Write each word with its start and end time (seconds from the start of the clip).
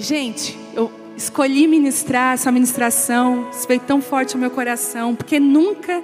Gente, 0.00 0.56
eu 0.74 0.92
escolhi 1.16 1.66
ministrar 1.66 2.34
essa 2.34 2.52
ministração, 2.52 3.48
isso 3.50 3.66
veio 3.66 3.80
tão 3.80 4.00
forte 4.00 4.34
ao 4.34 4.40
meu 4.40 4.50
coração, 4.50 5.16
porque 5.16 5.40
nunca 5.40 6.00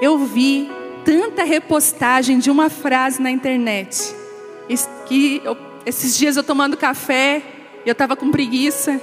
eu 0.00 0.16
vi 0.18 0.70
tanta 1.04 1.42
repostagem 1.42 2.38
de 2.38 2.52
uma 2.52 2.70
frase 2.70 3.20
na 3.20 3.28
internet. 3.28 4.14
Que 5.06 5.42
eu, 5.44 5.56
esses 5.84 6.16
dias 6.16 6.36
eu 6.36 6.44
tomando 6.44 6.76
café, 6.76 7.42
eu 7.84 7.92
estava 7.92 8.14
com 8.14 8.30
preguiça. 8.30 9.00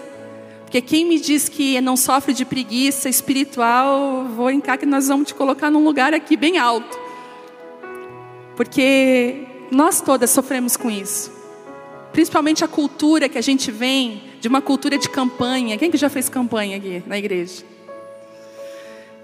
Porque 0.62 0.80
quem 0.82 1.06
me 1.06 1.20
diz 1.20 1.50
que 1.50 1.80
não 1.82 1.98
sofre 1.98 2.34
de 2.34 2.46
preguiça 2.46 3.10
espiritual, 3.10 4.26
vou 4.36 4.50
encar 4.50 4.78
que 4.78 4.86
nós 4.86 5.10
vamos 5.10 5.28
te 5.28 5.36
colocar 5.36 5.70
num 5.70 5.84
lugar 5.84 6.14
aqui 6.14 6.38
bem 6.38 6.58
alto. 6.58 6.98
Porque 8.56 9.46
nós 9.70 10.00
todas 10.00 10.30
sofremos 10.30 10.78
com 10.78 10.90
isso. 10.90 11.43
Principalmente 12.14 12.64
a 12.64 12.68
cultura 12.68 13.28
que 13.28 13.38
a 13.38 13.42
gente 13.42 13.70
vem 13.70 14.24
de 14.40 14.48
uma 14.48 14.62
cultura 14.62 14.98
de 14.98 15.10
campanha. 15.10 15.78
Quem 15.78 15.92
que 15.92 15.98
já 15.98 16.10
fez 16.10 16.30
campanha 16.30 16.78
aqui 16.78 17.04
na 17.06 17.18
igreja? 17.18 17.66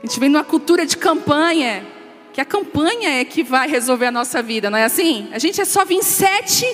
A 0.04 0.06
gente 0.06 0.20
vem 0.20 0.30
de 0.30 0.36
uma 0.36 0.44
cultura 0.44 0.86
de 0.86 0.98
campanha 0.98 1.86
que 2.34 2.42
a 2.42 2.46
campanha 2.46 3.20
é 3.20 3.26
que 3.26 3.44
vai 3.44 3.68
resolver 3.68 4.06
a 4.06 4.12
nossa 4.12 4.42
vida, 4.42 4.70
não 4.70 4.78
é 4.78 4.86
assim? 4.86 5.28
A 5.32 5.40
gente 5.40 5.60
é 5.60 5.66
só 5.66 5.84
vir 5.84 6.04
sete, 6.04 6.66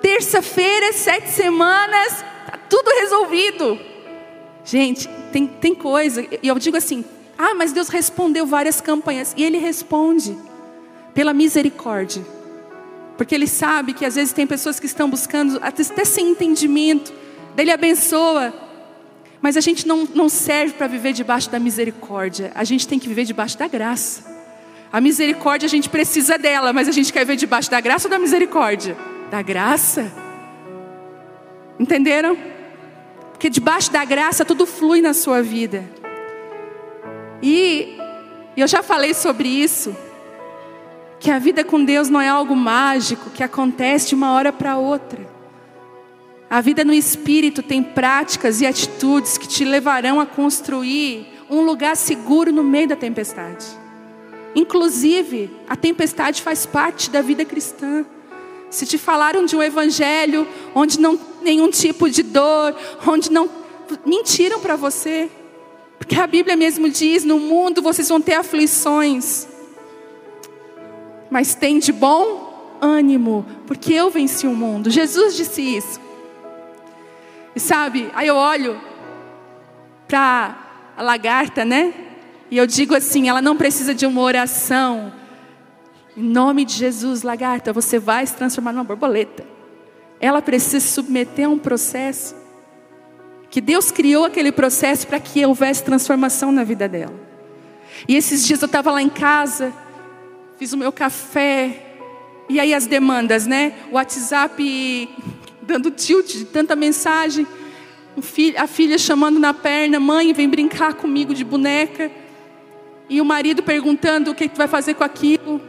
terça-feira, 0.00 0.92
sete 0.92 1.30
semanas, 1.30 2.24
tá 2.46 2.58
tudo 2.68 2.88
resolvido. 3.00 3.78
Gente, 4.64 5.08
tem, 5.32 5.46
tem 5.46 5.74
coisa, 5.74 6.24
e 6.42 6.46
eu 6.46 6.58
digo 6.58 6.76
assim, 6.76 7.04
ah, 7.36 7.54
mas 7.54 7.72
Deus 7.72 7.88
respondeu 7.88 8.46
várias 8.46 8.80
campanhas, 8.80 9.34
e 9.36 9.42
Ele 9.42 9.58
responde, 9.58 10.36
pela 11.12 11.32
misericórdia, 11.32 12.24
porque 13.22 13.36
Ele 13.36 13.46
sabe 13.46 13.92
que 13.92 14.04
às 14.04 14.16
vezes 14.16 14.32
tem 14.32 14.44
pessoas 14.48 14.80
que 14.80 14.86
estão 14.86 15.08
buscando, 15.08 15.60
até 15.62 16.04
sem 16.04 16.30
entendimento, 16.30 17.12
Ele 17.56 17.70
abençoa, 17.70 18.52
mas 19.40 19.56
a 19.56 19.60
gente 19.60 19.86
não, 19.86 20.08
não 20.12 20.28
serve 20.28 20.74
para 20.74 20.88
viver 20.88 21.12
debaixo 21.12 21.48
da 21.48 21.60
misericórdia, 21.60 22.50
a 22.52 22.64
gente 22.64 22.88
tem 22.88 22.98
que 22.98 23.06
viver 23.06 23.24
debaixo 23.24 23.56
da 23.56 23.68
graça. 23.68 24.24
A 24.92 25.00
misericórdia 25.00 25.66
a 25.66 25.70
gente 25.70 25.88
precisa 25.88 26.36
dela, 26.36 26.72
mas 26.72 26.88
a 26.88 26.90
gente 26.90 27.12
quer 27.12 27.24
ver 27.24 27.36
debaixo 27.36 27.70
da 27.70 27.80
graça 27.80 28.08
ou 28.08 28.10
da 28.10 28.18
misericórdia? 28.18 28.96
Da 29.30 29.40
graça. 29.40 30.12
Entenderam? 31.78 32.36
Porque 33.30 33.48
debaixo 33.48 33.92
da 33.92 34.04
graça 34.04 34.44
tudo 34.44 34.66
flui 34.66 35.00
na 35.00 35.14
sua 35.14 35.40
vida. 35.44 35.88
E 37.40 37.96
eu 38.56 38.66
já 38.66 38.82
falei 38.82 39.14
sobre 39.14 39.48
isso. 39.48 39.96
Que 41.22 41.30
a 41.30 41.38
vida 41.38 41.62
com 41.62 41.84
Deus 41.84 42.08
não 42.08 42.20
é 42.20 42.28
algo 42.28 42.56
mágico 42.56 43.30
que 43.30 43.44
acontece 43.44 44.08
de 44.08 44.14
uma 44.16 44.32
hora 44.32 44.52
para 44.52 44.76
outra. 44.76 45.24
A 46.50 46.60
vida 46.60 46.84
no 46.84 46.92
espírito 46.92 47.62
tem 47.62 47.80
práticas 47.80 48.60
e 48.60 48.66
atitudes 48.66 49.38
que 49.38 49.46
te 49.46 49.64
levarão 49.64 50.18
a 50.18 50.26
construir 50.26 51.28
um 51.48 51.60
lugar 51.60 51.96
seguro 51.96 52.50
no 52.50 52.64
meio 52.64 52.88
da 52.88 52.96
tempestade. 52.96 53.64
Inclusive, 54.52 55.48
a 55.68 55.76
tempestade 55.76 56.42
faz 56.42 56.66
parte 56.66 57.08
da 57.08 57.22
vida 57.22 57.44
cristã. 57.44 58.04
Se 58.68 58.84
te 58.84 58.98
falaram 58.98 59.44
de 59.44 59.54
um 59.54 59.62
evangelho 59.62 60.44
onde 60.74 60.98
não 60.98 61.16
nenhum 61.40 61.70
tipo 61.70 62.10
de 62.10 62.24
dor, 62.24 62.74
onde 63.06 63.30
não 63.30 63.48
mentiram 64.04 64.58
para 64.58 64.74
você. 64.74 65.30
Porque 66.00 66.16
a 66.16 66.26
Bíblia 66.26 66.56
mesmo 66.56 66.88
diz: 66.88 67.22
"No 67.22 67.38
mundo 67.38 67.80
vocês 67.80 68.08
vão 68.08 68.20
ter 68.20 68.34
aflições". 68.34 69.51
Mas 71.32 71.54
tem 71.54 71.78
de 71.78 71.92
bom 71.92 72.76
ânimo, 72.78 73.46
porque 73.66 73.94
eu 73.94 74.10
venci 74.10 74.46
o 74.46 74.54
mundo. 74.54 74.90
Jesus 74.90 75.34
disse 75.34 75.62
isso. 75.62 75.98
E 77.56 77.58
sabe, 77.58 78.10
aí 78.12 78.28
eu 78.28 78.36
olho 78.36 78.78
para 80.06 80.92
a 80.94 81.02
lagarta, 81.02 81.64
né? 81.64 81.94
E 82.50 82.58
eu 82.58 82.66
digo 82.66 82.94
assim: 82.94 83.30
ela 83.30 83.40
não 83.40 83.56
precisa 83.56 83.94
de 83.94 84.04
uma 84.04 84.20
oração. 84.20 85.10
Em 86.14 86.22
nome 86.22 86.66
de 86.66 86.74
Jesus, 86.74 87.22
lagarta, 87.22 87.72
você 87.72 87.98
vai 87.98 88.26
se 88.26 88.34
transformar 88.34 88.74
numa 88.74 88.84
borboleta. 88.84 89.46
Ela 90.20 90.42
precisa 90.42 90.80
se 90.80 90.88
submeter 90.88 91.46
a 91.46 91.48
um 91.48 91.58
processo. 91.58 92.36
Que 93.48 93.62
Deus 93.62 93.90
criou 93.90 94.26
aquele 94.26 94.52
processo 94.52 95.06
para 95.06 95.18
que 95.18 95.46
houvesse 95.46 95.82
transformação 95.82 96.52
na 96.52 96.62
vida 96.62 96.86
dela. 96.86 97.18
E 98.06 98.16
esses 98.16 98.46
dias 98.46 98.60
eu 98.60 98.66
estava 98.66 98.90
lá 98.90 99.00
em 99.00 99.08
casa, 99.08 99.72
fiz 100.62 100.72
o 100.72 100.76
meu 100.76 100.92
café, 100.92 101.96
e 102.48 102.60
aí 102.60 102.72
as 102.72 102.86
demandas, 102.86 103.48
né? 103.48 103.72
O 103.90 103.94
WhatsApp 103.96 105.08
dando 105.60 105.90
tilt 105.90 106.36
de 106.36 106.44
tanta 106.44 106.76
mensagem. 106.76 107.44
a 108.56 108.66
filha 108.68 108.96
chamando 108.96 109.40
na 109.40 109.52
perna, 109.52 109.98
mãe, 109.98 110.32
vem 110.32 110.48
brincar 110.48 110.94
comigo 110.94 111.34
de 111.34 111.42
boneca. 111.42 112.12
E 113.08 113.20
o 113.20 113.24
marido 113.24 113.60
perguntando 113.60 114.30
o 114.30 114.34
que 114.36 114.48
tu 114.48 114.56
vai 114.56 114.68
fazer 114.68 114.94
com 114.94 115.02
aquilo. 115.02 115.60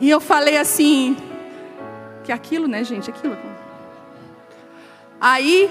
E 0.00 0.08
eu 0.08 0.20
falei 0.20 0.56
assim, 0.56 1.16
que 2.22 2.30
aquilo, 2.30 2.68
né, 2.68 2.84
gente, 2.84 3.10
aquilo. 3.10 3.36
Aí 5.20 5.68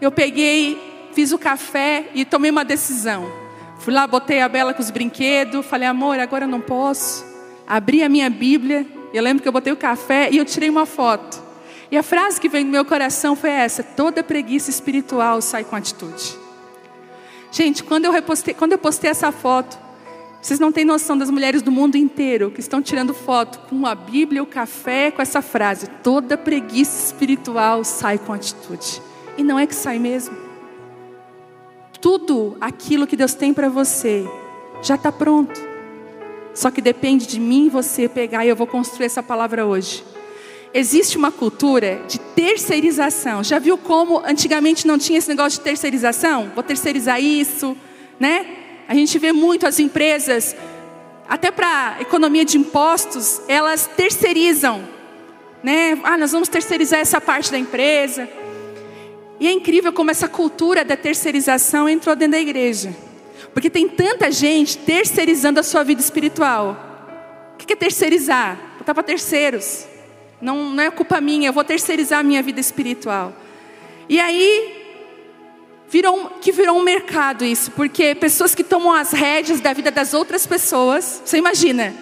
eu 0.00 0.10
peguei, 0.10 1.10
fiz 1.12 1.32
o 1.32 1.38
café 1.38 2.08
e 2.14 2.24
tomei 2.24 2.50
uma 2.50 2.64
decisão. 2.64 3.43
Fui 3.84 3.92
lá, 3.92 4.06
botei 4.06 4.40
a 4.40 4.48
Bela 4.48 4.72
com 4.72 4.80
os 4.80 4.90
brinquedos, 4.90 5.66
falei, 5.66 5.86
amor, 5.86 6.18
agora 6.18 6.46
eu 6.46 6.48
não 6.48 6.58
posso. 6.58 7.22
Abri 7.66 8.02
a 8.02 8.08
minha 8.08 8.30
Bíblia, 8.30 8.86
eu 9.12 9.22
lembro 9.22 9.42
que 9.42 9.48
eu 9.48 9.52
botei 9.52 9.70
o 9.70 9.76
café 9.76 10.30
e 10.32 10.38
eu 10.38 10.44
tirei 10.46 10.70
uma 10.70 10.86
foto. 10.86 11.38
E 11.90 11.98
a 11.98 12.02
frase 12.02 12.40
que 12.40 12.48
veio 12.48 12.64
no 12.64 12.70
meu 12.70 12.86
coração 12.86 13.36
foi 13.36 13.50
essa: 13.50 13.82
toda 13.82 14.24
preguiça 14.24 14.70
espiritual 14.70 15.42
sai 15.42 15.64
com 15.64 15.76
atitude. 15.76 16.34
Gente, 17.52 17.84
quando 17.84 18.06
eu, 18.06 18.10
repostei, 18.10 18.54
quando 18.54 18.72
eu 18.72 18.78
postei 18.78 19.10
essa 19.10 19.30
foto, 19.30 19.78
vocês 20.40 20.58
não 20.58 20.72
têm 20.72 20.86
noção 20.86 21.18
das 21.18 21.28
mulheres 21.28 21.60
do 21.60 21.70
mundo 21.70 21.96
inteiro 21.96 22.50
que 22.50 22.60
estão 22.60 22.80
tirando 22.80 23.12
foto 23.12 23.68
com 23.68 23.84
a 23.84 23.94
Bíblia, 23.94 24.42
o 24.42 24.46
café, 24.46 25.10
com 25.10 25.20
essa 25.20 25.42
frase: 25.42 25.88
toda 26.02 26.38
preguiça 26.38 27.04
espiritual 27.04 27.84
sai 27.84 28.16
com 28.16 28.32
atitude. 28.32 29.02
E 29.36 29.44
não 29.44 29.58
é 29.58 29.66
que 29.66 29.74
sai 29.74 29.98
mesmo. 29.98 30.53
Tudo 32.04 32.54
aquilo 32.60 33.06
que 33.06 33.16
Deus 33.16 33.32
tem 33.32 33.54
para 33.54 33.70
você 33.70 34.28
já 34.82 34.96
está 34.96 35.10
pronto. 35.10 35.58
Só 36.52 36.70
que 36.70 36.82
depende 36.82 37.26
de 37.26 37.40
mim 37.40 37.70
você 37.70 38.06
pegar, 38.06 38.44
e 38.44 38.50
eu 38.50 38.54
vou 38.54 38.66
construir 38.66 39.06
essa 39.06 39.22
palavra 39.22 39.64
hoje 39.64 40.04
existe 40.74 41.16
uma 41.16 41.30
cultura 41.30 42.02
de 42.08 42.18
terceirização. 42.18 43.44
Já 43.44 43.60
viu 43.60 43.78
como 43.78 44.18
antigamente 44.26 44.88
não 44.88 44.98
tinha 44.98 45.18
esse 45.18 45.28
negócio 45.28 45.60
de 45.60 45.64
terceirização? 45.64 46.50
Vou 46.52 46.64
terceirizar 46.64 47.22
isso, 47.22 47.76
né? 48.18 48.44
A 48.88 48.94
gente 48.94 49.16
vê 49.20 49.32
muito 49.32 49.68
as 49.68 49.78
empresas, 49.78 50.54
até 51.28 51.52
para 51.52 51.98
economia 52.00 52.44
de 52.44 52.58
impostos, 52.58 53.40
elas 53.46 53.86
terceirizam, 53.86 54.82
né? 55.62 55.96
Ah, 56.02 56.18
nós 56.18 56.32
vamos 56.32 56.48
terceirizar 56.48 56.98
essa 56.98 57.20
parte 57.20 57.52
da 57.52 57.58
empresa. 57.58 58.28
E 59.44 59.46
é 59.46 59.52
incrível 59.52 59.92
como 59.92 60.10
essa 60.10 60.26
cultura 60.26 60.86
da 60.86 60.96
terceirização 60.96 61.86
entrou 61.86 62.16
dentro 62.16 62.32
da 62.32 62.40
igreja. 62.40 62.96
Porque 63.52 63.68
tem 63.68 63.86
tanta 63.86 64.32
gente 64.32 64.78
terceirizando 64.78 65.60
a 65.60 65.62
sua 65.62 65.84
vida 65.84 66.00
espiritual. 66.00 67.52
O 67.52 67.58
que 67.58 67.70
é 67.70 67.76
terceirizar? 67.76 68.58
Botar 68.78 68.94
para 68.94 69.02
terceiros. 69.02 69.84
Não, 70.40 70.70
não 70.70 70.82
é 70.82 70.90
culpa 70.90 71.20
minha, 71.20 71.50
eu 71.50 71.52
vou 71.52 71.62
terceirizar 71.62 72.20
a 72.20 72.22
minha 72.22 72.42
vida 72.42 72.58
espiritual. 72.58 73.34
E 74.08 74.18
aí, 74.18 74.82
virou, 75.90 76.38
que 76.40 76.50
virou 76.50 76.78
um 76.78 76.82
mercado 76.82 77.44
isso, 77.44 77.70
porque 77.72 78.14
pessoas 78.14 78.54
que 78.54 78.64
tomam 78.64 78.94
as 78.94 79.12
rédeas 79.12 79.60
da 79.60 79.74
vida 79.74 79.90
das 79.90 80.14
outras 80.14 80.46
pessoas, 80.46 81.20
você 81.22 81.36
imagina, 81.36 81.94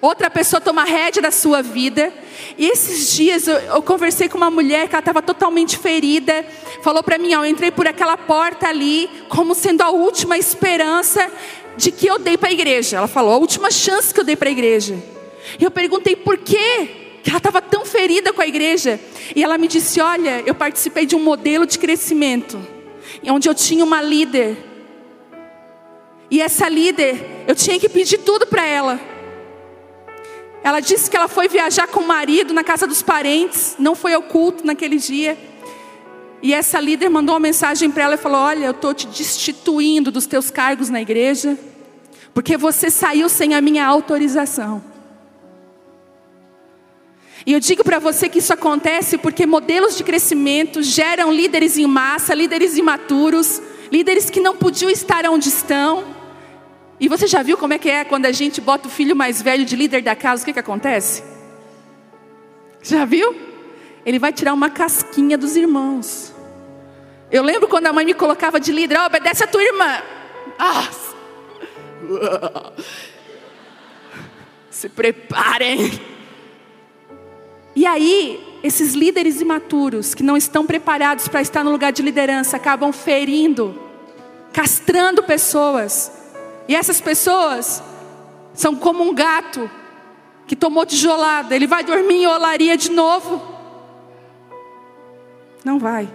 outra 0.00 0.30
pessoa 0.30 0.60
toma 0.60 0.84
rédea 0.84 1.22
da 1.22 1.30
sua 1.30 1.62
vida, 1.62 2.12
e 2.56 2.66
esses 2.66 3.14
dias 3.14 3.46
eu, 3.46 3.56
eu 3.56 3.82
conversei 3.82 4.28
com 4.28 4.36
uma 4.36 4.50
mulher 4.50 4.88
que 4.88 4.94
ela 4.94 5.00
estava 5.00 5.22
totalmente 5.22 5.76
ferida, 5.78 6.44
falou 6.82 7.02
para 7.02 7.18
mim, 7.18 7.34
ó, 7.34 7.44
eu 7.44 7.50
entrei 7.50 7.70
por 7.70 7.86
aquela 7.86 8.16
porta 8.16 8.68
ali, 8.68 9.08
como 9.28 9.54
sendo 9.54 9.82
a 9.82 9.90
última 9.90 10.38
esperança 10.38 11.30
de 11.76 11.90
que 11.92 12.06
eu 12.06 12.18
dei 12.18 12.36
para 12.36 12.48
a 12.48 12.52
igreja. 12.52 12.96
Ela 12.96 13.08
falou, 13.08 13.32
a 13.32 13.38
última 13.38 13.70
chance 13.70 14.12
que 14.12 14.20
eu 14.20 14.24
dei 14.24 14.36
para 14.36 14.48
a 14.48 14.52
igreja. 14.52 14.96
E 15.58 15.64
eu 15.64 15.70
perguntei 15.70 16.16
por 16.16 16.38
quê? 16.38 17.06
que 17.22 17.30
ela 17.30 17.38
estava 17.38 17.60
tão 17.60 17.84
ferida 17.84 18.32
com 18.32 18.40
a 18.40 18.46
igreja. 18.46 18.98
E 19.36 19.44
ela 19.44 19.58
me 19.58 19.68
disse: 19.68 20.00
Olha, 20.00 20.42
eu 20.46 20.54
participei 20.54 21.04
de 21.04 21.14
um 21.14 21.22
modelo 21.22 21.66
de 21.66 21.78
crescimento, 21.78 22.58
onde 23.26 23.48
eu 23.48 23.54
tinha 23.54 23.84
uma 23.84 24.00
líder. 24.00 24.56
E 26.30 26.40
essa 26.40 26.68
líder, 26.68 27.44
eu 27.46 27.54
tinha 27.54 27.78
que 27.78 27.88
pedir 27.88 28.18
tudo 28.18 28.46
para 28.46 28.64
ela. 28.64 29.00
Ela 30.62 30.80
disse 30.80 31.10
que 31.10 31.16
ela 31.16 31.28
foi 31.28 31.48
viajar 31.48 31.86
com 31.86 32.00
o 32.00 32.06
marido 32.06 32.52
na 32.52 32.64
casa 32.64 32.86
dos 32.86 33.02
parentes, 33.02 33.76
não 33.78 33.94
foi 33.94 34.14
ao 34.14 34.22
culto 34.22 34.66
naquele 34.66 34.96
dia. 34.96 35.38
E 36.42 36.54
essa 36.54 36.80
líder 36.80 37.08
mandou 37.08 37.34
uma 37.34 37.40
mensagem 37.40 37.90
para 37.90 38.04
ela 38.04 38.14
e 38.14 38.18
falou: 38.18 38.40
Olha, 38.40 38.66
eu 38.66 38.70
estou 38.70 38.94
te 38.94 39.06
destituindo 39.06 40.10
dos 40.10 40.26
teus 40.26 40.50
cargos 40.50 40.88
na 40.88 41.00
igreja, 41.00 41.58
porque 42.32 42.56
você 42.56 42.90
saiu 42.90 43.28
sem 43.28 43.54
a 43.54 43.60
minha 43.60 43.86
autorização. 43.86 44.82
E 47.46 47.52
eu 47.52 47.60
digo 47.60 47.82
para 47.82 47.98
você 47.98 48.28
que 48.28 48.40
isso 48.40 48.52
acontece 48.52 49.16
porque 49.16 49.46
modelos 49.46 49.96
de 49.96 50.04
crescimento 50.04 50.82
geram 50.82 51.32
líderes 51.32 51.78
em 51.78 51.86
massa, 51.86 52.34
líderes 52.34 52.76
imaturos, 52.76 53.62
líderes 53.90 54.28
que 54.28 54.40
não 54.40 54.56
podiam 54.56 54.90
estar 54.90 55.24
onde 55.26 55.48
estão. 55.48 56.17
E 57.00 57.08
você 57.08 57.26
já 57.26 57.42
viu 57.42 57.56
como 57.56 57.74
é 57.74 57.78
que 57.78 57.88
é 57.88 58.04
quando 58.04 58.26
a 58.26 58.32
gente 58.32 58.60
bota 58.60 58.88
o 58.88 58.90
filho 58.90 59.14
mais 59.14 59.40
velho 59.40 59.64
de 59.64 59.76
líder 59.76 60.02
da 60.02 60.16
casa, 60.16 60.42
o 60.42 60.44
que, 60.44 60.52
que 60.52 60.58
acontece? 60.58 61.22
Já 62.82 63.04
viu? 63.04 63.34
Ele 64.04 64.18
vai 64.18 64.32
tirar 64.32 64.52
uma 64.52 64.70
casquinha 64.70 65.38
dos 65.38 65.54
irmãos. 65.56 66.34
Eu 67.30 67.42
lembro 67.42 67.68
quando 67.68 67.86
a 67.86 67.92
mãe 67.92 68.04
me 68.04 68.14
colocava 68.14 68.58
de 68.58 68.72
líder, 68.72 68.98
oh, 69.00 69.06
obedece 69.06 69.44
a 69.44 69.46
tua 69.46 69.62
irmã. 69.62 70.02
Ah. 70.58 70.88
Se 74.70 74.88
preparem. 74.88 76.00
E 77.76 77.86
aí, 77.86 78.58
esses 78.62 78.94
líderes 78.94 79.40
imaturos 79.40 80.14
que 80.14 80.22
não 80.22 80.36
estão 80.36 80.66
preparados 80.66 81.28
para 81.28 81.42
estar 81.42 81.62
no 81.62 81.70
lugar 81.70 81.92
de 81.92 82.02
liderança 82.02 82.56
acabam 82.56 82.92
ferindo, 82.92 83.80
castrando 84.52 85.22
pessoas. 85.22 86.10
E 86.68 86.76
essas 86.76 87.00
pessoas 87.00 87.82
são 88.52 88.76
como 88.76 89.02
um 89.02 89.14
gato 89.14 89.68
que 90.46 90.54
tomou 90.54 90.84
tijolada, 90.86 91.56
ele 91.56 91.66
vai 91.66 91.82
dormir 91.82 92.22
em 92.22 92.26
olaria 92.26 92.76
de 92.76 92.90
novo. 92.90 93.42
Não 95.64 95.78
vai. 95.78 96.08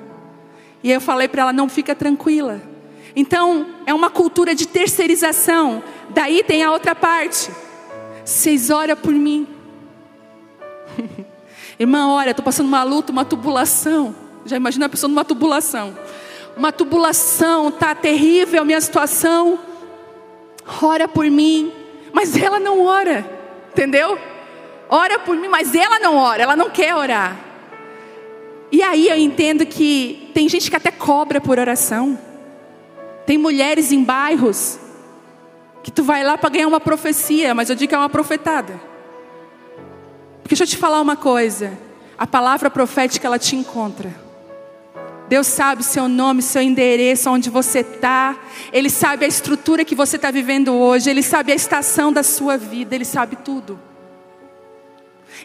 E 0.84 0.92
eu 0.92 1.02
falei 1.02 1.28
para 1.28 1.44
ela: 1.44 1.54
não 1.54 1.68
fica 1.68 1.96
tranquila. 1.96 2.62
Então, 3.16 3.68
é 3.86 3.94
uma 3.94 4.10
cultura 4.10 4.56
de 4.56 4.68
terceirização. 4.68 5.84
Daí 6.10 6.44
tem 6.44 6.64
a 6.64 6.72
outra 6.72 6.96
parte. 6.96 7.52
Vocês 8.26 8.70
oram 8.70 8.96
por 8.96 9.14
mim. 9.14 9.48
Irmã, 11.80 12.08
olha, 12.08 12.32
estou 12.32 12.44
passando 12.44 12.68
uma 12.68 12.84
luta, 12.84 13.12
uma 13.12 13.26
tubulação. 13.26 14.16
Já 14.46 14.58
imagina 14.58 14.88
a 14.88 14.90
pessoa 14.90 15.10
numa 15.10 15.26
tubulação. 15.26 15.96
Uma 16.58 16.72
tubulação, 16.72 17.72
tá 17.72 17.94
terrível 17.94 18.62
a 18.62 18.66
minha 18.66 18.82
situação. 18.82 19.60
Ora 20.82 21.08
por 21.08 21.26
mim. 21.30 21.72
Mas 22.12 22.38
ela 22.38 22.60
não 22.60 22.86
ora, 22.86 23.26
entendeu? 23.72 24.18
Ora 24.88 25.18
por 25.20 25.36
mim, 25.36 25.48
mas 25.48 25.74
ela 25.74 25.98
não 26.00 26.16
ora, 26.16 26.44
ela 26.44 26.56
não 26.56 26.70
quer 26.70 26.94
orar. 26.94 27.36
E 28.72 28.84
aí 28.84 29.08
eu 29.08 29.18
entendo 29.18 29.66
que 29.66 30.32
tem 30.34 30.48
gente 30.48 30.70
que 30.70 30.76
até 30.76 30.92
cobra 30.92 31.42
por 31.42 31.58
oração. 31.58 32.18
Tem 33.26 33.38
mulheres 33.38 33.92
em 33.92 34.04
bairros 34.04 34.80
que 35.82 35.92
tu 35.92 36.04
vai 36.04 36.24
lá 36.24 36.38
para 36.38 36.50
ganhar 36.50 36.68
uma 36.68 36.80
profecia, 36.80 37.54
mas 37.54 37.70
eu 37.70 37.76
digo 37.76 37.90
que 37.90 37.96
é 37.96 37.98
uma 37.98 38.10
profetada. 38.10 38.80
Porque 40.42 40.56
deixa 40.56 40.64
eu 40.64 40.68
te 40.68 40.78
falar 40.78 41.02
uma 41.02 41.16
coisa: 41.16 41.78
a 42.18 42.28
palavra 42.28 42.70
profética 42.70 43.28
ela 43.28 43.40
te 43.40 43.56
encontra. 43.56 44.23
Deus 45.34 45.48
sabe 45.48 45.84
seu 45.84 46.08
nome, 46.08 46.44
seu 46.44 46.62
endereço, 46.62 47.28
onde 47.28 47.50
você 47.50 47.80
está. 47.80 48.38
Ele 48.72 48.88
sabe 48.88 49.26
a 49.26 49.28
estrutura 49.28 49.84
que 49.84 49.96
você 49.96 50.16
está 50.16 50.30
vivendo 50.30 50.72
hoje. 50.76 51.10
Ele 51.10 51.24
sabe 51.24 51.52
a 51.52 51.56
estação 51.56 52.14
da 52.14 52.22
sua 52.22 52.56
vida. 52.56 52.94
Ele 52.94 53.04
sabe 53.04 53.36
tudo. 53.38 53.80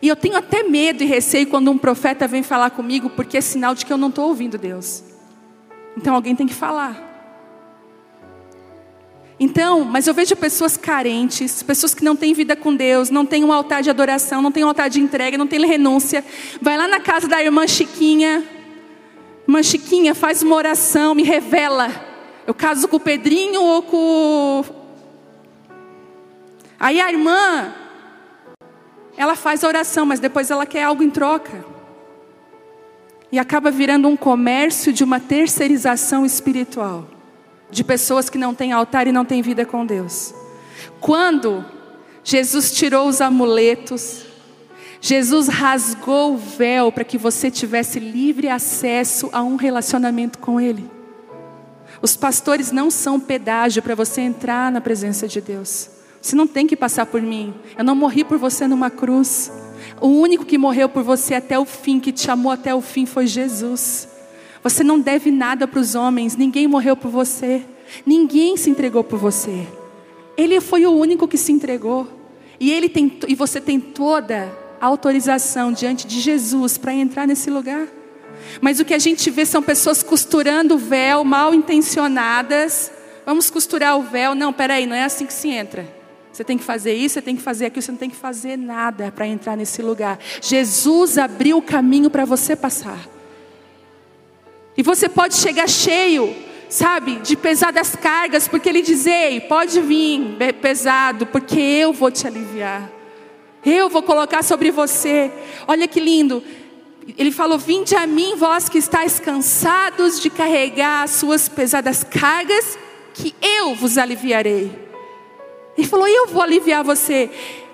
E 0.03 0.07
eu 0.07 0.15
tenho 0.15 0.37
até 0.37 0.63
medo 0.63 1.03
e 1.03 1.07
receio 1.07 1.47
quando 1.47 1.71
um 1.71 1.79
profeta 1.79 2.29
vem 2.29 2.43
falar 2.43 2.69
comigo, 2.69 3.09
porque 3.09 3.39
é 3.39 3.41
sinal 3.41 3.75
de 3.75 3.87
que 3.87 3.91
eu 3.91 3.97
não 3.97 4.11
estou 4.11 4.29
ouvindo 4.29 4.59
Deus. 4.59 5.03
Então 5.97 6.15
alguém 6.15 6.37
tem 6.37 6.47
que 6.47 6.53
falar. 6.53 7.07
Então, 9.41 9.87
mas 9.87 10.07
eu 10.07 10.13
vejo 10.13 10.37
pessoas 10.37 10.77
carentes, 10.77 11.63
pessoas 11.63 11.95
que 11.95 12.05
não 12.05 12.15
têm 12.15 12.35
vida 12.35 12.55
com 12.55 12.77
Deus, 12.77 13.09
não 13.09 13.25
têm 13.25 13.43
um 13.43 13.55
altar 13.55 13.83
de 13.83 13.89
adoração, 13.89 14.43
não 14.43 14.53
têm 14.53 14.65
um 14.65 14.69
altar 14.69 14.91
de 14.91 15.01
entrega, 15.01 15.39
não 15.39 15.47
têm 15.47 15.65
renúncia. 15.65 16.23
Vai 16.61 16.77
lá 16.77 16.87
na 16.87 17.01
casa 17.01 17.27
da 17.27 17.43
irmã 17.43 17.67
Chiquinha. 17.67 18.58
Irmã 19.49 19.63
Chiquinha, 19.63 20.15
faz 20.15 20.43
uma 20.43 20.55
oração, 20.55 21.15
me 21.15 21.23
revela. 21.23 21.89
Eu 22.47 22.53
caso 22.53 22.87
com 22.87 22.97
o 22.97 23.01
Pedrinho 23.01 23.63
ou 23.63 23.83
com. 23.83 24.63
Aí 26.79 27.01
a 27.01 27.11
irmã, 27.11 27.73
ela 29.17 29.35
faz 29.35 29.65
a 29.65 29.69
oração, 29.69 30.05
mas 30.05 30.21
depois 30.21 30.51
ela 30.51 30.67
quer 30.67 30.83
algo 30.83 31.03
em 31.03 31.09
troca. 31.09 31.65
E 33.33 33.39
acaba 33.39 33.71
virando 33.71 34.07
um 34.07 34.19
comércio 34.19 34.93
de 34.93 35.03
uma 35.03 35.19
terceirização 35.19 36.27
espiritual 36.27 37.09
de 37.71 37.83
pessoas 37.83 38.29
que 38.29 38.37
não 38.37 38.55
têm 38.55 38.73
altar 38.73 39.07
e 39.07 39.13
não 39.13 39.25
têm 39.25 39.41
vida 39.41 39.65
com 39.65 39.87
Deus. 39.87 40.35
Quando 41.01 41.65
Jesus 42.23 42.71
tirou 42.71 43.09
os 43.09 43.23
amuletos, 43.23 44.28
Jesus 45.01 45.49
rasgou 45.49 46.35
o 46.35 46.37
véu 46.37 46.91
para 46.91 47.05
que 47.05 47.17
você 47.17 47.51
tivesse 47.51 48.01
livre 48.01 48.49
acesso 48.49 49.29
a 49.33 49.43
um 49.43 49.57
relacionamento 49.57 50.39
com 50.39 50.61
Ele. 50.61 50.91
Os 52.03 52.17
pastores 52.17 52.71
não 52.71 52.91
são 52.91 53.19
pedágio 53.19 53.83
para 53.83 53.95
você 53.95 54.21
entrar 54.21 54.71
na 54.71 54.81
presença 54.81 55.27
de 55.27 55.41
Deus. 55.41 55.91
Você 56.21 56.35
não 56.35 56.47
tem 56.47 56.67
que 56.67 56.77
passar 56.77 57.07
por 57.07 57.23
mim. 57.23 57.55
Eu 57.77 57.85
não 57.85 57.95
morri 57.95 58.25
por 58.25 58.39
você 58.39 58.67
numa 58.67 58.91
cruz. 58.91 59.51
O 60.01 60.09
único 60.09 60.45
que 60.45 60.59
morreu 60.59 60.89
por 60.89 61.03
você 61.03 61.35
até 61.35 61.59
o 61.59 61.65
fim, 61.65 62.01
que 62.01 62.13
te 62.13 62.31
amou 62.31 62.53
até 62.53 62.75
o 62.75 62.81
fim, 62.81 63.07
foi 63.07 63.27
Jesus. 63.27 64.09
Você 64.63 64.83
não 64.83 64.99
deve 64.99 65.31
nada 65.31 65.67
para 65.67 65.81
os 65.81 65.95
homens, 65.95 66.37
ninguém 66.37 66.67
morreu 66.67 66.97
por 66.97 67.11
você, 67.11 67.63
ninguém 68.05 68.57
se 68.57 68.69
entregou 68.69 69.05
por 69.05 69.19
você. 69.19 69.67
Ele 70.37 70.61
foi 70.61 70.85
o 70.87 70.91
único 70.91 71.29
que 71.29 71.39
se 71.39 71.53
entregou. 71.53 72.07
E, 72.61 72.73
ele 72.73 72.89
tem, 72.89 73.19
e 73.29 73.35
você 73.35 73.61
tem 73.61 73.79
toda 73.79 74.53
autorização 74.81 75.73
diante 75.73 76.07
de 76.07 76.21
Jesus 76.21 76.79
para 76.79 76.93
entrar 76.93 77.27
nesse 77.27 77.51
lugar. 77.51 77.87
Mas 78.61 78.81
o 78.81 78.85
que 78.85 78.95
a 78.95 78.99
gente 78.99 79.31
vê 79.31 79.45
são 79.45 79.63
pessoas 79.63 80.03
costurando 80.03 80.75
o 80.75 80.79
véu, 80.79 81.25
mal 81.25 81.55
intencionadas. 81.55 82.91
Vamos 83.27 83.51
costurar 83.51 83.99
o 83.99 84.03
véu. 84.03 84.35
Não, 84.35 84.53
peraí, 84.53 84.87
não 84.87 84.97
é 84.97 85.05
assim 85.05 85.27
que 85.27 85.33
se 85.33 85.49
entra. 85.49 85.87
Você 86.33 86.45
tem 86.45 86.57
que 86.57 86.65
fazer 86.65 86.95
isso, 86.95 87.15
você 87.15 87.23
tem 87.23 87.37
que 87.37 87.43
fazer 87.43 87.67
aquilo, 87.67 87.83
você 87.83 87.91
não 87.91 87.99
tem 87.99 88.11
que 88.11 88.17
fazer 88.17 88.57
nada 88.57 89.11
para 89.11 89.27
entrar 89.27 89.57
nesse 89.57 89.83
lugar. 89.83 90.19
Jesus 90.41 91.19
abriu 91.19 91.59
o 91.59 91.63
caminho 91.63 92.11
para 92.11 92.25
você 92.25 92.55
passar. 92.55 93.09
E 94.77 94.83
você 94.83 95.09
pode 95.09 95.35
chegar 95.35 95.69
cheio, 95.69 96.33
sabe, 96.69 97.17
de 97.17 97.37
pesadas 97.37 97.97
cargas, 97.97 98.47
porque 98.47 98.69
Ele 98.69 98.83
diz: 98.83 99.05
Ei, 99.05 99.41
pode 99.41 99.81
vir 99.81 100.37
pesado, 100.63 101.27
porque 101.27 101.59
eu 101.59 101.93
vou 101.93 102.11
te 102.11 102.27
aliviar. 102.27 102.98
Eu 103.71 103.91
vou 103.91 104.03
colocar 104.03 104.43
sobre 104.43 104.71
você. 104.71 105.31
Olha 105.67 105.87
que 105.87 106.01
lindo. 106.01 106.43
Ele 107.17 107.31
falou: 107.31 107.59
Vinde 107.59 107.95
a 107.95 108.07
mim, 108.07 108.35
vós 108.37 108.69
que 108.69 108.79
estáis 108.79 109.21
cansados 109.21 110.21
de 110.21 110.31
carregar 110.31 111.03
as 111.03 111.11
suas 111.13 111.49
pesadas 111.49 112.03
cargas, 112.03 112.79
que 113.13 113.35
eu 113.43 113.75
vos 113.75 113.99
aliviarei. 113.99 114.73
Ele 115.77 115.87
falou: 115.87 116.09
Eu 116.09 116.27
vou 116.29 116.43
aliviar 116.43 116.83
você. 116.83 117.31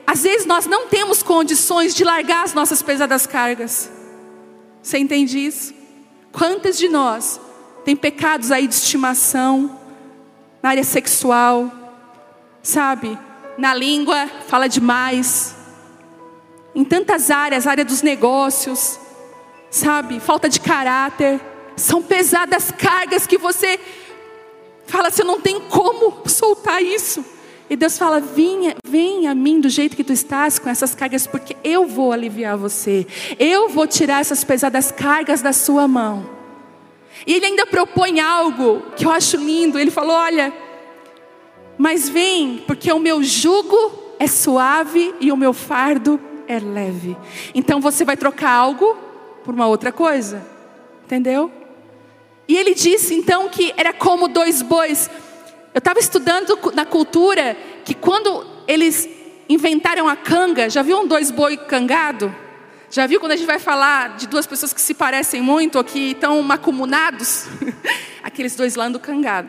Às 0.06 0.22
vezes 0.22 0.46
nós 0.46 0.66
não 0.66 0.88
temos 0.88 1.22
condições 1.22 1.94
de 1.94 2.02
largar 2.02 2.44
as 2.44 2.52
nossas 2.52 2.82
pesadas 2.82 3.26
cargas. 3.26 3.90
Você 4.82 4.98
entende 4.98 5.38
isso? 5.38 5.72
Quantas 6.32 6.76
de 6.76 6.88
nós 6.88 7.40
tem 7.84 7.94
pecados 7.94 8.50
aí 8.50 8.66
de 8.66 8.74
estimação, 8.74 9.78
na 10.62 10.70
área 10.70 10.84
sexual, 10.84 11.70
sabe? 12.62 13.18
Na 13.56 13.74
língua, 13.74 14.26
fala 14.48 14.68
demais. 14.68 15.53
Em 16.74 16.84
tantas 16.84 17.30
áreas, 17.30 17.66
área 17.66 17.84
dos 17.84 18.02
negócios, 18.02 18.98
sabe? 19.70 20.20
Falta 20.20 20.48
de 20.48 20.60
caráter. 20.60 21.40
São 21.76 22.02
pesadas 22.02 22.70
cargas 22.70 23.26
que 23.26 23.38
você 23.38 23.78
fala, 24.86 25.10
você 25.10 25.24
não 25.24 25.40
tem 25.40 25.60
como 25.60 26.28
soltar 26.28 26.82
isso. 26.82 27.24
E 27.68 27.76
Deus 27.76 27.96
fala: 27.96 28.20
venha, 28.20 28.76
venha 28.86 29.30
a 29.30 29.34
mim 29.34 29.60
do 29.60 29.68
jeito 29.68 29.96
que 29.96 30.04
tu 30.04 30.12
estás 30.12 30.58
com 30.58 30.68
essas 30.68 30.94
cargas, 30.94 31.26
porque 31.26 31.56
eu 31.64 31.86
vou 31.86 32.12
aliviar 32.12 32.56
você. 32.56 33.06
Eu 33.38 33.68
vou 33.68 33.86
tirar 33.86 34.20
essas 34.20 34.44
pesadas 34.44 34.92
cargas 34.92 35.40
da 35.40 35.52
sua 35.52 35.88
mão. 35.88 36.28
E 37.26 37.34
ele 37.34 37.46
ainda 37.46 37.66
propõe 37.66 38.20
algo 38.20 38.82
que 38.96 39.06
eu 39.06 39.10
acho 39.10 39.36
lindo. 39.36 39.78
Ele 39.78 39.90
falou: 39.90 40.14
Olha, 40.14 40.52
mas 41.78 42.08
vem, 42.08 42.62
porque 42.66 42.92
o 42.92 42.98
meu 42.98 43.22
jugo 43.22 44.14
é 44.18 44.26
suave 44.26 45.14
e 45.20 45.32
o 45.32 45.36
meu 45.36 45.52
fardo 45.52 46.20
é 46.20 46.33
leve. 46.48 47.16
Então 47.54 47.80
você 47.80 48.04
vai 48.04 48.16
trocar 48.16 48.50
algo 48.50 48.96
por 49.44 49.54
uma 49.54 49.66
outra 49.66 49.92
coisa, 49.92 50.44
entendeu? 51.04 51.50
E 52.46 52.56
ele 52.56 52.74
disse 52.74 53.14
então 53.14 53.48
que 53.48 53.72
era 53.76 53.92
como 53.92 54.28
dois 54.28 54.62
bois. 54.62 55.10
Eu 55.72 55.78
estava 55.78 55.98
estudando 55.98 56.58
na 56.74 56.84
cultura 56.84 57.56
que 57.84 57.94
quando 57.94 58.46
eles 58.66 59.08
inventaram 59.48 60.08
a 60.08 60.16
canga, 60.16 60.70
já 60.70 60.82
viu 60.82 61.00
um 61.00 61.06
dois 61.06 61.30
boi 61.30 61.56
cangado? 61.56 62.34
Já 62.90 63.06
viu 63.06 63.18
quando 63.18 63.32
a 63.32 63.36
gente 63.36 63.46
vai 63.46 63.58
falar 63.58 64.16
de 64.16 64.28
duas 64.28 64.46
pessoas 64.46 64.72
que 64.72 64.80
se 64.80 64.94
parecem 64.94 65.42
muito 65.42 65.78
ou 65.78 65.84
que 65.84 66.12
estão 66.12 66.40
macumunados? 66.42 67.46
Aqueles 68.22 68.54
dois 68.54 68.76
lá 68.76 68.86
andam 68.86 69.00
cangado. 69.00 69.48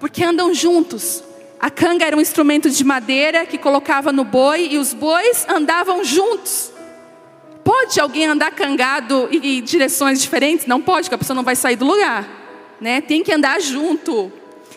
Porque 0.00 0.24
andam 0.24 0.52
juntos. 0.52 1.22
A 1.62 1.70
canga 1.70 2.04
era 2.04 2.16
um 2.16 2.20
instrumento 2.20 2.68
de 2.68 2.82
madeira 2.82 3.46
que 3.46 3.56
colocava 3.56 4.10
no 4.10 4.24
boi 4.24 4.66
e 4.72 4.78
os 4.78 4.92
bois 4.92 5.46
andavam 5.48 6.02
juntos. 6.02 6.72
Pode 7.62 8.00
alguém 8.00 8.26
andar 8.26 8.50
cangado 8.50 9.28
em 9.30 9.62
direções 9.62 10.20
diferentes? 10.20 10.66
Não 10.66 10.82
pode, 10.82 11.04
porque 11.04 11.14
a 11.14 11.18
pessoa 11.18 11.36
não 11.36 11.44
vai 11.44 11.54
sair 11.54 11.76
do 11.76 11.84
lugar. 11.84 12.28
Né? 12.80 13.00
Tem 13.00 13.22
que 13.22 13.32
andar 13.32 13.60
junto. 13.60 14.32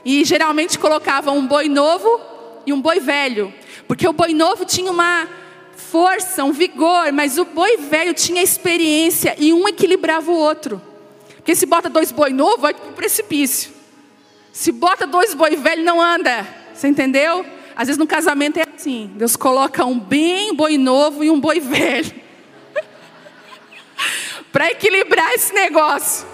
E 0.06 0.24
geralmente 0.24 0.78
colocavam 0.78 1.36
um 1.40 1.48
boi 1.48 1.68
novo 1.68 2.22
e 2.68 2.72
um 2.72 2.80
boi 2.80 3.00
velho. 3.00 3.52
Porque 3.88 4.08
o 4.08 4.14
boi 4.14 4.36
novo 4.36 4.64
tinha 4.64 4.92
uma 4.92 5.28
força, 5.76 6.44
um 6.44 6.52
vigor, 6.52 7.12
mas 7.12 7.40
o 7.40 7.46
boi 7.46 7.78
velho 7.78 8.14
tinha 8.14 8.44
experiência 8.44 9.36
e 9.40 9.52
um 9.52 9.68
equilibrava 9.68 10.30
o 10.30 10.38
outro. 10.38 10.80
Porque 11.38 11.56
se 11.56 11.66
bota 11.66 11.90
dois 11.90 12.12
boi 12.12 12.30
novos, 12.30 12.62
vai 12.62 12.76
para 12.76 12.92
o 12.92 12.94
precipício. 12.94 13.72
Se 14.54 14.72
bota 14.72 15.08
dois 15.08 15.34
boi 15.34 15.56
velho, 15.56 15.84
não 15.84 16.00
anda. 16.00 16.64
Você 16.76 16.90
entendeu? 16.90 17.46
Às 17.76 17.88
vezes 17.88 17.98
no 17.98 18.06
casamento 18.06 18.58
é 18.58 18.66
assim. 18.76 19.10
Deus 19.16 19.36
coloca 19.36 19.86
um 19.86 19.98
bem 19.98 20.54
boi 20.54 20.78
novo 20.78 21.24
e 21.24 21.30
um 21.32 21.40
boi 21.40 21.60
velho. 21.60 22.14
para 24.52 24.72
equilibrar 24.72 25.34
esse 25.34 25.54
negócio. 25.54 26.28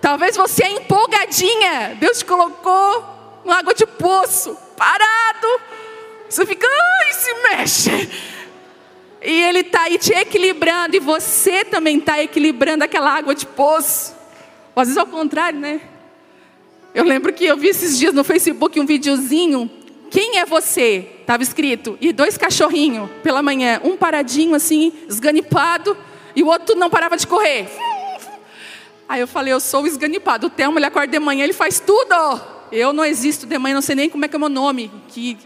Talvez 0.00 0.36
você 0.36 0.64
é 0.64 0.70
empolgadinha. 0.70 1.96
Deus 1.98 2.18
te 2.18 2.24
colocou 2.24 3.40
uma 3.44 3.58
água 3.58 3.74
de 3.74 3.84
poço, 3.84 4.56
parado. 4.76 5.60
Você 6.28 6.46
fica, 6.46 6.66
ai, 6.66 7.12
se 7.12 7.34
mexe. 7.34 8.10
E 9.22 9.42
Ele 9.42 9.60
está 9.60 9.82
aí 9.82 9.98
te 9.98 10.12
equilibrando, 10.12 10.94
e 10.96 11.00
você 11.00 11.64
também 11.64 11.98
está 11.98 12.22
equilibrando 12.22 12.84
aquela 12.84 13.10
água 13.10 13.34
de 13.34 13.46
poço. 13.46 14.14
Ou 14.74 14.82
às 14.82 14.88
vezes 14.88 14.98
ao 14.98 15.06
contrário, 15.06 15.58
né? 15.58 15.80
Eu 16.94 17.02
lembro 17.04 17.32
que 17.32 17.44
eu 17.44 17.56
vi 17.56 17.68
esses 17.68 17.98
dias 17.98 18.14
no 18.14 18.22
Facebook 18.22 18.78
um 18.78 18.86
videozinho. 18.86 19.68
Quem 20.10 20.38
é 20.38 20.46
você? 20.46 21.08
Estava 21.20 21.42
escrito. 21.42 21.98
E 22.00 22.12
dois 22.12 22.38
cachorrinhos 22.38 23.10
pela 23.20 23.42
manhã. 23.42 23.80
Um 23.82 23.96
paradinho 23.96 24.54
assim, 24.54 24.92
esganipado. 25.08 25.96
E 26.36 26.42
o 26.42 26.46
outro 26.46 26.76
não 26.76 26.88
parava 26.88 27.16
de 27.16 27.26
correr. 27.26 27.68
Aí 29.08 29.20
eu 29.20 29.26
falei, 29.26 29.52
eu 29.52 29.58
sou 29.58 29.84
esganipado. 29.88 30.46
O 30.46 30.50
Thelma, 30.50 30.78
ele 30.78 30.86
acorda 30.86 31.10
de 31.10 31.18
manhã, 31.18 31.42
ele 31.42 31.52
faz 31.52 31.80
tudo. 31.80 32.14
Eu 32.70 32.92
não 32.92 33.04
existo 33.04 33.44
de 33.44 33.58
manhã, 33.58 33.74
não 33.74 33.82
sei 33.82 33.96
nem 33.96 34.08
como 34.08 34.24
é 34.24 34.28
que 34.28 34.36
é 34.36 34.38
o 34.38 34.40
meu 34.40 34.48
nome. 34.48 34.88
Que 35.08 35.36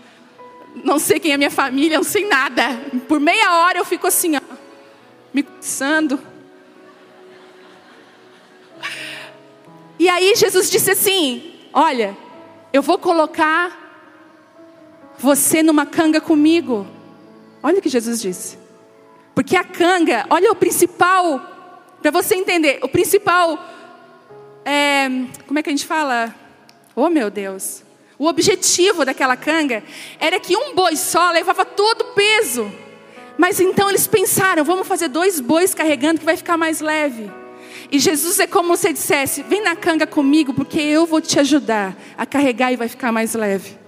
não 0.85 0.99
sei 0.99 1.19
quem 1.19 1.33
é 1.33 1.37
minha 1.39 1.51
família, 1.51 1.97
não 1.97 2.05
sei 2.05 2.27
nada. 2.27 2.63
Por 3.09 3.19
meia 3.19 3.55
hora 3.61 3.79
eu 3.79 3.87
fico 3.87 4.07
assim, 4.07 4.37
ó, 4.37 4.41
me 5.33 5.43
coçando. 5.43 6.21
E 9.99 10.09
aí 10.09 10.35
Jesus 10.37 10.71
disse 10.71 10.91
assim: 10.91 11.55
Olha, 11.73 12.17
eu 12.73 12.83
vou 12.83 12.99
colocar 12.99 13.89
você 15.19 15.63
numa 15.63 15.85
canga 15.85 16.21
comigo. 16.21 16.87
Olha 17.63 17.79
o 17.79 17.83
que 17.83 17.89
Jesus 17.89 18.21
disse. 18.21 18.59
Porque 19.35 19.57
a 19.57 19.65
canga, 19.65 20.27
olha 20.31 20.51
o 20.51 20.57
principal, 20.57 21.41
para 22.01 22.11
você 22.11 22.35
entender, 22.35 22.81
o 22.83 22.89
principal, 22.89 23.59
é, 24.65 25.09
como 25.47 25.59
é 25.59 25.63
que 25.63 25.69
a 25.69 25.73
gente 25.73 25.87
fala? 25.87 26.35
Oh 26.95 27.09
meu 27.09 27.31
Deus. 27.31 27.83
O 28.19 28.27
objetivo 28.27 29.05
daquela 29.05 29.37
canga 29.37 29.83
era 30.19 30.41
que 30.41 30.57
um 30.57 30.75
boi 30.75 30.97
só 30.97 31.31
levava 31.31 31.65
todo 31.65 32.03
o 32.03 32.15
peso. 32.15 32.71
Mas 33.37 33.61
então 33.61 33.89
eles 33.89 34.09
pensaram: 34.09 34.65
vamos 34.65 34.87
fazer 34.89 35.09
dois 35.09 35.39
bois 35.39 35.73
carregando 35.73 36.19
que 36.19 36.27
vai 36.27 36.37
ficar 36.37 36.57
mais 36.57 36.81
leve. 36.81 37.31
E 37.91 37.99
Jesus 37.99 38.39
é 38.39 38.47
como 38.47 38.77
se 38.77 38.93
dissesse: 38.93 39.43
vem 39.43 39.63
na 39.63 39.75
canga 39.75 40.07
comigo, 40.07 40.53
porque 40.53 40.81
eu 40.81 41.07
vou 41.07 41.21
te 41.21 41.39
ajudar 41.41 41.97
a 42.17 42.27
carregar 42.27 42.73
e 42.73 42.77
vai 42.77 42.89
ficar 42.89 43.11
mais 43.13 43.35
leve. 43.35 43.79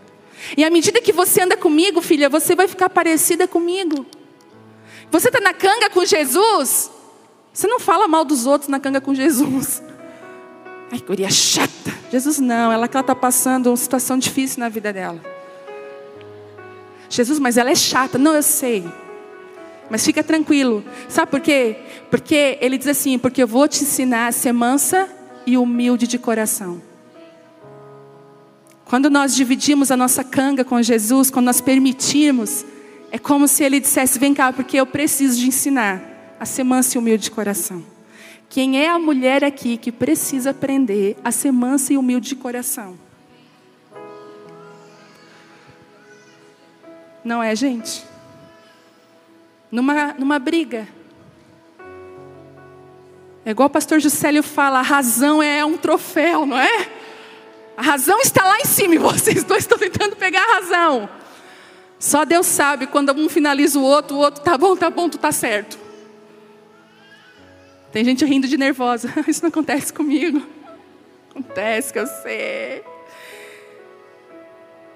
E 0.56 0.64
à 0.64 0.70
medida 0.70 1.00
que 1.00 1.12
você 1.12 1.42
anda 1.42 1.56
comigo, 1.56 2.00
filha, 2.00 2.28
você 2.28 2.54
vai 2.54 2.66
ficar 2.66 2.88
parecida 2.88 3.46
comigo. 3.46 4.06
Você 5.10 5.28
está 5.28 5.40
na 5.40 5.52
canga 5.52 5.90
com 5.90 6.04
Jesus, 6.04 6.90
você 7.52 7.66
não 7.66 7.80
fala 7.80 8.06
mal 8.06 8.24
dos 8.24 8.46
outros 8.46 8.68
na 8.68 8.78
canga 8.78 9.00
com 9.00 9.14
Jesus. 9.14 9.82
Ai, 10.90 11.00
guria 11.00 11.30
chata. 11.30 11.70
Jesus 12.10 12.38
não, 12.38 12.72
ela 12.72 12.88
que 12.88 12.96
ela 12.96 13.02
está 13.02 13.14
passando 13.14 13.68
uma 13.68 13.76
situação 13.76 14.18
difícil 14.18 14.60
na 14.60 14.68
vida 14.68 14.92
dela. 14.92 15.20
Jesus, 17.08 17.38
mas 17.38 17.56
ela 17.56 17.70
é 17.70 17.74
chata. 17.74 18.18
Não, 18.18 18.34
eu 18.34 18.42
sei. 18.42 18.84
Mas 19.90 20.04
fica 20.04 20.22
tranquilo. 20.22 20.84
Sabe 21.08 21.30
por 21.30 21.40
quê? 21.40 21.76
Porque 22.08 22.56
ele 22.60 22.78
diz 22.78 22.86
assim: 22.86 23.18
porque 23.18 23.42
eu 23.42 23.48
vou 23.48 23.66
te 23.66 23.82
ensinar 23.82 24.28
a 24.28 24.32
ser 24.32 24.52
mansa 24.52 25.08
e 25.44 25.58
humilde 25.58 26.06
de 26.06 26.16
coração. 26.16 26.80
Quando 28.84 29.10
nós 29.10 29.34
dividimos 29.34 29.90
a 29.90 29.96
nossa 29.96 30.22
canga 30.22 30.64
com 30.64 30.80
Jesus, 30.80 31.30
quando 31.30 31.46
nós 31.46 31.60
permitimos, 31.60 32.64
é 33.10 33.18
como 33.18 33.48
se 33.48 33.64
ele 33.64 33.80
dissesse: 33.80 34.18
vem 34.18 34.32
cá, 34.32 34.52
porque 34.52 34.76
eu 34.76 34.86
preciso 34.86 35.38
de 35.38 35.48
ensinar 35.48 36.36
a 36.38 36.46
ser 36.46 36.62
mansa 36.62 36.96
e 36.96 36.98
humilde 36.98 37.24
de 37.24 37.30
coração. 37.32 37.84
Quem 38.48 38.80
é 38.80 38.88
a 38.88 38.98
mulher 38.98 39.44
aqui 39.44 39.76
que 39.76 39.92
precisa 39.92 40.50
aprender 40.50 41.16
a 41.22 41.30
ser 41.30 41.52
mansa 41.52 41.92
e 41.92 41.96
humilde 41.96 42.30
de 42.30 42.36
coração? 42.36 42.98
Não 47.24 47.42
é, 47.42 47.54
gente? 47.54 48.02
Numa, 49.70 50.14
numa 50.14 50.38
briga. 50.38 50.88
É 53.44 53.50
igual 53.50 53.66
o 53.66 53.70
pastor 53.70 54.00
Juscelio 54.00 54.42
fala: 54.42 54.80
a 54.80 54.82
razão 54.82 55.42
é 55.42 55.64
um 55.64 55.76
troféu, 55.76 56.44
não 56.44 56.58
é? 56.58 56.88
A 57.76 57.82
razão 57.82 58.20
está 58.20 58.44
lá 58.44 58.58
em 58.58 58.64
cima 58.64 58.94
e 58.94 58.98
vocês 58.98 59.42
dois 59.44 59.64
estão 59.64 59.78
tentando 59.78 60.14
pegar 60.16 60.42
a 60.42 60.54
razão. 60.54 61.08
Só 61.98 62.24
Deus 62.24 62.46
sabe 62.46 62.86
quando 62.86 63.12
um 63.12 63.28
finaliza 63.28 63.78
o 63.78 63.82
outro, 63.82 64.16
o 64.16 64.20
outro 64.20 64.42
tá 64.42 64.56
bom, 64.56 64.76
tá 64.76 64.90
bom, 64.90 65.08
tu 65.08 65.18
tá 65.18 65.32
certo. 65.32 65.78
Tem 67.92 68.04
gente 68.04 68.24
rindo 68.24 68.46
de 68.46 68.56
nervosa. 68.56 69.12
Isso 69.26 69.42
não 69.42 69.48
acontece 69.48 69.92
comigo. 69.92 70.42
Acontece 71.30 71.92
que 71.92 71.98
eu 71.98 72.06
sei. 72.06 72.84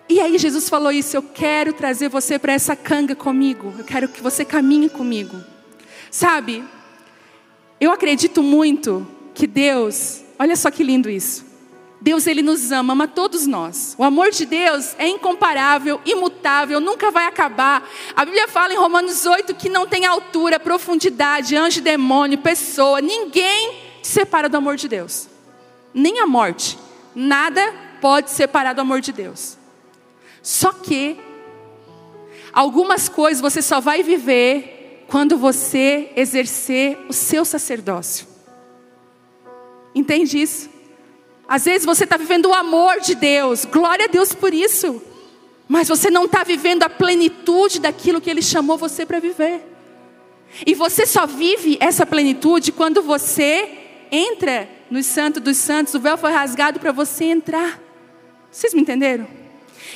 E 0.09 0.21
aí 0.21 0.37
Jesus 0.39 0.69
falou 0.69 0.93
isso, 0.93 1.17
eu 1.17 1.23
quero 1.23 1.73
trazer 1.73 2.09
você 2.09 2.39
para 2.39 2.53
essa 2.53 2.77
canga 2.77 3.15
comigo. 3.15 3.75
Eu 3.79 3.85
quero 3.85 4.09
que 4.09 4.23
você 4.23 4.45
caminhe 4.45 4.89
comigo. 4.89 5.43
Sabe? 6.11 6.63
Eu 7.81 7.91
acredito 7.91 8.43
muito 8.43 9.07
que 9.35 9.47
Deus, 9.47 10.23
olha 10.39 10.57
só 10.57 10.71
que 10.71 10.85
lindo 10.85 11.09
isso. 11.09 11.45
Deus 12.01 12.27
ele 12.27 12.43
nos 12.43 12.71
ama, 12.71 12.93
ama 12.93 13.09
todos 13.09 13.47
nós. 13.47 13.95
O 13.97 14.05
amor 14.05 14.31
de 14.31 14.45
Deus 14.45 14.95
é 14.99 15.09
incomparável, 15.09 15.99
imutável, 16.05 16.79
nunca 16.79 17.11
vai 17.11 17.25
acabar. 17.25 17.83
A 18.15 18.27
Bíblia 18.27 18.47
fala 18.47 18.75
em 18.75 18.77
Romanos 18.77 19.25
8 19.25 19.55
que 19.55 19.71
não 19.71 19.87
tem 19.87 20.05
altura, 20.05 20.61
profundidade, 20.61 21.57
anjo, 21.57 21.81
demônio, 21.81 22.37
pessoa, 22.37 23.01
ninguém 23.01 23.75
se 24.03 24.13
separa 24.13 24.51
do 24.51 24.57
amor 24.59 24.77
de 24.77 24.87
Deus. 24.87 25.29
Nem 25.95 26.21
a 26.21 26.27
morte, 26.27 26.79
nada 27.15 27.73
pode 28.03 28.31
separar 28.31 28.75
do 28.75 28.83
amor 28.83 29.01
de 29.01 29.11
Deus. 29.11 29.57
Só 30.45 30.73
que 30.73 31.19
algumas 32.53 33.09
coisas 33.09 33.41
você 33.41 33.63
só 33.63 33.81
vai 33.81 34.03
viver 34.03 35.07
quando 35.09 35.39
você 35.39 36.11
exercer 36.15 36.99
o 37.09 37.15
seu 37.15 37.47
sacerdócio. 37.47 38.27
Entende 39.95 40.43
isso? 40.43 40.69
Às 41.49 41.65
vezes 41.65 41.87
você 41.87 42.05
está 42.05 42.19
vivendo 42.19 42.51
o 42.51 42.55
amor 42.55 43.01
de 43.01 43.15
Deus, 43.15 43.65
glória 43.65 44.05
a 44.05 44.09
Deus 44.09 44.35
por 44.35 44.53
isso. 44.53 45.03
Mas 45.67 45.89
você 45.89 46.11
não 46.11 46.27
está 46.27 46.45
vivendo 46.45 46.83
a 46.83 46.91
plenitude 46.91 47.81
daquilo 47.81 48.21
que 48.21 48.29
Ele 48.29 48.43
chamou 48.43 48.77
você 48.77 49.07
para 49.07 49.19
viver. 49.19 49.63
E 50.67 50.75
você 50.75 51.07
só 51.07 51.27
vive 51.27 51.79
essa 51.81 52.05
plenitude 52.05 52.71
quando 52.71 53.03
você 53.03 53.79
entra 54.11 54.69
no 54.91 55.03
Santo 55.03 55.41
dos 55.41 55.57
Santos, 55.57 55.95
o 55.95 56.01
véu 56.01 56.19
foi 56.19 56.33
rasgado 56.33 56.79
para 56.79 56.93
você 56.93 57.25
entrar. 57.25 57.81
Vocês 58.51 58.75
me 58.75 58.83
entenderam? 58.83 59.44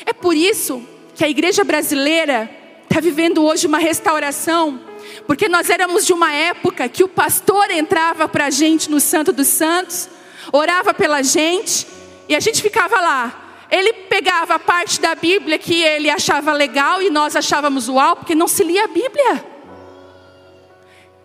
É 0.05 0.12
por 0.12 0.37
isso 0.37 0.83
que 1.14 1.25
a 1.25 1.28
igreja 1.28 1.64
brasileira 1.64 2.50
está 2.85 3.00
vivendo 3.00 3.45
hoje 3.45 3.67
uma 3.67 3.78
restauração, 3.78 4.81
porque 5.26 5.49
nós 5.49 5.69
éramos 5.69 6.07
de 6.07 6.12
uma 6.12 6.33
época 6.33 6.88
que 6.88 7.05
o 7.05 7.09
pastor 7.09 7.71
entrava 7.71 8.28
para 8.28 8.47
a 8.47 8.50
gente 8.50 8.90
no 8.90 9.00
Santo 9.00 9.33
dos 9.33 9.49
Santos, 9.49 10.09
orava 10.52 10.95
pela 10.95 11.23
gente 11.23 11.87
e 12.28 12.35
a 12.35 12.40
gente 12.40 12.62
ficava 12.62 13.00
lá. 13.00 13.67
Ele 13.71 13.93
pegava 13.93 14.55
a 14.55 14.59
parte 14.59 15.00
da 15.00 15.14
Bíblia 15.14 15.59
que 15.59 15.83
ele 15.83 16.09
achava 16.09 16.52
legal 16.52 17.02
e 17.02 17.11
nós 17.11 17.37
achávamos 17.37 17.88
uau, 17.88 18.17
porque 18.17 18.35
não 18.35 18.49
se 18.49 18.64
lia 18.64 18.85
a 18.85 18.88
Bíblia. 18.88 19.45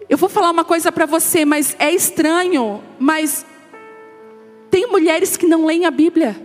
Eu 0.10 0.18
vou 0.18 0.28
falar 0.28 0.52
uma 0.52 0.66
coisa 0.66 0.92
para 0.92 1.06
você, 1.06 1.46
mas 1.46 1.76
é 1.80 1.92
estranho, 1.92 2.84
mas 3.00 3.46
tem 4.70 4.88
mulheres 4.88 5.38
que 5.38 5.46
não 5.46 5.66
leem 5.66 5.86
a 5.86 5.92
Bíblia, 5.92 6.36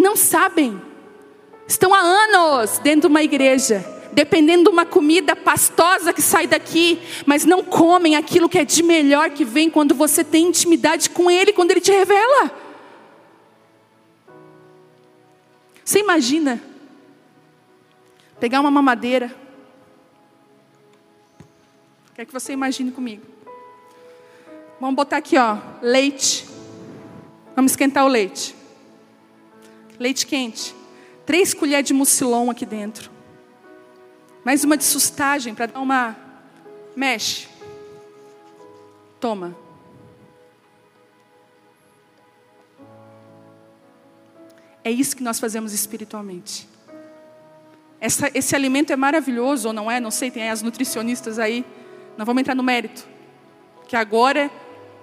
não 0.00 0.16
sabem, 0.16 0.80
estão 1.66 1.94
há 1.94 2.00
anos 2.00 2.78
dentro 2.78 3.02
de 3.02 3.06
uma 3.08 3.22
igreja, 3.22 3.84
dependendo 4.12 4.64
de 4.64 4.70
uma 4.70 4.84
comida 4.84 5.36
pastosa 5.36 6.12
que 6.12 6.22
sai 6.22 6.46
daqui, 6.46 7.00
mas 7.26 7.44
não 7.44 7.62
comem 7.62 8.16
aquilo 8.16 8.48
que 8.48 8.58
é 8.58 8.64
de 8.64 8.82
melhor 8.82 9.30
que 9.30 9.44
vem 9.44 9.70
quando 9.70 9.94
você 9.94 10.24
tem 10.24 10.46
intimidade 10.46 11.10
com 11.10 11.30
Ele, 11.30 11.52
quando 11.52 11.70
Ele 11.70 11.80
te 11.80 11.92
revela. 11.92 12.50
Você 15.84 15.98
imagina 16.00 16.60
pegar 18.38 18.60
uma 18.60 18.70
mamadeira, 18.70 19.34
Quero 22.20 22.26
que 22.26 22.34
você 22.34 22.52
imagine 22.52 22.90
comigo. 22.92 23.24
Vamos 24.78 24.94
botar 24.94 25.16
aqui, 25.16 25.38
ó, 25.38 25.56
leite. 25.80 26.46
Vamos 27.56 27.72
esquentar 27.72 28.04
o 28.04 28.08
leite. 28.08 28.54
Leite 30.00 30.26
quente. 30.26 30.74
Três 31.26 31.52
colheres 31.52 31.86
de 31.86 31.92
mucilon 31.92 32.48
aqui 32.48 32.64
dentro. 32.64 33.10
Mais 34.42 34.64
uma 34.64 34.74
de 34.74 34.84
sustagem 34.84 35.54
para 35.54 35.66
dar 35.66 35.78
uma 35.78 36.16
mexe. 36.96 37.46
Toma. 39.20 39.54
É 44.82 44.90
isso 44.90 45.14
que 45.14 45.22
nós 45.22 45.38
fazemos 45.38 45.74
espiritualmente. 45.74 46.66
Essa, 48.00 48.30
esse 48.32 48.56
alimento 48.56 48.94
é 48.94 48.96
maravilhoso 48.96 49.68
ou 49.68 49.74
não 49.74 49.90
é? 49.90 50.00
Não 50.00 50.10
sei, 50.10 50.30
tem 50.30 50.48
as 50.48 50.62
nutricionistas 50.62 51.38
aí. 51.38 51.62
Não 52.16 52.24
vamos 52.24 52.40
entrar 52.40 52.54
no 52.54 52.62
mérito. 52.62 53.06
Que 53.86 53.96
agora, 53.96 54.50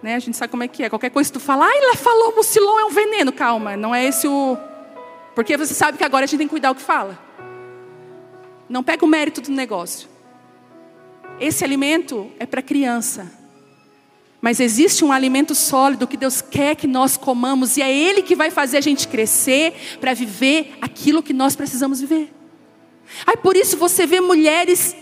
né, 0.01 0.15
a 0.15 0.19
gente 0.19 0.35
sabe 0.35 0.49
como 0.49 0.63
é 0.63 0.67
que 0.67 0.81
é. 0.81 0.89
Qualquer 0.89 1.11
coisa 1.11 1.31
que 1.31 1.37
tu 1.37 1.39
fala, 1.39 1.67
ah, 1.67 1.77
ela 1.77 1.95
falou, 1.95 2.35
mucilon 2.35 2.79
é 2.79 2.85
um 2.85 2.89
veneno. 2.89 3.31
Calma, 3.31 3.77
não 3.77 3.93
é 3.93 4.03
esse 4.03 4.27
o. 4.27 4.57
Porque 5.38 5.56
você 5.56 5.75
sabe 5.75 6.00
que 6.00 6.03
agora 6.03 6.24
a 6.24 6.27
gente 6.27 6.39
tem 6.39 6.48
que 6.48 6.50
cuidar 6.50 6.72
o 6.72 6.75
que 6.75 6.82
fala. 6.82 7.15
Não 8.67 8.84
pega 8.84 9.06
o 9.06 9.08
mérito 9.08 9.39
do 9.39 9.51
negócio. 9.51 10.10
Esse 11.39 11.63
alimento 11.63 12.32
é 12.39 12.46
para 12.48 12.60
criança. 12.60 13.32
Mas 14.41 14.60
existe 14.60 15.06
um 15.06 15.12
alimento 15.12 15.53
sólido 15.53 16.08
que 16.08 16.17
Deus 16.17 16.41
quer 16.41 16.75
que 16.75 16.88
nós 16.88 17.17
comamos, 17.17 17.77
e 17.77 17.84
é 17.84 17.94
Ele 17.96 18.24
que 18.24 18.36
vai 18.36 18.50
fazer 18.50 18.77
a 18.77 18.82
gente 18.82 19.08
crescer 19.08 19.75
para 20.01 20.12
viver 20.15 20.75
aquilo 20.82 21.22
que 21.22 21.34
nós 21.34 21.56
precisamos 21.56 22.01
viver. 22.01 22.34
Aí 23.24 23.38
por 23.38 23.56
isso 23.56 23.77
você 23.77 24.08
vê 24.08 24.20
mulheres. 24.20 24.96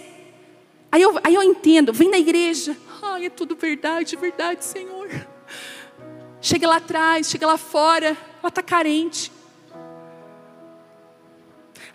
Aí 0.92 1.01
eu, 1.01 1.18
aí 1.24 1.34
eu 1.34 1.44
entendo, 1.44 1.94
vem 1.94 2.10
na 2.10 2.18
igreja. 2.18 2.75
Ai, 3.01 3.27
é 3.27 3.30
tudo 3.30 3.56
verdade, 3.56 4.18
verdade, 4.18 4.65
Senhor. 4.65 5.10
Chega 6.42 6.68
lá 6.68 6.75
atrás, 6.75 7.30
chega 7.30 7.48
lá 7.48 7.56
fora, 7.56 8.08
ela 8.42 8.50
está 8.50 8.62
carente. 8.62 9.32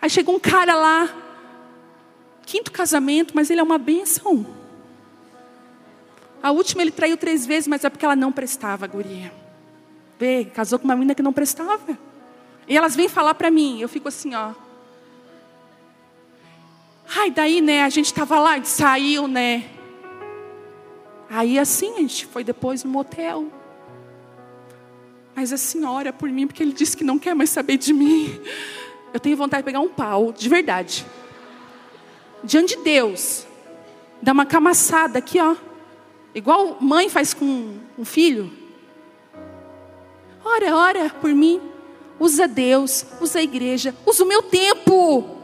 Aí 0.01 0.09
chega 0.09 0.31
um 0.31 0.39
cara 0.39 0.75
lá, 0.75 1.09
quinto 2.45 2.71
casamento, 2.71 3.33
mas 3.35 3.49
ele 3.49 3.59
é 3.59 3.63
uma 3.63 3.77
bênção. 3.77 4.45
A 6.41 6.51
última 6.51 6.81
ele 6.81 6.91
traiu 6.91 7.15
três 7.15 7.45
vezes, 7.45 7.67
mas 7.67 7.83
é 7.83 7.89
porque 7.89 8.03
ela 8.03 8.15
não 8.15 8.31
prestava, 8.31 8.87
guria. 8.87 9.31
Vê, 10.17 10.45
casou 10.45 10.79
com 10.79 10.85
uma 10.85 10.95
menina 10.95 11.13
que 11.13 11.21
não 11.21 11.31
prestava. 11.31 11.97
E 12.67 12.75
elas 12.75 12.95
vêm 12.95 13.07
falar 13.07 13.35
para 13.35 13.51
mim, 13.51 13.79
eu 13.79 13.87
fico 13.87 14.07
assim, 14.07 14.33
ó. 14.33 14.53
Ai, 17.15 17.29
daí, 17.29 17.61
né, 17.61 17.83
a 17.83 17.89
gente 17.89 18.05
estava 18.07 18.39
lá, 18.39 18.51
a 18.51 18.55
gente 18.55 18.69
saiu, 18.69 19.27
né. 19.27 19.65
Aí 21.29 21.59
assim, 21.59 21.95
a 21.95 21.99
gente 21.99 22.25
foi 22.25 22.43
depois 22.43 22.83
no 22.83 22.89
motel. 22.89 23.51
Mas 25.35 25.53
a 25.53 25.57
senhora 25.57 26.11
por 26.11 26.29
mim, 26.29 26.47
porque 26.47 26.63
ele 26.63 26.73
disse 26.73 26.97
que 26.97 27.03
não 27.03 27.19
quer 27.19 27.35
mais 27.35 27.49
saber 27.49 27.77
de 27.77 27.93
mim. 27.93 28.41
Eu 29.13 29.19
tenho 29.19 29.35
vontade 29.35 29.61
de 29.61 29.65
pegar 29.65 29.79
um 29.79 29.89
pau, 29.89 30.31
de 30.31 30.47
verdade. 30.47 31.05
Diante 32.43 32.77
de 32.77 32.83
Deus. 32.83 33.45
Dar 34.21 34.31
uma 34.31 34.45
camaçada 34.45 35.19
aqui, 35.19 35.39
ó. 35.39 35.55
Igual 36.33 36.77
mãe 36.79 37.09
faz 37.09 37.33
com 37.33 37.77
um 37.97 38.05
filho. 38.05 38.51
Ora, 40.43 40.75
ora 40.75 41.09
por 41.09 41.33
mim. 41.33 41.61
Usa 42.19 42.47
Deus, 42.47 43.05
usa 43.19 43.39
a 43.39 43.43
igreja, 43.43 43.95
usa 44.05 44.23
o 44.23 44.27
meu 44.27 44.43
tempo. 44.43 45.37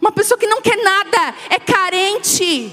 Uma 0.00 0.10
pessoa 0.10 0.38
que 0.38 0.46
não 0.46 0.62
quer 0.62 0.82
nada, 0.82 1.34
é 1.50 1.58
carente. 1.58 2.72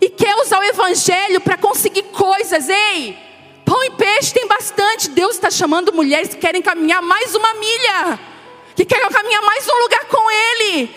E 0.00 0.08
quer 0.08 0.34
usar 0.36 0.58
o 0.58 0.64
evangelho 0.64 1.40
para 1.40 1.58
conseguir 1.58 2.04
coisas, 2.04 2.68
ei. 2.68 3.25
Pão 3.66 3.82
e 3.82 3.90
peixe 3.90 4.32
tem 4.32 4.46
bastante. 4.46 5.10
Deus 5.10 5.34
está 5.34 5.50
chamando 5.50 5.92
mulheres 5.92 6.28
que 6.28 6.36
querem 6.36 6.62
caminhar 6.62 7.02
mais 7.02 7.34
uma 7.34 7.52
milha, 7.54 8.18
que 8.76 8.84
querem 8.84 9.08
caminhar 9.10 9.42
mais 9.42 9.66
um 9.68 9.82
lugar 9.82 10.04
com 10.04 10.30
Ele. 10.30 10.88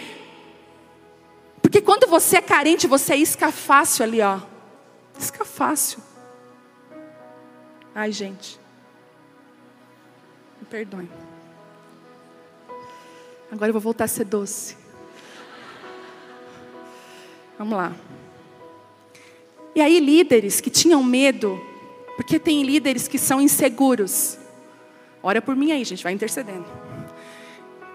Porque 1.63 1.81
quando 1.81 2.05
você 2.07 2.37
é 2.37 2.41
carente, 2.41 2.85
você 2.85 3.13
é 3.13 3.17
isca 3.17 3.51
fácil 3.51 4.03
ali, 4.03 4.21
ó. 4.21 4.39
Isca 5.19 5.43
fácil. 5.43 5.99
Ai, 7.95 8.11
gente. 8.11 8.59
Me 10.61 10.67
perdoem. 10.67 11.09
Agora 13.51 13.69
eu 13.69 13.73
vou 13.73 13.81
voltar 13.81 14.03
a 14.03 14.07
ser 14.07 14.25
doce. 14.25 14.77
Vamos 17.57 17.75
lá. 17.75 17.93
E 19.73 19.81
aí, 19.81 19.99
líderes 19.99 20.61
que 20.61 20.69
tinham 20.69 21.03
medo, 21.03 21.59
porque 22.19 22.37
tem 22.37 22.63
líderes 22.63 23.07
que 23.07 23.17
são 23.17 23.39
inseguros. 23.39 24.37
Ora 25.23 25.41
por 25.41 25.55
mim 25.55 25.71
aí, 25.71 25.85
gente, 25.85 26.03
vai 26.03 26.11
intercedendo. 26.11 26.65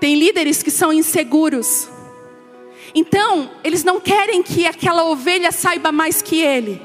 Tem 0.01 0.15
líderes 0.15 0.63
que 0.63 0.71
são 0.71 0.91
inseguros. 0.91 1.91
Então, 2.95 3.51
eles 3.63 3.85
não 3.85 4.01
querem 4.01 4.43
que 4.43 4.67
aquela 4.67 5.05
ovelha 5.05 5.53
saiba 5.53 5.93
mais 5.93 6.23
que 6.23 6.41
ele. 6.41 6.81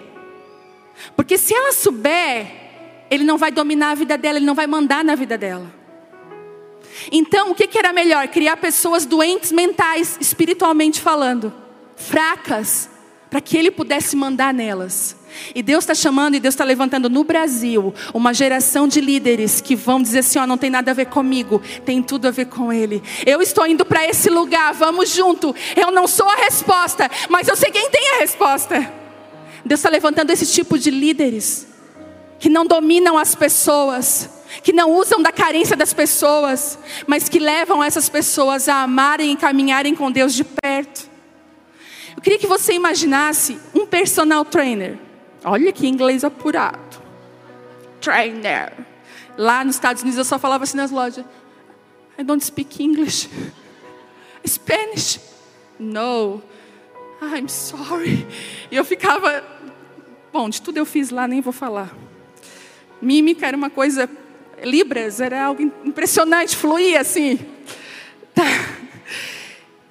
Porque 1.16 1.38
se 1.38 1.54
ela 1.54 1.72
souber, 1.72 2.46
ele 3.10 3.24
não 3.24 3.38
vai 3.38 3.54
dominar 3.54 3.92
a 3.92 3.96
vida 3.96 4.18
dela, 4.18 4.38
ele 4.38 4.46
não 4.46 4.54
vai 4.54 4.68
mandar 4.68 5.02
na 5.02 5.16
vida 5.16 5.38
dela. 5.38 5.74
Então, 7.10 7.52
o 7.52 7.56
que, 7.56 7.68
que 7.68 7.80
era 7.80 7.94
melhor? 7.94 8.28
Criar 8.28 8.58
pessoas 8.58 9.06
doentes 9.06 9.54
mentais, 9.54 10.18
espiritualmente 10.20 11.00
falando, 11.00 11.54
fracas, 11.96 12.90
para 13.30 13.40
que 13.40 13.56
ele 13.56 13.70
pudesse 13.70 14.16
mandar 14.16 14.54
nelas. 14.54 15.16
E 15.54 15.62
Deus 15.62 15.84
está 15.84 15.94
chamando 15.94 16.36
e 16.36 16.40
Deus 16.40 16.54
está 16.54 16.64
levantando 16.64 17.10
no 17.10 17.24
Brasil 17.24 17.94
uma 18.14 18.34
geração 18.34 18.88
de 18.88 19.00
líderes 19.00 19.62
que 19.62 19.76
vão 19.76 20.02
dizer 20.02 20.20
assim: 20.20 20.40
ó, 20.40 20.48
não 20.48 20.58
tem 20.58 20.70
nada 20.70 20.92
a 20.92 20.94
ver 20.94 21.06
comigo, 21.06 21.62
tem 21.86 22.02
tudo 22.02 22.28
a 22.28 22.32
ver 22.32 22.46
com 22.46 22.74
Ele. 22.74 23.02
Eu 23.26 23.42
estou 23.42 23.68
indo 23.68 23.86
para 23.86 24.06
esse 24.08 24.30
lugar, 24.30 24.74
vamos 24.74 25.10
junto. 25.10 25.56
Eu 25.76 25.92
não 25.92 26.08
sou 26.08 26.28
a 26.28 26.36
resposta, 26.36 27.10
mas 27.30 27.48
eu 27.48 27.56
sei 27.56 27.72
quem 27.72 27.90
tem 27.90 28.16
a 28.16 28.20
resposta. 28.20 28.92
Deus 29.64 29.80
está 29.80 29.90
levantando 29.90 30.32
esse 30.32 30.48
tipo 30.48 30.78
de 30.78 30.90
líderes 30.90 31.68
que 32.40 32.50
não 32.50 32.66
dominam 32.66 33.18
as 33.18 33.36
pessoas, 33.36 34.30
que 34.64 34.74
não 34.74 34.94
usam 34.94 35.22
da 35.22 35.32
carência 35.32 35.76
das 35.76 35.94
pessoas, 35.94 36.80
mas 37.06 37.30
que 37.30 37.38
levam 37.38 37.84
essas 37.84 38.10
pessoas 38.10 38.68
a 38.68 38.84
amarem 38.84 39.34
e 39.34 39.36
caminharem 39.36 39.94
com 39.94 40.10
Deus 40.10 40.34
de 40.34 40.44
perto. 40.44 41.09
Eu 42.20 42.22
queria 42.22 42.38
que 42.38 42.48
você 42.48 42.74
imaginasse 42.74 43.58
um 43.74 43.86
personal 43.86 44.44
trainer. 44.44 45.00
Olha 45.42 45.72
que 45.72 45.88
inglês 45.88 46.26
apurado. 46.26 47.02
Trainer. 48.02 48.74
Lá 49.38 49.64
nos 49.64 49.76
Estados 49.76 50.02
Unidos 50.02 50.18
eu 50.18 50.26
só 50.26 50.38
falava 50.38 50.66
assim 50.66 50.76
nas 50.76 50.92
lojas: 50.92 51.24
I 52.18 52.24
don't 52.26 52.44
speak 52.44 52.84
English. 52.84 53.30
Spanish. 54.46 55.22
No. 55.80 56.44
I'm 57.22 57.48
sorry. 57.48 58.28
E 58.70 58.76
eu 58.76 58.84
ficava. 58.84 59.42
Bom, 60.34 60.50
de 60.50 60.62
tudo 60.62 60.76
eu 60.76 60.86
fiz 60.86 61.12
lá, 61.12 61.26
nem 61.26 61.40
vou 61.40 61.54
falar. 61.54 61.96
Mímica 63.02 63.48
era 63.48 63.56
uma 63.56 63.70
coisa 63.70 64.10
Libras 64.62 65.22
era 65.22 65.46
algo 65.46 65.62
impressionante, 65.86 66.54
fluía 66.54 67.00
assim. 67.00 67.40
Tá. 68.36 68.44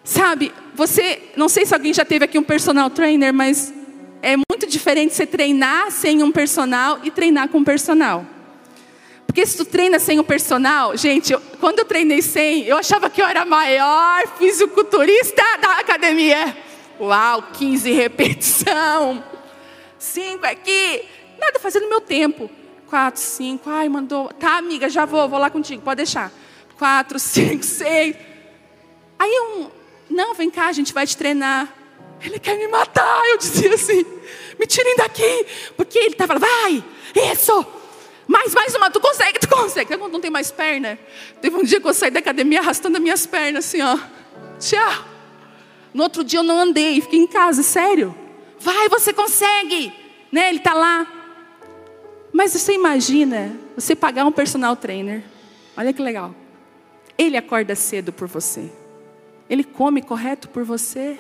Sabe, 0.05 0.53
você, 0.79 1.21
não 1.37 1.49
sei 1.49 1.67
se 1.67 1.75
alguém 1.75 1.93
já 1.93 2.05
teve 2.05 2.25
aqui 2.25 2.39
um 2.39 2.43
personal 2.43 2.89
trainer, 2.89 3.35
mas 3.35 3.75
é 4.23 4.37
muito 4.37 4.65
diferente 4.67 5.13
você 5.13 5.27
treinar 5.27 5.91
sem 5.91 6.23
um 6.23 6.31
personal 6.31 7.01
e 7.03 7.11
treinar 7.11 7.49
com 7.49 7.59
um 7.59 7.65
personal. 7.65 8.25
Porque 9.27 9.45
se 9.45 9.57
tu 9.57 9.65
treina 9.65 9.99
sem 9.99 10.21
um 10.21 10.25
personal, 10.25 10.97
gente, 10.97 11.33
eu, 11.33 11.41
quando 11.61 11.81
eu 11.81 11.85
treinei 11.85 12.23
sem, 12.23 12.65
eu 12.65 12.77
achava 12.77 13.11
que 13.11 13.21
eu 13.21 13.27
era 13.27 13.43
a 13.43 13.45
maior 13.45 14.27
fisiculturista 14.39 15.43
da 15.61 15.79
academia. 15.81 16.57
Uau, 17.01 17.43
15 17.53 17.91
repetição, 17.93 19.23
5 19.99 20.47
aqui, 20.47 21.03
nada 21.41 21.59
fazendo 21.59 21.89
meu 21.89 22.01
tempo 22.01 22.49
quatro, 22.89 23.21
cinco. 23.21 23.69
Ai, 23.69 23.89
mandou. 23.89 24.29
Tá, 24.29 24.57
amiga, 24.57 24.89
já 24.89 25.05
vou, 25.05 25.29
vou 25.29 25.39
lá 25.39 25.51
contigo, 25.51 25.83
pode 25.83 25.99
deixar. 25.99 26.33
Quatro, 26.79 27.19
cinco, 27.21 27.65
seis. 27.65 28.17
Aí 29.19 29.41
um, 29.41 29.78
não, 30.11 30.35
vem 30.35 30.51
cá, 30.51 30.67
a 30.67 30.73
gente 30.73 30.93
vai 30.93 31.07
te 31.07 31.17
treinar. 31.17 31.73
Ele 32.21 32.39
quer 32.39 32.57
me 32.57 32.67
matar. 32.69 33.23
Eu 33.27 33.39
dizia 33.39 33.75
assim: 33.75 34.05
me 34.59 34.67
tirem 34.67 34.97
daqui. 34.97 35.47
Porque 35.77 35.99
ele 35.99 36.09
estava, 36.09 36.39
vai, 36.39 36.85
isso. 37.33 37.67
Mais, 38.27 38.53
mais 38.53 38.75
uma, 38.75 38.91
tu 38.91 39.01
consegue, 39.01 39.39
tu 39.39 39.49
consegue. 39.49 39.97
Quando 39.97 40.13
não 40.13 40.21
tem 40.21 40.31
mais 40.31 40.51
perna. 40.51 40.99
Teve 41.41 41.57
um 41.57 41.63
dia 41.63 41.81
que 41.81 41.89
eu 41.89 41.95
saí 41.95 42.11
da 42.11 42.19
academia 42.19 42.61
arrastando 42.61 42.97
as 42.97 43.03
minhas 43.03 43.27
pernas 43.27 43.65
assim, 43.65 43.81
ó. 43.81 43.99
Tchau. 44.61 45.05
No 45.95 46.03
outro 46.03 46.23
dia 46.23 46.41
eu 46.41 46.43
não 46.43 46.59
andei, 46.59 47.01
fiquei 47.01 47.19
em 47.19 47.27
casa, 47.27 47.63
sério. 47.63 48.15
Vai, 48.61 48.89
você 48.89 49.13
consegue. 49.13 49.93
Né? 50.31 50.51
Ele 50.51 50.59
está 50.59 50.75
lá. 50.75 51.07
Mas 52.33 52.53
você 52.53 52.75
imagina 52.75 53.59
você 53.75 53.97
pagar 53.97 54.27
um 54.27 54.33
personal 54.33 54.77
trainer. 54.77 55.25
Olha 55.77 55.93
que 55.93 56.03
legal. 56.03 56.35
Ele 57.17 57.37
acorda 57.37 57.75
cedo 57.75 58.13
por 58.13 58.29
você. 58.29 58.71
Ele 59.49 59.65
come 59.65 60.03
correto 60.03 60.49
por 60.49 60.65
você. 60.65 61.19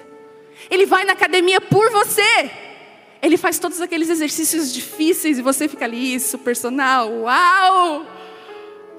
Ele 0.70 0.86
vai 0.86 1.04
na 1.04 1.12
academia 1.12 1.60
por 1.60 1.90
você. 1.90 2.50
Ele 3.20 3.36
faz 3.36 3.58
todos 3.58 3.80
aqueles 3.80 4.08
exercícios 4.08 4.72
difíceis 4.72 5.38
e 5.38 5.42
você 5.42 5.66
fica 5.68 5.84
ali, 5.84 6.14
isso, 6.14 6.38
personal, 6.38 7.10
uau! 7.10 8.06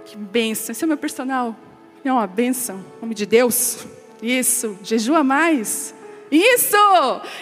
Que 0.05 0.17
benção, 0.17 0.71
esse 0.71 0.83
é 0.83 0.87
meu 0.87 0.97
personal. 0.97 1.55
É 2.03 2.11
uma 2.11 2.27
benção, 2.27 2.83
nome 3.01 3.13
de 3.13 3.25
Deus. 3.25 3.85
Isso, 4.21 4.77
jejua 4.83 5.23
mais. 5.23 5.93
Isso! 6.31 6.75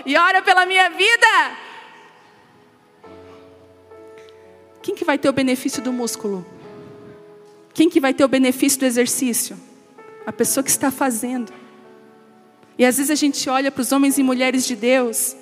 E 0.06 0.16
ora 0.18 0.42
pela 0.42 0.66
minha 0.66 0.90
vida. 0.90 1.58
Quem 4.82 4.96
que 4.96 5.04
vai 5.04 5.18
ter 5.18 5.30
o 5.30 5.34
benefício 5.34 5.82
do 5.82 5.92
músculo? 5.92 6.46
Quem 7.74 7.90
que 7.90 8.00
vai 8.00 8.14
ter 8.14 8.24
o 8.24 8.28
benefício 8.28 8.80
do 8.80 8.86
exercício? 8.86 9.58
A 10.26 10.32
pessoa 10.32 10.64
que 10.64 10.70
está 10.70 10.92
fazendo. 10.92 11.52
E 12.78 12.86
às 12.86 12.98
vezes 12.98 13.10
a 13.10 13.16
gente 13.16 13.50
olha 13.50 13.72
para 13.72 13.82
os 13.82 13.92
homens 13.92 14.18
e 14.18 14.24
mulheres 14.24 14.66
de 14.66 14.76
Deus, 14.76 15.36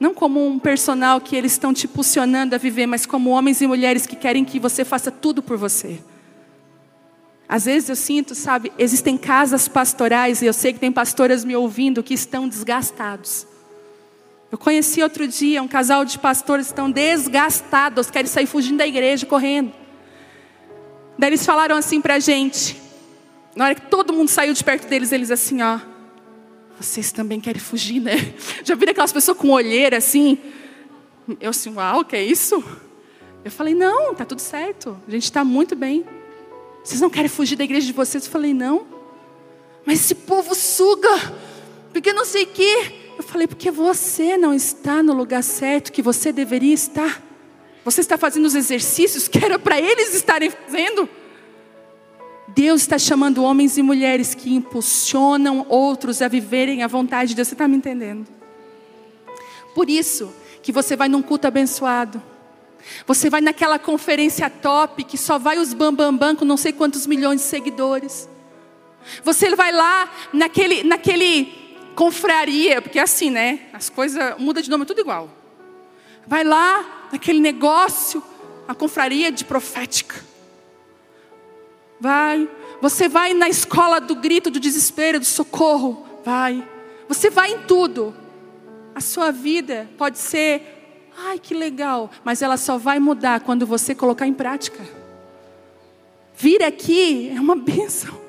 não 0.00 0.14
como 0.14 0.46
um 0.46 0.58
personal 0.58 1.20
que 1.20 1.36
eles 1.36 1.52
estão 1.52 1.74
te 1.74 1.86
impulsionando 1.86 2.54
a 2.54 2.58
viver, 2.58 2.86
mas 2.86 3.04
como 3.04 3.30
homens 3.30 3.60
e 3.60 3.66
mulheres 3.66 4.06
que 4.06 4.16
querem 4.16 4.44
que 4.44 4.58
você 4.58 4.84
faça 4.84 5.10
tudo 5.10 5.42
por 5.42 5.56
você. 5.56 6.00
Às 7.48 7.64
vezes 7.64 7.88
eu 7.88 7.96
sinto, 7.96 8.34
sabe, 8.34 8.72
existem 8.78 9.16
casas 9.16 9.66
pastorais, 9.68 10.40
e 10.40 10.46
eu 10.46 10.52
sei 10.52 10.72
que 10.72 10.78
tem 10.78 10.92
pastoras 10.92 11.44
me 11.44 11.56
ouvindo 11.56 12.02
que 12.02 12.14
estão 12.14 12.46
desgastados. 12.48 13.46
Eu 14.52 14.56
conheci 14.56 15.02
outro 15.02 15.26
dia 15.26 15.62
um 15.62 15.68
casal 15.68 16.04
de 16.04 16.18
pastores 16.18 16.66
que 16.66 16.72
estão 16.72 16.90
desgastados, 16.90 18.10
querem 18.10 18.30
sair 18.30 18.46
fugindo 18.46 18.78
da 18.78 18.86
igreja, 18.86 19.26
correndo. 19.26 19.72
Daí 21.18 21.30
eles 21.30 21.44
falaram 21.44 21.76
assim 21.76 22.00
para 22.00 22.14
a 22.14 22.18
gente, 22.18 22.80
na 23.54 23.64
hora 23.64 23.74
que 23.74 23.82
todo 23.82 24.12
mundo 24.12 24.28
saiu 24.28 24.52
de 24.52 24.62
perto 24.62 24.86
deles, 24.88 25.12
eles 25.12 25.30
assim, 25.30 25.62
ó. 25.62 25.78
Vocês 26.80 27.10
também 27.10 27.40
querem 27.40 27.60
fugir, 27.60 28.00
né? 28.00 28.34
Já 28.62 28.74
viram 28.74 28.92
aquelas 28.92 29.12
pessoas 29.12 29.36
com 29.36 29.50
olheira 29.50 29.96
assim? 29.96 30.38
Eu 31.40 31.50
assim, 31.50 31.74
uau, 31.74 32.04
que 32.04 32.16
é 32.16 32.22
isso? 32.22 32.62
Eu 33.44 33.50
falei, 33.50 33.74
não, 33.74 34.14
tá 34.14 34.24
tudo 34.24 34.40
certo. 34.40 35.00
A 35.06 35.10
gente 35.10 35.24
está 35.24 35.44
muito 35.44 35.74
bem. 35.74 36.04
Vocês 36.84 37.00
não 37.00 37.10
querem 37.10 37.28
fugir 37.28 37.56
da 37.56 37.64
igreja 37.64 37.86
de 37.86 37.92
vocês? 37.92 38.24
Eu 38.24 38.30
falei, 38.30 38.54
não. 38.54 38.86
Mas 39.84 40.00
esse 40.00 40.14
povo 40.14 40.54
suga. 40.54 41.08
Porque 41.92 42.12
não 42.12 42.24
sei 42.24 42.44
o 42.44 42.48
quê. 42.48 42.92
Eu 43.16 43.24
falei, 43.24 43.46
porque 43.46 43.70
você 43.70 44.36
não 44.36 44.54
está 44.54 45.02
no 45.02 45.12
lugar 45.12 45.42
certo 45.42 45.90
que 45.90 46.00
você 46.00 46.30
deveria 46.30 46.74
estar. 46.74 47.22
Você 47.84 48.00
está 48.00 48.16
fazendo 48.16 48.44
os 48.44 48.54
exercícios 48.54 49.26
que 49.26 49.44
era 49.44 49.58
para 49.58 49.80
eles 49.80 50.14
estarem 50.14 50.50
fazendo. 50.50 51.08
Deus 52.48 52.82
está 52.82 52.98
chamando 52.98 53.44
homens 53.44 53.76
e 53.76 53.82
mulheres 53.82 54.34
que 54.34 54.52
impulsionam 54.52 55.66
outros 55.68 56.22
a 56.22 56.28
viverem 56.28 56.82
a 56.82 56.86
vontade 56.86 57.30
de 57.30 57.36
Deus. 57.36 57.48
Você 57.48 57.54
está 57.54 57.68
me 57.68 57.76
entendendo? 57.76 58.26
Por 59.74 59.88
isso 59.88 60.34
que 60.62 60.72
você 60.72 60.96
vai 60.96 61.08
num 61.08 61.22
culto 61.22 61.46
abençoado. 61.46 62.22
Você 63.06 63.28
vai 63.28 63.40
naquela 63.40 63.78
conferência 63.78 64.48
top 64.48 65.04
que 65.04 65.18
só 65.18 65.38
vai 65.38 65.58
os 65.58 65.72
bambambam 65.74 66.12
bam, 66.12 66.28
bam, 66.28 66.36
com 66.36 66.44
não 66.44 66.56
sei 66.56 66.72
quantos 66.72 67.06
milhões 67.06 67.40
de 67.40 67.46
seguidores. 67.46 68.28
Você 69.22 69.54
vai 69.54 69.72
lá 69.72 70.10
naquele, 70.32 70.82
naquele 70.84 71.52
confraria, 71.94 72.80
porque 72.80 72.98
é 72.98 73.02
assim, 73.02 73.30
né? 73.30 73.60
As 73.72 73.90
coisas 73.90 74.34
mudam 74.38 74.62
de 74.62 74.70
nome, 74.70 74.84
é 74.84 74.86
tudo 74.86 75.00
igual. 75.00 75.28
Vai 76.26 76.44
lá 76.44 77.08
naquele 77.12 77.40
negócio, 77.40 78.22
a 78.66 78.74
confraria 78.74 79.32
de 79.32 79.44
profética. 79.44 80.27
Vai. 82.00 82.48
Você 82.80 83.08
vai 83.08 83.34
na 83.34 83.48
escola 83.48 84.00
do 84.00 84.14
grito, 84.14 84.50
do 84.50 84.60
desespero, 84.60 85.18
do 85.18 85.26
socorro. 85.26 86.06
Vai. 86.24 86.66
Você 87.08 87.30
vai 87.30 87.52
em 87.52 87.58
tudo. 87.60 88.14
A 88.94 89.00
sua 89.00 89.30
vida 89.30 89.88
pode 89.96 90.18
ser, 90.18 91.06
ai 91.16 91.38
que 91.38 91.54
legal, 91.54 92.10
mas 92.24 92.42
ela 92.42 92.56
só 92.56 92.76
vai 92.76 92.98
mudar 92.98 93.40
quando 93.40 93.64
você 93.64 93.94
colocar 93.94 94.26
em 94.26 94.34
prática. 94.34 94.84
Vir 96.36 96.62
aqui 96.62 97.30
é 97.34 97.40
uma 97.40 97.54
bênção. 97.56 98.28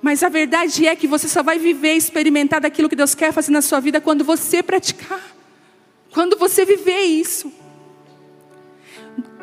Mas 0.00 0.22
a 0.22 0.28
verdade 0.28 0.86
é 0.86 0.94
que 0.94 1.08
você 1.08 1.26
só 1.26 1.42
vai 1.42 1.58
viver 1.58 1.94
e 1.94 1.96
experimentar 1.96 2.60
daquilo 2.60 2.88
que 2.88 2.94
Deus 2.94 3.14
quer 3.14 3.32
fazer 3.32 3.50
na 3.50 3.62
sua 3.62 3.80
vida 3.80 4.00
quando 4.00 4.24
você 4.24 4.62
praticar. 4.62 5.36
Quando 6.12 6.38
você 6.38 6.64
viver 6.64 7.02
isso. 7.02 7.52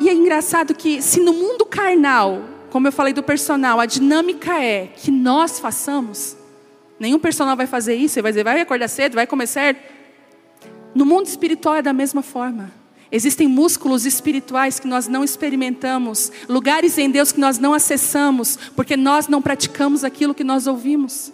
E 0.00 0.08
é 0.08 0.12
engraçado 0.12 0.74
que 0.74 1.02
se 1.02 1.20
no 1.20 1.32
mundo 1.32 1.66
carnal 1.66 2.42
como 2.76 2.88
eu 2.88 2.92
falei 2.92 3.14
do 3.14 3.22
personal, 3.22 3.80
a 3.80 3.86
dinâmica 3.86 4.62
é 4.62 4.88
que 4.88 5.10
nós 5.10 5.58
façamos. 5.58 6.36
Nenhum 7.00 7.18
personal 7.18 7.56
vai 7.56 7.66
fazer 7.66 7.94
isso, 7.94 8.18
ele 8.18 8.24
vai 8.24 8.32
dizer, 8.32 8.44
vai 8.44 8.60
acordar 8.60 8.86
cedo, 8.88 9.14
vai 9.14 9.26
comer 9.26 9.46
certo. 9.46 9.80
No 10.94 11.06
mundo 11.06 11.24
espiritual 11.24 11.76
é 11.76 11.80
da 11.80 11.94
mesma 11.94 12.20
forma. 12.20 12.70
Existem 13.10 13.48
músculos 13.48 14.04
espirituais 14.04 14.78
que 14.78 14.86
nós 14.86 15.08
não 15.08 15.24
experimentamos, 15.24 16.30
lugares 16.50 16.98
em 16.98 17.08
Deus 17.08 17.32
que 17.32 17.40
nós 17.40 17.58
não 17.58 17.72
acessamos, 17.72 18.58
porque 18.76 18.94
nós 18.94 19.26
não 19.26 19.40
praticamos 19.40 20.04
aquilo 20.04 20.34
que 20.34 20.44
nós 20.44 20.66
ouvimos. 20.66 21.32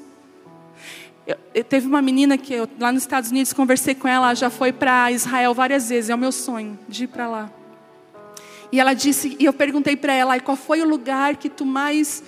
Eu, 1.27 1.37
eu, 1.53 1.65
teve 1.65 1.89
uma 1.89 2.01
menina 2.01 2.39
que 2.39 2.55
eu, 2.55 2.69
lá 2.79 2.93
nos 2.93 3.03
Estados 3.03 3.33
Unidos 3.33 3.53
conversei 3.53 3.97
com 3.97 4.07
ela, 4.07 4.33
já 4.35 4.49
foi 4.49 4.73
para 4.73 5.11
Israel 5.11 5.53
várias 5.55 5.89
vezes, 5.89 6.09
é 6.09 6.15
o 6.15 6.19
meu 6.19 6.31
sonho 6.31 6.79
de 6.89 7.03
ir 7.03 7.09
para 7.09 7.27
lá. 7.27 7.51
E 8.73 8.81
ela 8.81 8.95
disse, 8.95 9.37
e 9.39 9.45
eu 9.45 9.53
perguntei 9.53 9.95
para 9.95 10.15
ela, 10.15 10.41
qual 10.41 10.57
foi 10.57 10.81
o 10.81 10.89
lugar 10.89 11.37
que 11.37 11.51
tu 11.51 11.67
mais, 11.67 12.25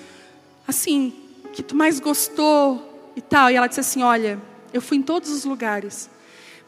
assim, 0.69 1.11
que 1.55 1.63
tu 1.63 1.75
mais 1.75 1.99
gostou 1.99 3.11
e 3.17 3.23
tal. 3.23 3.51
E 3.51 3.55
ela 3.55 3.67
disse 3.67 3.81
assim, 3.81 4.03
olha, 4.03 4.39
eu 4.71 4.83
fui 4.83 4.99
em 4.99 5.03
todos 5.03 5.31
os 5.31 5.47
lugares, 5.47 6.11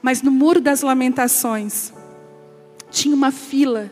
mas 0.00 0.22
no 0.22 0.30
muro 0.30 0.62
das 0.62 0.80
lamentações 0.80 1.92
tinha 2.90 3.14
uma 3.14 3.30
fila, 3.30 3.90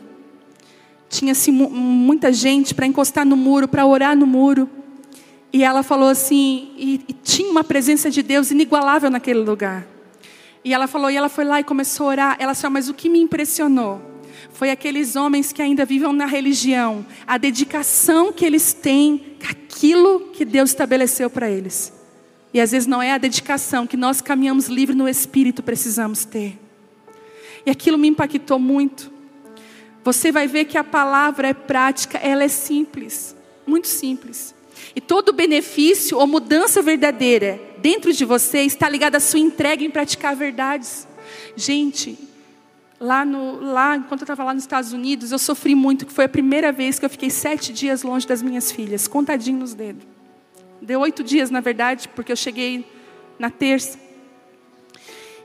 tinha 1.07 1.33
assim 1.33 1.51
muita 1.51 2.33
gente 2.33 2.73
para 2.73 2.87
encostar 2.87 3.23
no 3.23 3.37
muro, 3.37 3.67
para 3.67 3.85
orar 3.85 4.17
no 4.17 4.25
muro. 4.25 4.67
E 5.53 5.63
ela 5.63 5.83
falou 5.83 6.09
assim, 6.09 6.71
e, 6.77 7.01
e 7.07 7.13
tinha 7.13 7.49
uma 7.49 7.63
presença 7.63 8.09
de 8.09 8.23
Deus 8.23 8.49
inigualável 8.49 9.11
naquele 9.11 9.39
lugar. 9.39 9.85
E 10.63 10.73
ela 10.73 10.87
falou, 10.87 11.11
e 11.11 11.15
ela 11.15 11.29
foi 11.29 11.45
lá 11.45 11.59
e 11.59 11.63
começou 11.63 12.07
a 12.07 12.09
orar. 12.09 12.35
Ela 12.39 12.53
disse, 12.53 12.67
mas 12.69 12.89
o 12.89 12.93
que 12.93 13.07
me 13.07 13.19
impressionou 13.19 14.14
foi 14.55 14.71
aqueles 14.71 15.17
homens 15.17 15.51
que 15.51 15.61
ainda 15.61 15.83
vivem 15.83 16.13
na 16.13 16.25
religião, 16.25 17.05
a 17.27 17.37
dedicação 17.37 18.31
que 18.31 18.45
eles 18.45 18.71
têm 18.71 19.35
aquilo 19.47 20.31
que 20.31 20.45
Deus 20.45 20.69
estabeleceu 20.69 21.29
para 21.29 21.51
eles. 21.51 21.91
E 22.53 22.61
às 22.61 22.71
vezes 22.71 22.87
não 22.87 23.01
é 23.01 23.11
a 23.11 23.17
dedicação 23.17 23.85
que 23.85 23.97
nós 23.97 24.21
caminhamos 24.21 24.67
livre 24.67 24.95
no 24.95 25.09
espírito 25.09 25.61
precisamos 25.61 26.23
ter. 26.23 26.57
E 27.65 27.69
aquilo 27.69 27.97
me 27.97 28.07
impactou 28.07 28.57
muito. 28.57 29.11
Você 30.05 30.31
vai 30.31 30.47
ver 30.47 30.63
que 30.63 30.77
a 30.77 30.83
palavra 30.85 31.49
é 31.49 31.53
prática, 31.53 32.17
ela 32.17 32.45
é 32.45 32.47
simples, 32.47 33.35
muito 33.67 33.89
simples. 33.89 34.55
E 34.95 35.01
todo 35.01 35.33
benefício 35.33 36.17
ou 36.17 36.25
mudança 36.25 36.81
verdadeira 36.81 37.59
dentro 37.79 38.13
de 38.13 38.23
você 38.23 38.61
está 38.61 38.87
ligado 38.87 39.15
à 39.15 39.19
sua 39.19 39.39
entrega 39.39 39.83
em 39.83 39.89
praticar 39.89 40.33
verdades. 40.33 41.05
Gente, 41.57 42.17
Lá, 42.99 43.25
no, 43.25 43.59
lá 43.59 43.97
enquanto 43.97 44.21
eu 44.21 44.25
estava 44.25 44.43
lá 44.43 44.53
nos 44.53 44.63
Estados 44.63 44.93
Unidos, 44.93 45.31
eu 45.31 45.39
sofri 45.39 45.75
muito, 45.75 46.05
que 46.05 46.13
foi 46.13 46.25
a 46.25 46.29
primeira 46.29 46.71
vez 46.71 46.97
que 46.97 47.05
eu 47.05 47.09
fiquei 47.09 47.29
sete 47.29 47.73
dias 47.73 48.03
longe 48.03 48.25
das 48.25 48.41
minhas 48.41 48.71
filhas, 48.71 49.07
contadinho 49.07 49.59
nos 49.59 49.73
dedos. 49.73 50.05
Deu 50.81 51.01
oito 51.01 51.23
dias, 51.23 51.49
na 51.49 51.59
verdade, 51.59 52.07
porque 52.09 52.31
eu 52.31 52.35
cheguei 52.35 52.85
na 53.37 53.49
terça. 53.49 53.99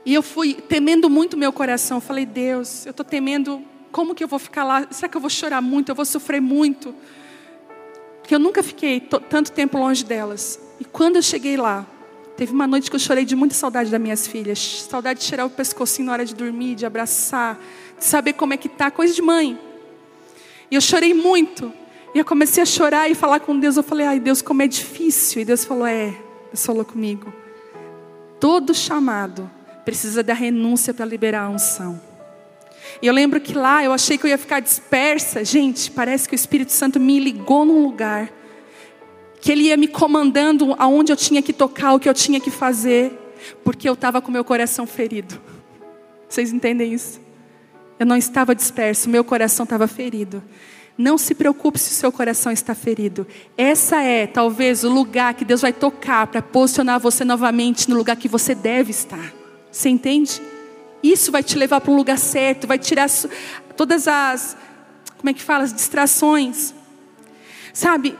E 0.05 0.13
eu 0.13 0.23
fui 0.23 0.53
temendo 0.53 1.09
muito 1.09 1.37
meu 1.37 1.51
coração. 1.51 1.97
Eu 1.97 2.01
falei, 2.01 2.25
Deus, 2.25 2.85
eu 2.85 2.91
estou 2.91 3.05
temendo, 3.05 3.61
como 3.91 4.15
que 4.15 4.23
eu 4.23 4.27
vou 4.27 4.39
ficar 4.39 4.63
lá? 4.63 4.87
Será 4.89 5.07
que 5.09 5.17
eu 5.17 5.21
vou 5.21 5.29
chorar 5.29 5.61
muito? 5.61 5.89
Eu 5.89 5.95
vou 5.95 6.05
sofrer 6.05 6.41
muito? 6.41 6.95
Porque 8.21 8.33
eu 8.33 8.39
nunca 8.39 8.63
fiquei 8.63 8.99
tanto 8.99 9.51
tempo 9.51 9.77
longe 9.77 10.03
delas. 10.03 10.59
E 10.79 10.85
quando 10.85 11.17
eu 11.17 11.21
cheguei 11.21 11.57
lá, 11.57 11.85
Teve 12.41 12.53
uma 12.53 12.65
noite 12.65 12.89
que 12.89 12.95
eu 12.95 12.99
chorei 12.99 13.23
de 13.23 13.35
muita 13.35 13.53
saudade 13.53 13.91
das 13.91 14.01
minhas 14.01 14.25
filhas. 14.25 14.87
Saudade 14.89 15.19
de 15.19 15.27
tirar 15.27 15.45
o 15.45 15.49
pescocinho 15.51 16.07
na 16.07 16.13
hora 16.13 16.25
de 16.25 16.33
dormir, 16.33 16.73
de 16.73 16.87
abraçar, 16.87 17.55
de 17.99 18.03
saber 18.03 18.33
como 18.33 18.51
é 18.51 18.57
que 18.57 18.67
tá, 18.67 18.89
coisa 18.89 19.13
de 19.13 19.21
mãe. 19.21 19.59
E 20.71 20.73
eu 20.73 20.81
chorei 20.81 21.13
muito. 21.13 21.71
E 22.15 22.17
eu 22.17 22.25
comecei 22.25 22.63
a 22.63 22.65
chorar 22.65 23.07
e 23.11 23.13
falar 23.13 23.41
com 23.41 23.59
Deus. 23.59 23.77
Eu 23.77 23.83
falei, 23.83 24.07
ai 24.07 24.19
Deus, 24.19 24.41
como 24.41 24.63
é 24.63 24.67
difícil. 24.67 25.43
E 25.43 25.45
Deus 25.45 25.63
falou, 25.63 25.85
é, 25.85 26.17
Deus 26.47 26.65
falou 26.65 26.83
comigo. 26.83 27.31
Todo 28.39 28.73
chamado 28.73 29.47
precisa 29.85 30.23
da 30.23 30.33
renúncia 30.33 30.95
para 30.95 31.05
liberar 31.05 31.43
a 31.43 31.49
unção. 31.49 32.01
E 33.03 33.05
eu 33.05 33.13
lembro 33.13 33.39
que 33.39 33.53
lá 33.53 33.83
eu 33.83 33.93
achei 33.93 34.17
que 34.17 34.25
eu 34.25 34.29
ia 34.29 34.37
ficar 34.39 34.61
dispersa. 34.61 35.45
Gente, 35.45 35.91
parece 35.91 36.27
que 36.27 36.33
o 36.33 36.35
Espírito 36.35 36.71
Santo 36.71 36.99
me 36.99 37.19
ligou 37.19 37.65
num 37.65 37.83
lugar 37.83 38.33
que 39.41 39.51
Ele 39.51 39.63
ia 39.63 39.75
me 39.75 39.87
comandando 39.87 40.75
aonde 40.77 41.11
eu 41.11 41.17
tinha 41.17 41.41
que 41.41 41.51
tocar, 41.51 41.93
o 41.93 41.99
que 41.99 42.07
eu 42.07 42.13
tinha 42.13 42.39
que 42.39 42.51
fazer, 42.51 43.11
porque 43.63 43.89
eu 43.89 43.93
estava 43.93 44.21
com 44.21 44.31
meu 44.31 44.43
coração 44.43 44.85
ferido. 44.85 45.41
Vocês 46.29 46.53
entendem 46.53 46.93
isso? 46.93 47.19
Eu 47.99 48.05
não 48.05 48.15
estava 48.15 48.55
disperso, 48.55 49.09
meu 49.09 49.23
coração 49.23 49.63
estava 49.63 49.87
ferido. 49.87 50.43
Não 50.97 51.17
se 51.17 51.33
preocupe 51.33 51.79
se 51.79 51.89
o 51.89 51.93
seu 51.93 52.11
coração 52.11 52.51
está 52.51 52.75
ferido. 52.75 53.25
Essa 53.57 54.03
é, 54.03 54.27
talvez, 54.27 54.83
o 54.83 54.89
lugar 54.89 55.33
que 55.33 55.43
Deus 55.43 55.61
vai 55.61 55.73
tocar 55.73 56.27
para 56.27 56.41
posicionar 56.41 56.99
você 56.99 57.25
novamente 57.25 57.89
no 57.89 57.95
lugar 57.95 58.15
que 58.15 58.27
você 58.27 58.53
deve 58.53 58.91
estar. 58.91 59.33
Você 59.71 59.89
entende? 59.89 60.39
Isso 61.01 61.31
vai 61.31 61.41
te 61.41 61.57
levar 61.57 61.81
para 61.81 61.91
um 61.91 61.95
lugar 61.95 62.19
certo, 62.19 62.67
vai 62.67 62.77
tirar 62.77 63.09
todas 63.75 64.07
as, 64.07 64.55
como 65.17 65.29
é 65.29 65.33
que 65.33 65.41
fala, 65.41 65.63
as 65.63 65.73
distrações. 65.73 66.73
Sabe, 67.73 68.15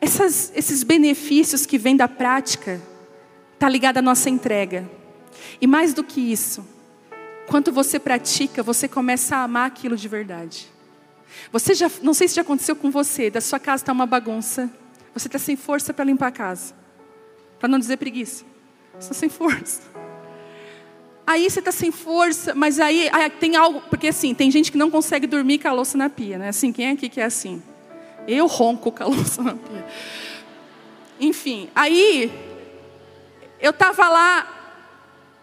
essas, 0.00 0.52
esses 0.54 0.82
benefícios 0.82 1.66
que 1.66 1.76
vêm 1.76 1.96
da 1.96 2.08
prática, 2.08 2.80
está 3.54 3.68
ligado 3.68 3.98
à 3.98 4.02
nossa 4.02 4.30
entrega. 4.30 4.88
E 5.60 5.66
mais 5.66 5.92
do 5.92 6.02
que 6.02 6.20
isso, 6.20 6.66
quando 7.46 7.70
você 7.70 7.98
pratica, 7.98 8.62
você 8.62 8.88
começa 8.88 9.36
a 9.36 9.42
amar 9.42 9.66
aquilo 9.66 9.96
de 9.96 10.08
verdade. 10.08 10.68
Você 11.52 11.74
já, 11.74 11.90
não 12.02 12.14
sei 12.14 12.28
se 12.28 12.34
já 12.34 12.42
aconteceu 12.42 12.74
com 12.74 12.90
você, 12.90 13.30
da 13.30 13.40
sua 13.40 13.58
casa 13.58 13.82
está 13.82 13.92
uma 13.92 14.06
bagunça, 14.06 14.70
você 15.12 15.28
está 15.28 15.38
sem 15.38 15.56
força 15.56 15.92
para 15.92 16.04
limpar 16.04 16.28
a 16.28 16.32
casa, 16.32 16.74
para 17.58 17.68
não 17.68 17.78
dizer 17.78 17.98
preguiça, 17.98 18.44
você 18.92 19.06
está 19.06 19.14
sem 19.14 19.28
força. 19.28 19.82
Aí 21.26 21.48
você 21.48 21.60
está 21.60 21.70
sem 21.70 21.92
força, 21.92 22.54
mas 22.54 22.80
aí, 22.80 23.08
aí, 23.12 23.30
tem 23.30 23.54
algo, 23.54 23.80
porque 23.82 24.08
assim, 24.08 24.34
tem 24.34 24.50
gente 24.50 24.72
que 24.72 24.78
não 24.78 24.90
consegue 24.90 25.26
dormir 25.26 25.58
com 25.58 25.68
a 25.68 25.72
louça 25.72 25.96
na 25.96 26.10
pia, 26.10 26.38
né? 26.38 26.48
Assim, 26.48 26.72
quem 26.72 26.86
é 26.86 26.90
aqui 26.90 27.08
que 27.08 27.20
é 27.20 27.24
assim? 27.24 27.62
Eu 28.26 28.46
ronco 28.46 28.92
com 28.92 29.02
a 29.02 29.06
louça 29.06 29.42
na 29.42 29.54
pia. 29.54 29.86
Enfim, 31.18 31.68
aí 31.74 32.32
eu 33.60 33.70
estava 33.70 34.08
lá. 34.08 34.56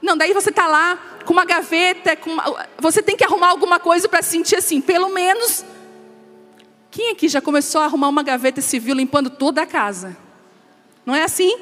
Não, 0.02 0.18
daí 0.18 0.34
você 0.34 0.50
está 0.50 0.68
lá 0.68 0.98
com 1.26 1.34
uma 1.34 1.46
gaveta, 1.46 2.16
com 2.16 2.32
uma, 2.32 2.68
você 2.80 3.02
tem 3.02 3.18
que 3.18 3.24
arrumar 3.24 3.50
alguma 3.50 3.80
coisa 3.80 4.08
para 4.08 4.22
sentir 4.22 4.56
assim, 4.56 4.80
pelo 4.80 5.10
menos. 5.10 5.66
Quem 6.90 7.12
aqui 7.12 7.28
já 7.28 7.42
começou 7.42 7.82
a 7.82 7.86
arrumar 7.86 8.08
uma 8.08 8.24
gaveta 8.24 8.62
viu 8.80 8.96
limpando 8.96 9.30
toda 9.30 9.62
a 9.62 9.66
casa? 9.66 10.18
Não 11.06 11.14
é 11.14 11.24
assim? 11.24 11.58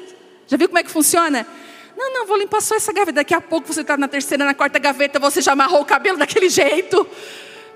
Já 0.46 0.56
viu 0.56 0.68
como 0.68 0.78
é 0.78 0.82
que 0.82 0.90
funciona? 0.90 1.46
Não, 1.96 2.12
não, 2.12 2.26
vou 2.26 2.36
limpar 2.36 2.60
só 2.60 2.76
essa 2.76 2.92
gaveta. 2.92 3.14
Daqui 3.14 3.34
a 3.34 3.40
pouco 3.40 3.72
você 3.72 3.80
está 3.80 3.96
na 3.96 4.06
terceira, 4.06 4.44
na 4.44 4.54
quarta 4.54 4.78
gaveta, 4.78 5.18
você 5.18 5.40
já 5.40 5.52
amarrou 5.52 5.80
o 5.80 5.84
cabelo 5.84 6.18
daquele 6.18 6.48
jeito. 6.48 7.06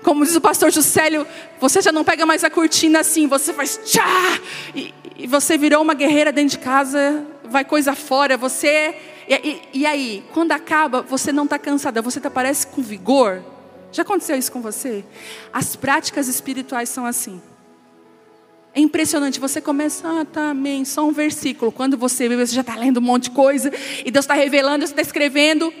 Como 0.03 0.25
diz 0.25 0.35
o 0.35 0.41
pastor 0.41 0.71
Juscelio, 0.71 1.27
você 1.59 1.81
já 1.81 1.91
não 1.91 2.03
pega 2.03 2.25
mais 2.25 2.43
a 2.43 2.49
cortina 2.49 2.99
assim, 2.99 3.27
você 3.27 3.53
faz 3.53 3.79
tchá! 3.85 4.39
E, 4.75 4.93
e 5.17 5.27
você 5.27 5.57
virou 5.57 5.81
uma 5.81 5.93
guerreira 5.93 6.31
dentro 6.31 6.57
de 6.57 6.63
casa, 6.63 7.25
vai 7.43 7.63
coisa 7.63 7.93
fora, 7.93 8.35
você. 8.35 8.95
E, 9.27 9.35
e, 9.35 9.61
e 9.81 9.85
aí, 9.85 10.23
quando 10.33 10.51
acaba, 10.51 11.01
você 11.01 11.31
não 11.31 11.43
está 11.43 11.59
cansada, 11.59 12.01
você 12.01 12.19
tá, 12.19 12.29
parece 12.29 12.65
com 12.67 12.81
vigor. 12.81 13.43
Já 13.91 14.01
aconteceu 14.03 14.35
isso 14.35 14.51
com 14.51 14.61
você? 14.61 15.03
As 15.51 15.75
práticas 15.75 16.27
espirituais 16.27 16.89
são 16.89 17.05
assim. 17.05 17.41
É 18.73 18.79
impressionante, 18.79 19.39
você 19.39 19.59
começa, 19.59 20.07
ah, 20.07 20.25
tá, 20.25 20.49
amém, 20.51 20.85
só 20.85 21.05
um 21.05 21.11
versículo. 21.11 21.71
Quando 21.71 21.97
você 21.97 22.29
vê, 22.29 22.37
você 22.37 22.55
já 22.55 22.61
está 22.61 22.75
lendo 22.75 22.97
um 22.97 23.03
monte 23.03 23.23
de 23.23 23.31
coisa, 23.31 23.71
e 24.05 24.09
Deus 24.09 24.23
está 24.23 24.33
revelando, 24.33 24.87
você 24.87 24.93
está 24.93 25.01
escrevendo. 25.01 25.73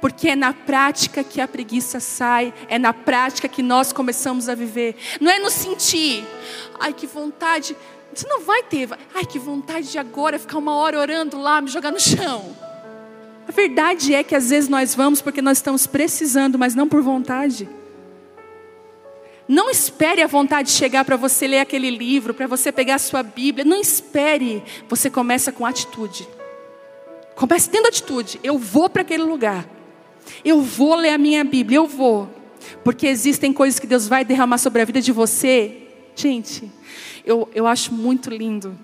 Porque 0.00 0.28
é 0.28 0.36
na 0.36 0.52
prática 0.52 1.22
que 1.22 1.40
a 1.40 1.48
preguiça 1.48 2.00
sai, 2.00 2.52
é 2.68 2.78
na 2.78 2.92
prática 2.92 3.48
que 3.48 3.62
nós 3.62 3.92
começamos 3.92 4.48
a 4.48 4.54
viver. 4.54 4.96
Não 5.20 5.30
é 5.30 5.38
no 5.38 5.50
sentir, 5.50 6.24
ai 6.78 6.92
que 6.92 7.06
vontade, 7.06 7.76
você 8.12 8.26
não 8.26 8.40
vai 8.40 8.62
ter, 8.62 8.88
ai 9.14 9.24
que 9.24 9.38
vontade 9.38 9.90
de 9.90 9.98
agora 9.98 10.38
ficar 10.38 10.58
uma 10.58 10.74
hora 10.74 10.98
orando 10.98 11.38
lá, 11.38 11.60
me 11.60 11.68
jogar 11.68 11.92
no 11.92 12.00
chão. 12.00 12.56
A 13.46 13.52
verdade 13.52 14.14
é 14.14 14.22
que 14.22 14.34
às 14.34 14.50
vezes 14.50 14.68
nós 14.68 14.94
vamos 14.94 15.20
porque 15.20 15.42
nós 15.42 15.58
estamos 15.58 15.86
precisando, 15.86 16.58
mas 16.58 16.74
não 16.74 16.88
por 16.88 17.02
vontade. 17.02 17.68
Não 19.48 19.68
espere 19.68 20.22
a 20.22 20.28
vontade 20.28 20.70
chegar 20.70 21.04
para 21.04 21.16
você 21.16 21.48
ler 21.48 21.58
aquele 21.58 21.90
livro, 21.90 22.32
para 22.32 22.46
você 22.46 22.70
pegar 22.70 22.94
a 22.94 22.98
sua 23.00 23.20
Bíblia. 23.24 23.64
Não 23.64 23.80
espere. 23.80 24.62
Você 24.88 25.10
começa 25.10 25.50
com 25.50 25.66
atitude. 25.66 26.28
Comece 27.40 27.70
tendo 27.70 27.86
atitude. 27.86 28.38
Eu 28.42 28.58
vou 28.58 28.90
para 28.90 29.00
aquele 29.00 29.22
lugar. 29.22 29.66
Eu 30.44 30.60
vou 30.60 30.94
ler 30.94 31.08
a 31.08 31.16
minha 31.16 31.42
Bíblia. 31.42 31.78
Eu 31.78 31.86
vou. 31.86 32.28
Porque 32.84 33.06
existem 33.06 33.50
coisas 33.50 33.80
que 33.80 33.86
Deus 33.86 34.06
vai 34.06 34.26
derramar 34.26 34.58
sobre 34.58 34.82
a 34.82 34.84
vida 34.84 35.00
de 35.00 35.10
você. 35.10 35.88
Gente, 36.14 36.70
eu, 37.24 37.48
eu 37.54 37.66
acho 37.66 37.94
muito 37.94 38.28
lindo. 38.28 38.78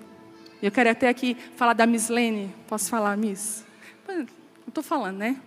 Eu 0.59 0.71
quero 0.71 0.89
até 0.89 1.07
aqui 1.07 1.37
falar 1.55 1.73
da 1.73 1.85
Miss 1.85 2.09
Lene. 2.09 2.51
Posso 2.67 2.89
falar, 2.89 3.15
Miss? 3.15 3.63
Não 4.07 4.25
estou 4.67 4.83
falando, 4.83 5.17
né? 5.17 5.37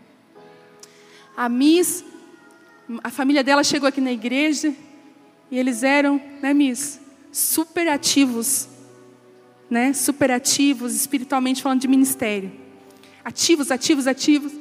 A 1.37 1.49
Miss, 1.49 2.05
a 3.03 3.11
família 3.11 3.43
dela 3.43 3.65
chegou 3.65 3.89
aqui 3.89 4.01
na 4.01 4.13
igreja 4.13 4.73
e 5.51 5.59
eles 5.59 5.83
eram, 5.83 6.23
né, 6.41 6.55
Miss, 6.55 7.01
super 7.33 7.89
ativos, 7.89 8.69
né? 9.69 9.93
Super 9.93 10.31
ativos, 10.31 10.95
espiritualmente 10.95 11.61
falando 11.61 11.81
de 11.81 11.89
ministério. 11.89 12.60
Ativos, 13.25 13.71
ativos, 13.71 14.07
ativos. 14.07 14.53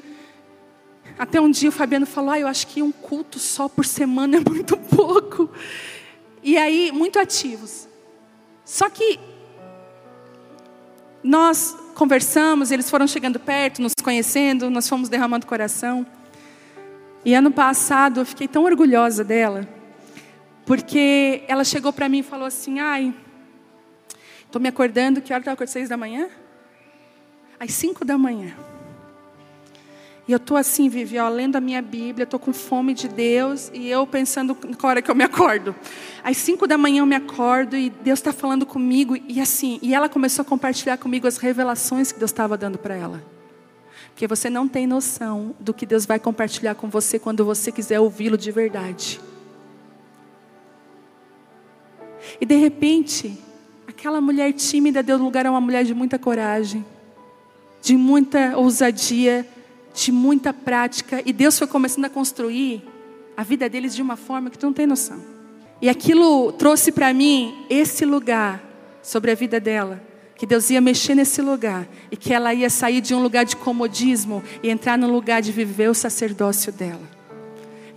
Até 1.17 1.39
um 1.39 1.49
dia 1.49 1.69
o 1.69 1.71
Fabiano 1.71 2.05
falou: 2.05 2.31
ah, 2.31 2.39
eu 2.39 2.47
acho 2.47 2.67
que 2.67 2.81
um 2.81 2.91
culto 2.91 3.39
só 3.39 3.67
por 3.67 3.85
semana 3.85 4.37
é 4.37 4.39
muito 4.39 4.77
pouco. 4.95 5.49
E 6.43 6.57
aí, 6.57 6.91
muito 6.91 7.19
ativos. 7.19 7.87
Só 8.63 8.89
que 8.89 9.19
nós 11.23 11.75
conversamos, 11.95 12.71
eles 12.71 12.89
foram 12.89 13.07
chegando 13.07 13.39
perto, 13.39 13.81
nos 13.81 13.93
conhecendo, 14.01 14.69
nós 14.69 14.87
fomos 14.87 15.09
derramando 15.09 15.45
coração. 15.45 16.05
E 17.25 17.33
ano 17.33 17.51
passado 17.51 18.21
eu 18.21 18.25
fiquei 18.25 18.47
tão 18.47 18.63
orgulhosa 18.63 19.23
dela 19.23 19.67
porque 20.69 21.41
ela 21.47 21.63
chegou 21.63 21.91
para 21.91 22.07
mim 22.07 22.19
e 22.19 22.23
falou 22.23 22.45
assim: 22.45 22.79
ai, 22.79 23.11
estou 24.45 24.61
me 24.61 24.69
acordando, 24.69 25.19
que 25.19 25.33
hora 25.33 25.41
estava 25.41 25.53
acordando? 25.55 25.71
Seis 25.71 25.89
da 25.89 25.97
manhã? 25.97 26.29
Às 27.59 27.73
cinco 27.73 28.05
da 28.05 28.17
manhã. 28.17 28.55
E 30.29 30.31
eu 30.31 30.37
estou 30.37 30.55
assim, 30.55 30.89
Vivi, 30.89 31.17
ó, 31.17 31.27
lendo 31.27 31.55
a 31.55 31.59
minha 31.59 31.81
Bíblia, 31.81 32.23
estou 32.23 32.39
com 32.39 32.53
fome 32.53 32.93
de 32.93 33.07
Deus 33.07 33.71
e 33.73 33.89
eu 33.89 34.05
pensando 34.05 34.55
na 34.63 34.87
hora 34.87 35.01
que 35.01 35.09
eu 35.09 35.15
me 35.15 35.23
acordo. 35.23 35.75
Às 36.23 36.37
cinco 36.37 36.67
da 36.67 36.77
manhã 36.77 37.01
eu 37.01 37.05
me 37.07 37.15
acordo 37.15 37.75
e 37.75 37.89
Deus 37.89 38.19
está 38.19 38.31
falando 38.31 38.63
comigo 38.63 39.17
e 39.27 39.41
assim, 39.41 39.79
e 39.81 39.91
ela 39.91 40.07
começou 40.07 40.43
a 40.43 40.45
compartilhar 40.45 40.97
comigo 40.97 41.27
as 41.27 41.37
revelações 41.37 42.11
que 42.11 42.19
Deus 42.19 42.29
estava 42.29 42.55
dando 42.55 42.77
para 42.77 42.95
ela. 42.95 43.23
Porque 44.11 44.27
você 44.27 44.51
não 44.51 44.67
tem 44.67 44.85
noção 44.85 45.55
do 45.59 45.73
que 45.73 45.83
Deus 45.83 46.05
vai 46.05 46.19
compartilhar 46.19 46.75
com 46.75 46.87
você 46.87 47.17
quando 47.17 47.43
você 47.43 47.71
quiser 47.71 47.99
ouvi-lo 47.99 48.37
de 48.37 48.51
verdade. 48.51 49.19
E 52.39 52.45
de 52.45 52.55
repente, 52.55 53.35
aquela 53.87 54.21
mulher 54.21 54.53
tímida 54.53 55.01
deu 55.01 55.17
lugar 55.17 55.47
a 55.47 55.49
uma 55.49 55.61
mulher 55.61 55.83
de 55.83 55.95
muita 55.95 56.19
coragem, 56.19 56.85
de 57.81 57.95
muita 57.95 58.57
ousadia, 58.57 59.47
de 59.93 60.11
muita 60.11 60.53
prática. 60.53 61.21
E 61.25 61.33
Deus 61.33 61.57
foi 61.57 61.67
começando 61.67 62.05
a 62.05 62.09
construir 62.09 62.83
a 63.35 63.43
vida 63.43 63.69
deles 63.69 63.95
de 63.95 64.01
uma 64.01 64.15
forma 64.15 64.49
que 64.49 64.57
tu 64.57 64.65
não 64.65 64.73
tem 64.73 64.85
noção. 64.85 65.19
E 65.81 65.87
aquilo 65.89 66.51
trouxe 66.51 66.91
para 66.91 67.13
mim 67.13 67.65
esse 67.69 68.05
lugar 68.05 68.61
sobre 69.01 69.31
a 69.31 69.35
vida 69.35 69.59
dela. 69.59 70.01
Que 70.35 70.45
Deus 70.45 70.69
ia 70.69 70.79
mexer 70.79 71.15
nesse 71.15 71.41
lugar 71.41 71.87
e 72.09 72.15
que 72.15 72.33
ela 72.33 72.53
ia 72.53 72.69
sair 72.69 73.01
de 73.01 73.13
um 73.13 73.21
lugar 73.21 73.43
de 73.43 73.57
comodismo 73.57 74.41
e 74.63 74.69
entrar 74.69 74.97
no 74.97 75.11
lugar 75.11 75.41
de 75.41 75.51
viver 75.51 75.89
o 75.89 75.93
sacerdócio 75.93 76.71
dela. 76.71 77.18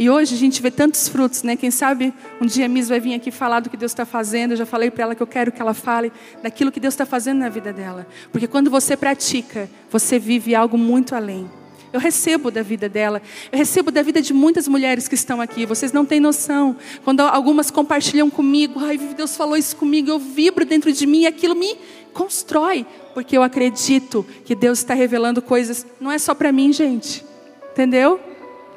E 0.03 0.11
hoje 0.11 0.35
a 0.35 0.37
gente 0.37 0.61
vê 0.61 0.69
tantos 0.69 1.07
frutos, 1.07 1.45
né? 1.45 1.55
Quem 1.55 1.71
sabe 1.71 2.12
um 2.41 2.45
dia 2.45 2.67
a 2.67 2.69
Miss 2.69 2.88
vai 2.88 2.99
vir 2.99 3.15
aqui 3.15 3.31
falar 3.31 3.61
do 3.61 3.71
que 3.71 3.77
Deus 3.77 3.93
está 3.93 4.05
fazendo. 4.05 4.51
Eu 4.51 4.57
já 4.57 4.67
falei 4.67 4.91
para 4.91 5.05
ela 5.05 5.15
que 5.15 5.23
eu 5.23 5.27
quero 5.29 5.53
que 5.53 5.62
ela 5.62 5.75
fale 5.75 6.11
daquilo 6.43 6.73
que 6.73 6.81
Deus 6.81 6.95
está 6.95 7.07
fazendo 7.07 7.38
na 7.38 7.49
vida 7.49 7.73
dela. 7.73 8.05
Porque 8.33 8.49
quando 8.49 8.69
você 8.69 8.97
pratica, 8.97 9.71
você 9.88 10.19
vive 10.19 10.57
algo 10.57 10.77
muito 10.77 11.15
além. 11.15 11.49
Eu 11.93 12.01
recebo 12.01 12.51
da 12.51 12.62
vida 12.65 12.88
dela, 12.88 13.23
eu 13.53 13.57
recebo 13.57 13.93
da 13.93 14.03
vida 14.03 14.21
de 14.21 14.35
muitas 14.35 14.67
mulheres 14.67 15.07
que 15.07 15.15
estão 15.15 15.41
aqui. 15.41 15.65
Vocês 15.65 15.93
não 15.93 16.05
têm 16.05 16.19
noção. 16.19 16.77
Quando 17.05 17.21
algumas 17.21 17.71
compartilham 17.71 18.29
comigo, 18.29 18.81
ai, 18.81 18.99
Deus 18.99 19.37
falou 19.37 19.57
isso 19.57 19.77
comigo, 19.77 20.11
eu 20.11 20.19
vibro 20.19 20.65
dentro 20.65 20.93
de 20.93 21.07
mim 21.07 21.21
e 21.21 21.27
aquilo 21.29 21.55
me 21.55 21.79
constrói, 22.12 22.85
porque 23.15 23.38
eu 23.38 23.43
acredito 23.45 24.27
que 24.45 24.57
Deus 24.57 24.81
está 24.81 24.95
revelando 24.95 25.41
coisas. 25.41 25.87
Não 26.01 26.11
é 26.11 26.19
só 26.19 26.35
para 26.35 26.51
mim, 26.51 26.73
gente, 26.73 27.25
entendeu? 27.71 28.32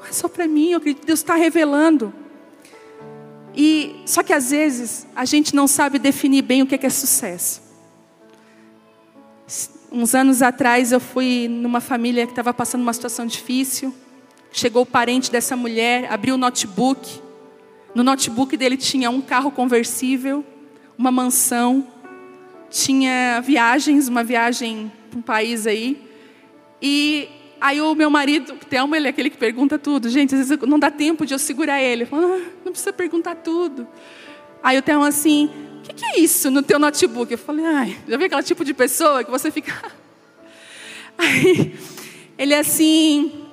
É 0.08 0.12
só 0.12 0.28
para 0.28 0.48
mim, 0.48 0.72
eu 0.72 0.78
acredito 0.78 1.02
que 1.02 1.08
Deus 1.08 1.20
está 1.20 1.36
revelando. 1.36 2.14
E 3.56 4.02
só 4.06 4.22
que 4.22 4.34
às 4.34 4.52
vezes 4.52 5.08
a 5.16 5.24
gente 5.24 5.56
não 5.56 5.68
sabe 5.68 5.98
definir 5.98 6.42
bem 6.42 6.62
o 6.62 6.66
que 6.68 6.76
é, 6.76 6.86
é 6.86 6.90
sucesso. 6.90 7.62
Uns 9.92 10.14
anos 10.14 10.42
atrás 10.42 10.92
eu 10.92 11.00
fui 11.00 11.48
numa 11.48 11.80
família 11.80 12.26
que 12.26 12.34
estava 12.34 12.54
passando 12.54 12.82
uma 12.82 12.92
situação 12.92 13.26
difícil. 13.26 13.96
Chegou 14.52 14.84
o 14.84 14.86
parente 14.86 15.32
dessa 15.32 15.56
mulher, 15.56 16.12
abriu 16.12 16.36
o 16.36 16.38
notebook. 16.38 17.22
No 17.94 18.04
notebook 18.04 18.58
dele 18.58 18.76
tinha 18.76 19.10
um 19.10 19.22
carro 19.22 19.52
conversível, 19.52 20.44
uma 20.98 21.12
mansão, 21.12 21.88
tinha 22.70 23.42
viagens, 23.42 24.10
uma 24.10 24.24
viagem 24.24 24.92
para 25.10 25.20
um 25.20 25.22
país 25.22 25.66
aí. 25.66 26.02
E 26.82 27.30
Aí 27.60 27.82
o 27.82 27.96
meu 27.96 28.10
marido, 28.10 28.54
Thelma, 28.70 28.98
ele 28.98 29.08
é 29.08 29.10
aquele 29.10 29.30
que 29.30 29.38
pergunta 29.38 29.80
tudo. 29.80 30.10
Gente, 30.10 30.36
às 30.36 30.50
vezes 30.50 30.68
não 30.68 30.78
dá 30.78 30.92
tempo 30.92 31.26
de 31.26 31.34
eu 31.34 31.40
segurar 31.40 31.82
ele. 31.82 32.04
Eu 32.04 32.08
falo, 32.08 32.26
ah, 32.26 32.52
não 32.64 32.72
precisa 32.72 32.94
perguntar 32.94 33.36
tudo. 33.36 33.88
Aí 34.62 34.78
o 34.78 34.82
Theo 34.82 35.04
assim, 35.04 35.50
o 35.80 35.82
que, 35.82 35.94
que 35.94 36.06
é 36.06 36.20
isso 36.20 36.50
no 36.52 36.62
teu 36.62 36.80
notebook? 36.80 37.32
Eu 37.32 37.38
falei, 37.38 37.66
ai, 37.66 37.98
já 38.08 38.18
vi 38.18 38.26
aquele 38.26 38.44
tipo 38.44 38.66
de 38.66 38.74
pessoa 38.74 39.24
que 39.24 39.32
você 39.32 39.52
fica. 39.52 39.74
Aí 41.18 41.74
ele 42.38 42.54
é 42.54 42.60
assim, 42.60 43.46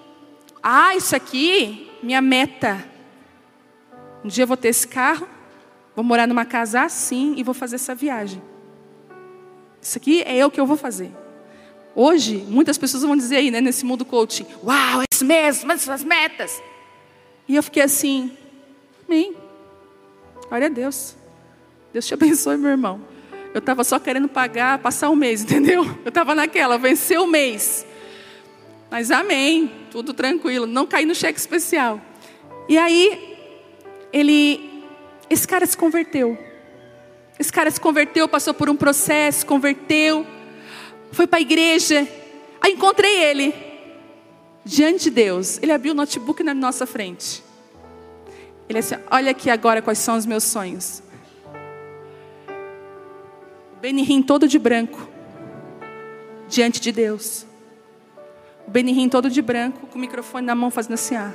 ah, 0.62 0.96
isso 0.96 1.14
aqui, 1.14 1.90
minha 2.02 2.20
meta. 2.20 2.84
Um 4.24 4.28
dia 4.28 4.44
eu 4.44 4.48
vou 4.48 4.56
ter 4.56 4.68
esse 4.68 4.86
carro, 4.86 5.28
vou 5.94 6.04
morar 6.04 6.26
numa 6.26 6.44
casa 6.44 6.82
assim 6.82 7.34
e 7.36 7.42
vou 7.42 7.54
fazer 7.54 7.76
essa 7.76 7.94
viagem. 7.94 8.42
Isso 9.80 9.98
aqui 9.98 10.22
é 10.22 10.36
eu 10.36 10.50
que 10.50 10.60
eu 10.60 10.66
vou 10.66 10.76
fazer. 10.76 11.12
Hoje, 11.94 12.44
muitas 12.48 12.78
pessoas 12.78 13.02
vão 13.02 13.16
dizer 13.16 13.36
aí, 13.36 13.50
né, 13.50 13.60
nesse 13.60 13.84
mundo 13.84 14.04
coaching, 14.04 14.46
uau, 14.64 15.02
é 15.02 15.04
isso 15.12 15.24
mesmo, 15.24 15.68
mas 15.68 15.82
suas 15.82 16.02
metas. 16.02 16.62
E 17.46 17.54
eu 17.54 17.62
fiquei 17.62 17.82
assim, 17.82 18.32
amém. 19.06 19.36
Glória 20.48 20.68
a 20.68 20.70
Deus. 20.70 21.14
Deus 21.92 22.06
te 22.06 22.14
abençoe, 22.14 22.56
meu 22.56 22.70
irmão. 22.70 23.00
Eu 23.52 23.58
estava 23.58 23.84
só 23.84 23.98
querendo 23.98 24.26
pagar, 24.26 24.78
passar 24.78 25.10
o 25.10 25.12
um 25.12 25.16
mês, 25.16 25.42
entendeu? 25.44 25.84
Eu 26.02 26.08
estava 26.08 26.34
naquela, 26.34 26.78
vencer 26.78 27.18
o 27.20 27.26
mês. 27.26 27.86
Mas 28.90 29.10
amém, 29.10 29.70
tudo 29.90 30.14
tranquilo, 30.14 30.66
não 30.66 30.86
caí 30.86 31.04
no 31.04 31.14
cheque 31.14 31.38
especial. 31.38 32.00
E 32.68 32.78
aí, 32.78 33.36
ele, 34.12 34.82
esse 35.28 35.46
cara 35.46 35.66
se 35.66 35.76
converteu. 35.76 36.38
Esse 37.38 37.52
cara 37.52 37.70
se 37.70 37.80
converteu, 37.80 38.26
passou 38.28 38.54
por 38.54 38.70
um 38.70 38.76
processo, 38.76 39.44
converteu 39.44 40.26
foi 41.12 41.26
para 41.26 41.38
a 41.38 41.42
igreja. 41.42 42.08
Aí 42.60 42.72
encontrei 42.72 43.22
ele, 43.22 43.54
diante 44.64 45.04
de 45.04 45.10
Deus. 45.10 45.58
Ele 45.62 45.70
abriu 45.70 45.92
o 45.92 45.96
notebook 45.96 46.42
na 46.42 46.54
nossa 46.54 46.86
frente. 46.86 47.44
Ele 48.68 48.80
disse: 48.80 48.98
Olha 49.10 49.30
aqui 49.30 49.50
agora 49.50 49.82
quais 49.82 49.98
são 49.98 50.16
os 50.16 50.26
meus 50.26 50.44
sonhos. 50.44 51.02
O 53.76 53.80
Benihim 53.80 54.22
todo 54.22 54.48
de 54.48 54.58
branco, 54.58 55.08
diante 56.48 56.80
de 56.80 56.90
Deus. 56.90 57.46
O 58.66 58.70
Benihim 58.70 59.08
todo 59.08 59.28
de 59.28 59.42
branco, 59.42 59.86
com 59.86 59.98
o 59.98 60.00
microfone 60.00 60.46
na 60.46 60.54
mão, 60.54 60.70
fazendo 60.70 60.94
assim. 60.94 61.16
Ah. 61.16 61.32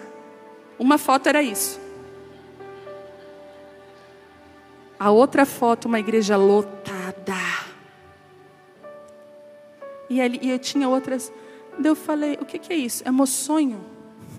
Uma 0.80 0.98
foto 0.98 1.28
era 1.28 1.42
isso. 1.44 1.80
A 5.00 5.12
outra 5.12 5.46
foto, 5.46 5.86
uma 5.86 6.00
igreja 6.00 6.36
lotada. 6.38 7.67
E, 10.10 10.20
ele, 10.20 10.40
e 10.42 10.50
eu 10.50 10.60
tinha 10.60 10.88
outras. 10.88 11.32
Daí 11.78 11.92
eu 11.92 11.96
falei: 11.96 12.38
o 12.42 12.46
que, 12.46 12.60
que 12.60 12.74
é 12.74 12.76
isso? 12.76 13.04
É 13.06 13.12
meu 13.12 13.26
sonho? 13.26 13.84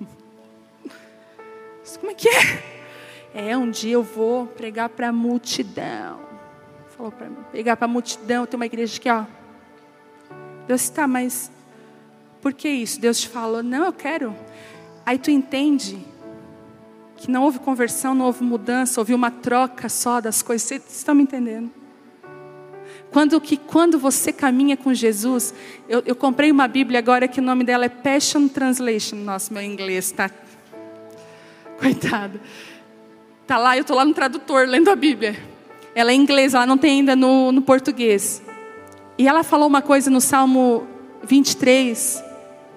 Como 2.00 2.10
é 2.10 2.14
que 2.14 2.28
é? 2.28 2.78
É, 3.34 3.56
um 3.56 3.70
dia 3.70 3.92
eu 3.92 4.02
vou 4.02 4.46
pregar 4.46 4.88
para 4.88 5.08
a 5.08 5.12
multidão. 5.12 6.20
Falou 6.96 7.12
para 7.12 7.28
mim: 7.28 7.36
pregar 7.50 7.76
para 7.76 7.84
a 7.84 7.88
multidão. 7.88 8.46
Tem 8.46 8.58
uma 8.58 8.66
igreja 8.66 8.96
aqui, 8.96 9.10
ó. 9.10 9.24
Deus 10.66 10.82
está, 10.82 11.06
mas 11.06 11.50
por 12.40 12.52
que 12.52 12.68
isso? 12.68 13.00
Deus 13.00 13.20
te 13.20 13.28
falou: 13.28 13.62
não, 13.62 13.84
eu 13.84 13.92
quero. 13.92 14.34
Aí 15.04 15.18
tu 15.18 15.30
entende 15.30 15.98
que 17.16 17.30
não 17.30 17.42
houve 17.42 17.58
conversão, 17.58 18.14
não 18.14 18.26
houve 18.26 18.44
mudança, 18.44 19.00
houve 19.00 19.12
uma 19.12 19.30
troca 19.30 19.88
só 19.88 20.20
das 20.20 20.42
coisas. 20.42 20.68
Vocês 20.68 20.82
estão 20.90 21.14
me 21.14 21.22
entendendo? 21.22 21.77
Quando, 23.10 23.40
que, 23.40 23.56
quando 23.56 23.98
você 23.98 24.32
caminha 24.32 24.76
com 24.76 24.92
Jesus, 24.92 25.54
eu, 25.88 26.02
eu 26.04 26.14
comprei 26.14 26.50
uma 26.50 26.68
Bíblia 26.68 26.98
agora 26.98 27.26
que 27.26 27.40
o 27.40 27.42
nome 27.42 27.64
dela 27.64 27.86
é 27.86 27.88
Passion 27.88 28.48
Translation. 28.48 29.16
Nossa, 29.16 29.52
meu 29.52 29.62
inglês 29.62 30.06
está. 30.06 30.30
Coitado. 31.80 32.40
Tá 33.46 33.56
lá, 33.56 33.76
eu 33.76 33.80
estou 33.80 33.96
lá 33.96 34.04
no 34.04 34.12
tradutor 34.12 34.66
lendo 34.66 34.90
a 34.90 34.96
Bíblia. 34.96 35.36
Ela 35.94 36.12
é 36.12 36.14
inglesa, 36.14 36.58
ela 36.58 36.66
não 36.66 36.76
tem 36.76 36.98
ainda 36.98 37.16
no, 37.16 37.50
no 37.50 37.62
português. 37.62 38.42
E 39.16 39.26
ela 39.26 39.42
falou 39.42 39.66
uma 39.66 39.80
coisa 39.80 40.10
no 40.10 40.20
Salmo 40.20 40.86
23 41.24 42.22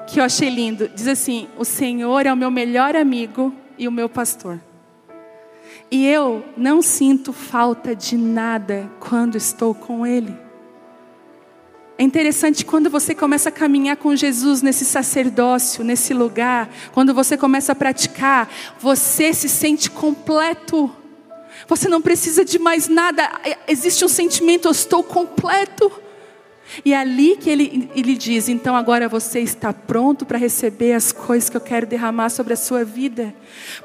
que 0.08 0.20
eu 0.20 0.24
achei 0.24 0.50
lindo. 0.50 0.88
Diz 0.88 1.08
assim: 1.08 1.48
O 1.58 1.66
Senhor 1.66 2.26
é 2.26 2.34
o 2.34 2.38
meu 2.38 2.50
melhor 2.50 2.96
amigo 2.96 3.54
e 3.78 3.88
o 3.88 3.92
meu 3.92 4.08
pastor. 4.08 4.60
E 5.92 6.08
eu 6.08 6.46
não 6.56 6.82
sinto 6.82 7.34
falta 7.34 7.94
de 7.94 8.16
nada 8.16 8.90
quando 9.02 9.36
estou 9.36 9.76
com 9.76 10.08
Ele. 10.08 10.34
É 11.98 12.04
interessante 12.04 12.66
quando 12.66 12.90
você 12.90 13.14
começa 13.14 13.50
a 13.50 13.52
caminhar 13.52 13.98
com 13.98 14.16
Jesus 14.16 14.62
nesse 14.62 14.86
sacerdócio, 14.86 15.84
nesse 15.84 16.14
lugar, 16.14 16.68
quando 16.94 17.14
você 17.14 17.38
começa 17.38 17.74
a 17.74 17.76
praticar, 17.76 18.50
você 18.80 19.34
se 19.34 19.50
sente 19.50 19.92
completo. 19.92 20.90
Você 21.68 21.88
não 21.88 22.02
precisa 22.02 22.44
de 22.44 22.58
mais 22.58 22.88
nada. 22.88 23.30
Existe 23.68 24.04
um 24.04 24.08
sentimento, 24.08 24.68
eu 24.68 24.72
estou 24.72 25.04
completo. 25.04 25.92
E 26.86 26.94
é 26.94 26.98
ali 26.98 27.36
que 27.36 27.50
ele, 27.50 27.90
ele 27.96 28.16
diz: 28.16 28.48
então 28.48 28.76
agora 28.76 29.10
você 29.10 29.40
está 29.40 29.74
pronto 29.74 30.26
para 30.26 30.38
receber 30.38 30.94
as 30.94 31.12
coisas 31.12 31.50
que 31.50 31.58
eu 31.58 31.62
quero 31.62 31.86
derramar 31.86 32.30
sobre 32.30 32.54
a 32.54 32.58
sua 32.58 32.84
vida. 32.84 33.34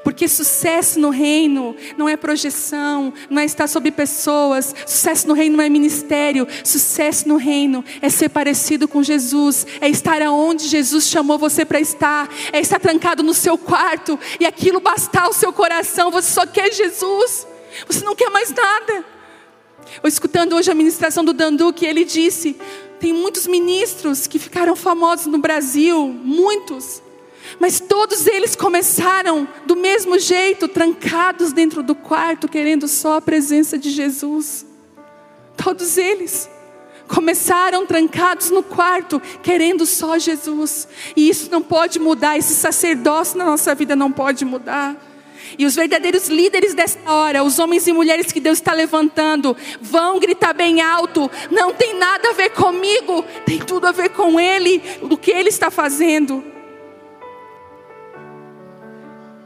Porque 0.05 0.29
sucesso 0.29 1.01
no 1.01 1.11
reino 1.11 1.75
não 1.96 2.09
é 2.09 2.16
projeção, 2.16 3.12
não 3.29 3.40
é 3.40 3.44
estar 3.44 3.66
sobre 3.66 3.90
pessoas, 3.90 4.75
sucesso 4.87 5.27
no 5.27 5.35
reino 5.35 5.57
não 5.57 5.64
é 5.64 5.68
ministério, 5.68 6.46
sucesso 6.62 7.29
no 7.29 7.37
reino 7.37 7.85
é 8.01 8.09
ser 8.09 8.29
parecido 8.29 8.87
com 8.87 9.03
Jesus, 9.03 9.66
é 9.81 9.88
estar 9.88 10.22
aonde 10.22 10.68
Jesus 10.68 11.09
chamou 11.09 11.38
você 11.38 11.64
para 11.64 11.81
estar, 11.81 12.29
é 12.53 12.61
estar 12.61 12.79
trancado 12.79 13.22
no 13.22 13.35
seu 13.35 13.59
quarto 13.59 14.18
e 14.38 14.46
aquilo 14.46 14.81
bastar 14.81 15.29
o 15.29 15.33
seu 15.33 15.53
coração, 15.53 16.11
você 16.11 16.31
só 16.33 16.46
quer 16.46 16.72
Jesus, 16.72 17.46
você 17.87 18.05
não 18.05 18.14
quer 18.14 18.31
mais 18.31 18.51
nada. 18.51 19.15
Eu 20.03 20.09
escutando 20.09 20.55
hoje 20.55 20.70
a 20.70 20.75
ministração 20.75 21.25
do 21.25 21.33
Dandu, 21.33 21.72
que 21.72 21.87
ele 21.87 22.05
disse: 22.05 22.57
tem 23.01 23.12
muitos 23.12 23.46
ministros 23.46 24.27
que 24.27 24.38
ficaram 24.38 24.75
famosos 24.75 25.27
no 25.27 25.38
Brasil, 25.38 26.09
muitos, 26.09 27.03
mas 27.61 27.81
todos 27.81 28.27
eles 28.27 28.57
começaram 28.57 29.46
do 29.66 29.77
mesmo 29.77 30.18
jeito, 30.18 30.68
trancados 30.68 31.53
dentro 31.53 31.83
do 31.83 31.94
quarto, 31.94 32.49
querendo 32.49 32.88
só 32.88 33.16
a 33.16 33.22
presença 33.22 33.79
de 33.79 33.90
Jesus. 33.90 34.66
Todos 35.57 35.96
eles 35.96 36.49
começaram 37.09 37.87
trancados 37.87 38.51
no 38.51 38.62
quarto, 38.62 39.20
querendo 39.42 39.87
só 39.87 40.18
Jesus, 40.18 40.88
e 41.14 41.29
isso 41.29 41.49
não 41.51 41.62
pode 41.62 41.99
mudar, 41.99 42.37
esse 42.37 42.55
sacerdócio 42.55 43.38
na 43.38 43.44
nossa 43.44 43.75
vida 43.75 43.94
não 43.94 44.11
pode 44.11 44.44
mudar. 44.44 44.96
E 45.59 45.66
os 45.66 45.74
verdadeiros 45.74 46.28
líderes 46.28 46.74
desta 46.74 47.12
hora, 47.12 47.42
os 47.42 47.59
homens 47.59 47.87
e 47.87 47.92
mulheres 47.92 48.32
que 48.32 48.40
Deus 48.40 48.59
está 48.59 48.72
levantando, 48.72 49.56
vão 49.80 50.18
gritar 50.18 50.52
bem 50.52 50.80
alto: 50.80 51.30
não 51.50 51.72
tem 51.72 51.96
nada 51.98 52.30
a 52.30 52.32
ver 52.32 52.50
comigo, 52.50 53.24
tem 53.44 53.59
tudo 53.59 53.87
a 53.87 53.92
ver 53.92 54.11
com 54.11 54.38
Ele, 54.38 54.82
o 55.02 55.16
que 55.16 55.30
Ele 55.30 55.48
está 55.48 55.70
fazendo. 55.70 56.44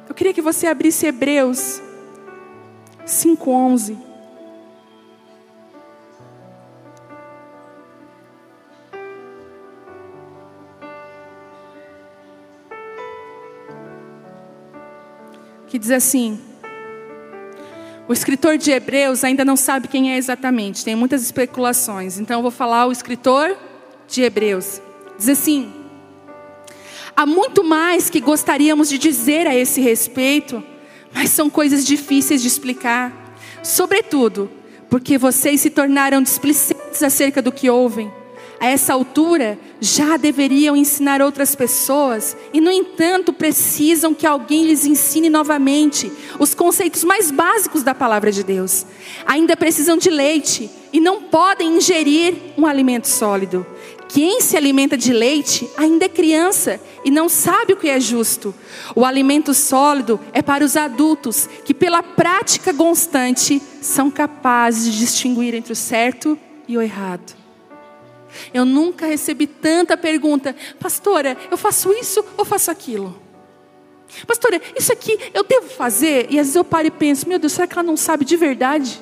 Eu 0.08 0.14
queria 0.14 0.32
que 0.32 0.42
você 0.42 0.66
abrisse 0.66 1.06
Hebreus 1.06 1.80
5,11. 3.06 4.09
Que 15.70 15.78
diz 15.78 15.90
assim: 15.92 16.38
o 18.08 18.12
escritor 18.12 18.58
de 18.58 18.72
Hebreus 18.72 19.22
ainda 19.22 19.44
não 19.44 19.56
sabe 19.56 19.86
quem 19.86 20.12
é 20.12 20.18
exatamente, 20.18 20.84
tem 20.84 20.96
muitas 20.96 21.22
especulações, 21.22 22.18
então 22.18 22.40
eu 22.40 22.42
vou 22.42 22.50
falar 22.50 22.86
o 22.86 22.92
escritor 22.92 23.56
de 24.08 24.22
Hebreus. 24.22 24.82
Diz 25.16 25.28
assim: 25.28 25.72
há 27.16 27.24
muito 27.24 27.62
mais 27.62 28.10
que 28.10 28.20
gostaríamos 28.20 28.88
de 28.88 28.98
dizer 28.98 29.46
a 29.46 29.54
esse 29.54 29.80
respeito, 29.80 30.62
mas 31.14 31.30
são 31.30 31.48
coisas 31.48 31.86
difíceis 31.86 32.42
de 32.42 32.48
explicar, 32.48 33.36
sobretudo 33.62 34.50
porque 34.90 35.16
vocês 35.16 35.60
se 35.60 35.70
tornaram 35.70 36.20
displicentes 36.20 37.00
acerca 37.00 37.40
do 37.40 37.52
que 37.52 37.70
ouvem 37.70 38.10
a 38.60 38.66
essa 38.66 38.92
altura, 38.92 39.58
já 39.80 40.18
deveriam 40.18 40.76
ensinar 40.76 41.22
outras 41.22 41.54
pessoas 41.54 42.36
e, 42.52 42.60
no 42.60 42.70
entanto, 42.70 43.32
precisam 43.32 44.12
que 44.12 44.26
alguém 44.26 44.66
lhes 44.66 44.84
ensine 44.84 45.30
novamente 45.30 46.12
os 46.38 46.52
conceitos 46.52 47.02
mais 47.02 47.30
básicos 47.30 47.82
da 47.82 47.94
palavra 47.94 48.30
de 48.30 48.44
Deus. 48.44 48.84
Ainda 49.24 49.56
precisam 49.56 49.96
de 49.96 50.10
leite 50.10 50.68
e 50.92 51.00
não 51.00 51.22
podem 51.22 51.78
ingerir 51.78 52.36
um 52.58 52.66
alimento 52.66 53.08
sólido. 53.08 53.66
Quem 54.10 54.42
se 54.42 54.56
alimenta 54.56 54.96
de 54.96 55.12
leite 55.12 55.70
ainda 55.76 56.04
é 56.04 56.08
criança 56.08 56.78
e 57.02 57.10
não 57.10 57.30
sabe 57.30 57.72
o 57.72 57.76
que 57.76 57.88
é 57.88 57.98
justo. 57.98 58.54
O 58.94 59.06
alimento 59.06 59.54
sólido 59.54 60.20
é 60.34 60.42
para 60.42 60.64
os 60.64 60.76
adultos 60.76 61.48
que, 61.64 61.72
pela 61.72 62.02
prática 62.02 62.74
constante, 62.74 63.62
são 63.80 64.10
capazes 64.10 64.92
de 64.92 64.98
distinguir 64.98 65.54
entre 65.54 65.72
o 65.72 65.76
certo 65.76 66.36
e 66.68 66.76
o 66.76 66.82
errado. 66.82 67.39
Eu 68.52 68.64
nunca 68.64 69.06
recebi 69.06 69.46
tanta 69.46 69.96
pergunta: 69.96 70.54
Pastora, 70.78 71.36
eu 71.50 71.56
faço 71.56 71.92
isso 71.92 72.24
ou 72.36 72.44
faço 72.44 72.70
aquilo? 72.70 73.20
Pastora, 74.26 74.60
isso 74.76 74.92
aqui 74.92 75.18
eu 75.32 75.44
devo 75.44 75.68
fazer? 75.68 76.26
E 76.30 76.38
às 76.38 76.46
vezes 76.46 76.56
eu 76.56 76.64
paro 76.64 76.86
e 76.86 76.90
penso: 76.90 77.28
Meu 77.28 77.38
Deus, 77.38 77.52
será 77.52 77.66
que 77.66 77.74
ela 77.74 77.82
não 77.82 77.96
sabe 77.96 78.24
de 78.24 78.36
verdade? 78.36 79.00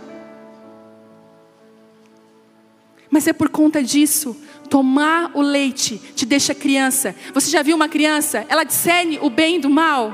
Mas 3.11 3.27
é 3.27 3.33
por 3.33 3.49
conta 3.49 3.83
disso. 3.83 4.37
Tomar 4.69 5.31
o 5.35 5.41
leite 5.41 5.97
te 6.15 6.27
deixa 6.27 6.55
criança. 6.55 7.15
Você 7.33 7.51
já 7.51 7.63
viu 7.63 7.75
uma 7.75 7.89
criança? 7.89 8.45
Ela 8.49 8.65
discerne 8.65 9.19
o 9.23 9.31
bem 9.31 9.59
do 9.59 9.71
mal. 9.71 10.13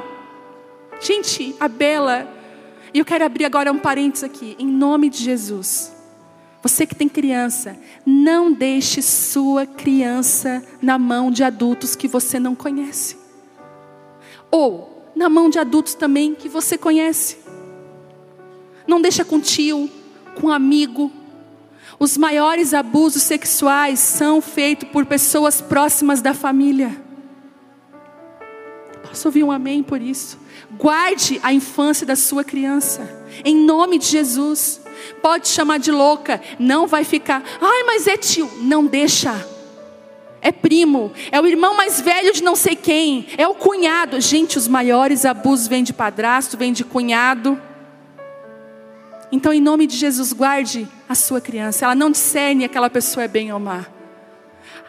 Gente, 1.00 1.54
a 1.58 1.66
Bela. 1.66 2.32
E 2.92 3.00
eu 3.00 3.04
quero 3.04 3.24
abrir 3.24 3.44
agora 3.44 3.72
um 3.72 3.78
parênteses 3.78 4.22
aqui. 4.22 4.54
Em 4.58 4.66
nome 4.66 5.10
de 5.10 5.18
Jesus. 5.18 5.93
Você 6.64 6.86
que 6.86 6.94
tem 6.94 7.10
criança, 7.10 7.76
não 8.06 8.50
deixe 8.50 9.02
sua 9.02 9.66
criança 9.66 10.64
na 10.80 10.98
mão 10.98 11.30
de 11.30 11.44
adultos 11.44 11.94
que 11.94 12.08
você 12.08 12.40
não 12.40 12.54
conhece. 12.54 13.18
Ou 14.50 15.04
na 15.14 15.28
mão 15.28 15.50
de 15.50 15.58
adultos 15.58 15.92
também 15.92 16.34
que 16.34 16.48
você 16.48 16.78
conhece. 16.78 17.36
Não 18.86 18.98
deixa 18.98 19.26
com 19.26 19.38
tio, 19.38 19.90
com 20.40 20.50
amigo. 20.50 21.12
Os 21.98 22.16
maiores 22.16 22.72
abusos 22.72 23.22
sexuais 23.24 23.98
são 23.98 24.40
feitos 24.40 24.88
por 24.88 25.04
pessoas 25.04 25.60
próximas 25.60 26.22
da 26.22 26.32
família. 26.32 26.98
Posso 29.06 29.28
ouvir 29.28 29.44
um 29.44 29.52
amém 29.52 29.82
por 29.82 30.00
isso? 30.00 30.38
Guarde 30.78 31.38
a 31.42 31.52
infância 31.52 32.06
da 32.06 32.16
sua 32.16 32.42
criança, 32.42 33.22
em 33.44 33.54
nome 33.54 33.98
de 33.98 34.06
Jesus. 34.06 34.80
Pode 35.22 35.48
chamar 35.48 35.78
de 35.78 35.90
louca, 35.90 36.40
não 36.58 36.86
vai 36.86 37.04
ficar. 37.04 37.42
Ai, 37.60 37.82
mas 37.84 38.06
é 38.06 38.16
tio. 38.16 38.50
Não 38.60 38.86
deixa. 38.86 39.46
É 40.40 40.52
primo, 40.52 41.10
é 41.32 41.40
o 41.40 41.46
irmão 41.46 41.74
mais 41.74 42.02
velho 42.02 42.30
de 42.30 42.42
não 42.42 42.54
sei 42.54 42.76
quem, 42.76 43.26
é 43.38 43.48
o 43.48 43.54
cunhado. 43.54 44.20
Gente, 44.20 44.58
os 44.58 44.68
maiores 44.68 45.24
abusos 45.24 45.66
vêm 45.66 45.82
de 45.82 45.94
padrasto, 45.94 46.58
vêm 46.58 46.70
de 46.70 46.84
cunhado. 46.84 47.58
Então, 49.32 49.54
em 49.54 49.60
nome 49.60 49.86
de 49.86 49.96
Jesus, 49.96 50.34
guarde 50.34 50.86
a 51.08 51.14
sua 51.14 51.40
criança. 51.40 51.86
Ela 51.86 51.94
não 51.94 52.10
discerne 52.10 52.62
aquela 52.62 52.90
pessoa 52.90 53.24
é 53.24 53.28
bem 53.28 53.52
ou 53.54 53.58
má. 53.58 53.86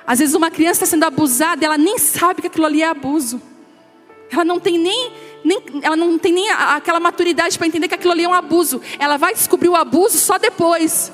Às 0.06 0.20
vezes, 0.20 0.36
uma 0.36 0.52
criança 0.52 0.84
está 0.84 0.86
sendo 0.86 1.06
abusada, 1.06 1.66
ela 1.66 1.78
nem 1.78 1.98
sabe 1.98 2.42
que 2.42 2.48
aquilo 2.48 2.66
ali 2.66 2.82
é 2.82 2.88
abuso. 2.88 3.42
Ela 4.30 4.44
não 4.44 4.60
tem 4.60 4.78
nem 4.78 5.14
nem, 5.46 5.62
ela 5.84 5.96
não 5.96 6.18
tem 6.18 6.34
nem 6.34 6.50
aquela 6.50 7.00
maturidade 7.00 7.56
para 7.58 7.68
entender 7.68 7.88
que 7.88 7.94
aquilo 7.94 8.12
ali 8.12 8.24
é 8.24 8.28
um 8.28 8.34
abuso. 8.34 8.82
Ela 8.98 9.16
vai 9.16 9.34
descobrir 9.34 9.70
o 9.70 9.76
abuso 9.76 10.18
só 10.18 10.40
depois. 10.40 11.12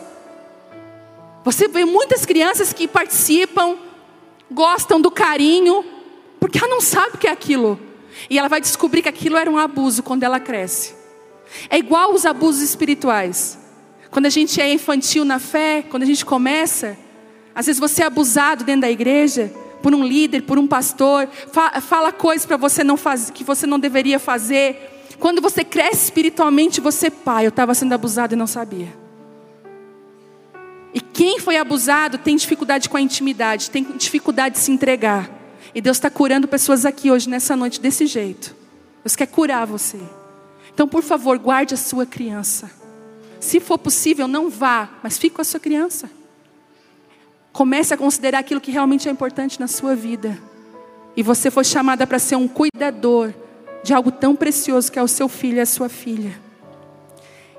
Você 1.43 1.67
vê 1.67 1.83
muitas 1.83 2.25
crianças 2.25 2.71
que 2.71 2.87
participam, 2.87 3.77
gostam 4.49 5.01
do 5.01 5.11
carinho, 5.11 5.83
porque 6.39 6.57
ela 6.57 6.69
não 6.69 6.79
sabe 6.79 7.15
o 7.15 7.17
que 7.17 7.27
é 7.27 7.31
aquilo. 7.31 7.77
E 8.29 8.39
ela 8.39 8.47
vai 8.47 8.61
descobrir 8.61 9.01
que 9.01 9.09
aquilo 9.09 9.35
era 9.35 9.51
um 9.51 9.57
abuso 9.57 10.01
quando 10.01 10.23
ela 10.23 10.39
cresce. 10.39 10.95
É 11.69 11.77
igual 11.77 12.13
os 12.13 12.25
abusos 12.25 12.61
espirituais. 12.61 13.59
Quando 14.09 14.27
a 14.27 14.29
gente 14.29 14.61
é 14.61 14.71
infantil 14.71 15.25
na 15.25 15.39
fé, 15.39 15.83
quando 15.89 16.03
a 16.03 16.05
gente 16.05 16.23
começa, 16.23 16.97
às 17.53 17.65
vezes 17.65 17.79
você 17.79 18.01
é 18.01 18.05
abusado 18.05 18.63
dentro 18.63 18.81
da 18.81 18.91
igreja, 18.91 19.51
por 19.81 19.93
um 19.93 20.03
líder, 20.03 20.43
por 20.43 20.57
um 20.57 20.67
pastor, 20.67 21.27
fala 21.81 22.11
coisas 22.11 22.45
para 22.45 22.57
você 22.57 22.83
não 22.83 22.97
fazer, 22.97 23.31
que 23.33 23.43
você 23.43 23.65
não 23.65 23.79
deveria 23.79 24.19
fazer. 24.19 25.07
Quando 25.19 25.41
você 25.41 25.63
cresce 25.63 26.05
espiritualmente, 26.05 26.81
você, 26.81 27.09
pai, 27.09 27.45
eu 27.45 27.49
estava 27.49 27.73
sendo 27.73 27.93
abusado 27.93 28.33
e 28.33 28.37
não 28.37 28.47
sabia. 28.47 28.93
E 30.93 30.99
quem 30.99 31.39
foi 31.39 31.57
abusado 31.57 32.17
tem 32.17 32.35
dificuldade 32.35 32.89
com 32.89 32.97
a 32.97 33.01
intimidade, 33.01 33.69
tem 33.69 33.83
dificuldade 33.97 34.55
de 34.55 34.61
se 34.61 34.71
entregar. 34.71 35.29
E 35.73 35.81
Deus 35.81 35.97
está 35.97 36.09
curando 36.09 36.47
pessoas 36.47 36.85
aqui 36.85 37.09
hoje, 37.09 37.29
nessa 37.29 37.55
noite, 37.55 37.79
desse 37.79 38.05
jeito. 38.05 38.55
Deus 39.03 39.15
quer 39.15 39.27
curar 39.27 39.65
você. 39.65 39.99
Então, 40.73 40.87
por 40.87 41.01
favor, 41.01 41.37
guarde 41.37 41.73
a 41.73 41.77
sua 41.77 42.05
criança. 42.05 42.69
Se 43.39 43.59
for 43.59 43.77
possível, 43.77 44.27
não 44.27 44.49
vá, 44.49 44.89
mas 45.01 45.17
fique 45.17 45.35
com 45.35 45.41
a 45.41 45.45
sua 45.45 45.59
criança. 45.59 46.09
Comece 47.51 47.93
a 47.93 47.97
considerar 47.97 48.39
aquilo 48.39 48.61
que 48.61 48.71
realmente 48.71 49.07
é 49.07 49.11
importante 49.11 49.59
na 49.59 49.67
sua 49.67 49.95
vida. 49.95 50.37
E 51.15 51.23
você 51.23 51.51
foi 51.51 51.63
chamada 51.63 52.07
para 52.07 52.19
ser 52.19 52.35
um 52.35 52.47
cuidador 52.47 53.33
de 53.83 53.93
algo 53.93 54.11
tão 54.11 54.35
precioso 54.35 54.91
que 54.91 54.99
é 54.99 55.03
o 55.03 55.07
seu 55.07 55.27
filho 55.27 55.57
e 55.57 55.61
a 55.61 55.65
sua 55.65 55.89
filha. 55.89 56.39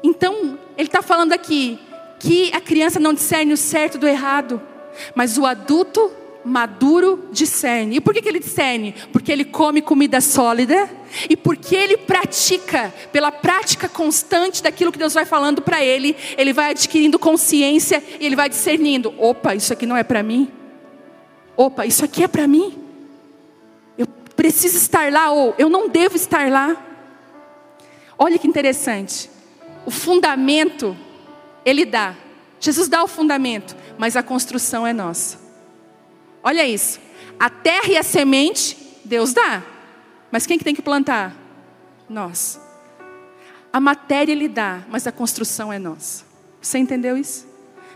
Então, 0.03 0.59
ele 0.77 0.89
está 0.89 1.03
falando 1.03 1.33
aqui 1.33 1.79
que 2.19 2.53
a 2.55 2.61
criança 2.61 2.99
não 2.99 3.13
discerne 3.13 3.53
o 3.53 3.57
certo 3.57 3.99
do 3.99 4.07
errado, 4.07 4.61
mas 5.15 5.37
o 5.37 5.45
adulto 5.45 6.11
maduro 6.45 7.29
discerne. 7.33 7.97
E 7.97 8.01
por 8.01 8.13
que, 8.13 8.23
que 8.23 8.29
ele 8.29 8.39
discerne? 8.39 8.95
Porque 9.13 9.31
ele 9.31 9.45
come 9.45 9.81
comida 9.83 10.21
sólida 10.21 10.89
e 11.29 11.37
porque 11.37 11.75
ele 11.77 11.97
pratica, 11.97 12.93
pela 13.13 13.31
prática 13.31 13.89
constante 13.89 14.63
daquilo 14.63 14.93
que 14.93 14.99
Deus 14.99 15.15
vai 15.15 15.25
falando 15.25 15.63
para 15.63 15.85
ele, 15.85 16.17
ele 16.37 16.53
vai 16.53 16.71
adquirindo 16.71 17.19
consciência 17.19 18.03
e 18.21 18.27
ele 18.27 18.37
vai 18.37 18.49
discernindo: 18.49 19.15
opa, 19.19 19.55
isso 19.55 19.73
aqui 19.73 19.87
não 19.87 19.97
é 19.97 20.03
para 20.03 20.23
mim. 20.23 20.51
Opa, 21.57 21.87
isso 21.87 22.05
aqui 22.05 22.25
é 22.25 22.29
para 22.29 22.47
mim. 22.47 22.79
Eu 23.97 24.07
preciso 24.35 24.77
estar 24.77 25.13
lá 25.13 25.31
ou 25.31 25.55
eu 25.59 25.69
não 25.69 25.89
devo 25.89 26.17
estar 26.17 26.51
lá. 26.51 26.77
Olha 28.19 28.39
que 28.39 28.49
interessante. 28.49 29.31
O 29.85 29.91
fundamento 29.91 30.97
ele 31.65 31.85
dá. 31.85 32.15
Jesus 32.61 32.89
dá 32.89 33.03
o 33.03 33.09
fundamento, 33.09 33.77
mas 33.99 34.17
a 34.17 34.23
construção 34.23 34.87
é 34.87 34.93
nossa. 34.93 35.42
Olha 36.43 36.67
isso. 36.67 37.01
A 37.39 37.49
terra 37.49 37.89
e 37.89 37.97
a 37.97 38.03
semente, 38.03 38.77
Deus 39.05 39.33
dá. 39.33 39.63
Mas 40.31 40.47
quem 40.47 40.59
que 40.59 40.65
tem 40.65 40.75
que 40.75 40.83
plantar? 40.83 41.37
Nós. 42.09 42.61
A 43.73 43.81
matéria 43.81 44.33
Ele 44.33 44.49
dá, 44.49 44.83
mas 44.89 45.07
a 45.07 45.13
construção 45.13 45.73
é 45.73 45.79
nossa. 45.79 46.25
Você 46.61 46.79
entendeu 46.79 47.17
isso? 47.17 47.47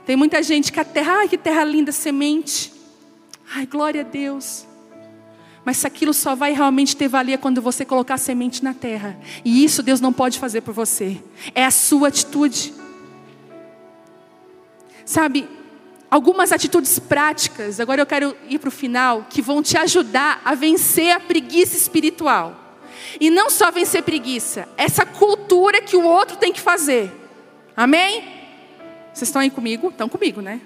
Tem 0.04 0.16
muita 0.16 0.42
gente 0.42 0.72
que 0.72 0.80
a 0.80 0.84
terra, 0.84 1.18
ai 1.18 1.28
que 1.28 1.36
terra 1.36 1.64
linda, 1.64 1.92
semente. 1.92 2.72
Ai, 3.54 3.66
glória 3.66 4.00
a 4.00 4.04
Deus. 4.04 4.66
Mas 5.64 5.84
aquilo 5.84 6.14
só 6.14 6.34
vai 6.34 6.52
realmente 6.52 6.96
ter 6.96 7.08
valia 7.08 7.36
quando 7.36 7.60
você 7.60 7.84
colocar 7.84 8.14
a 8.14 8.18
semente 8.18 8.62
na 8.62 8.72
terra. 8.72 9.18
E 9.44 9.64
isso 9.64 9.82
Deus 9.82 10.00
não 10.00 10.12
pode 10.12 10.38
fazer 10.38 10.60
por 10.60 10.72
você. 10.72 11.20
É 11.54 11.64
a 11.64 11.70
sua 11.70 12.08
atitude. 12.08 12.72
Sabe, 15.04 15.48
algumas 16.10 16.52
atitudes 16.52 16.98
práticas, 16.98 17.80
agora 17.80 18.00
eu 18.00 18.06
quero 18.06 18.36
ir 18.48 18.58
para 18.58 18.68
o 18.68 18.72
final, 18.72 19.26
que 19.28 19.42
vão 19.42 19.62
te 19.62 19.76
ajudar 19.76 20.40
a 20.44 20.54
vencer 20.54 21.10
a 21.12 21.20
preguiça 21.20 21.76
espiritual. 21.76 22.64
E 23.20 23.30
não 23.30 23.50
só 23.50 23.70
vencer 23.70 24.02
preguiça, 24.02 24.68
essa 24.76 25.04
cultura 25.04 25.80
que 25.80 25.96
o 25.96 26.04
outro 26.04 26.36
tem 26.36 26.52
que 26.52 26.60
fazer. 26.60 27.12
Amém? 27.76 28.22
Vocês 29.12 29.28
estão 29.28 29.40
aí 29.40 29.50
comigo? 29.50 29.88
Estão 29.88 30.08
comigo, 30.08 30.40
né? 30.40 30.60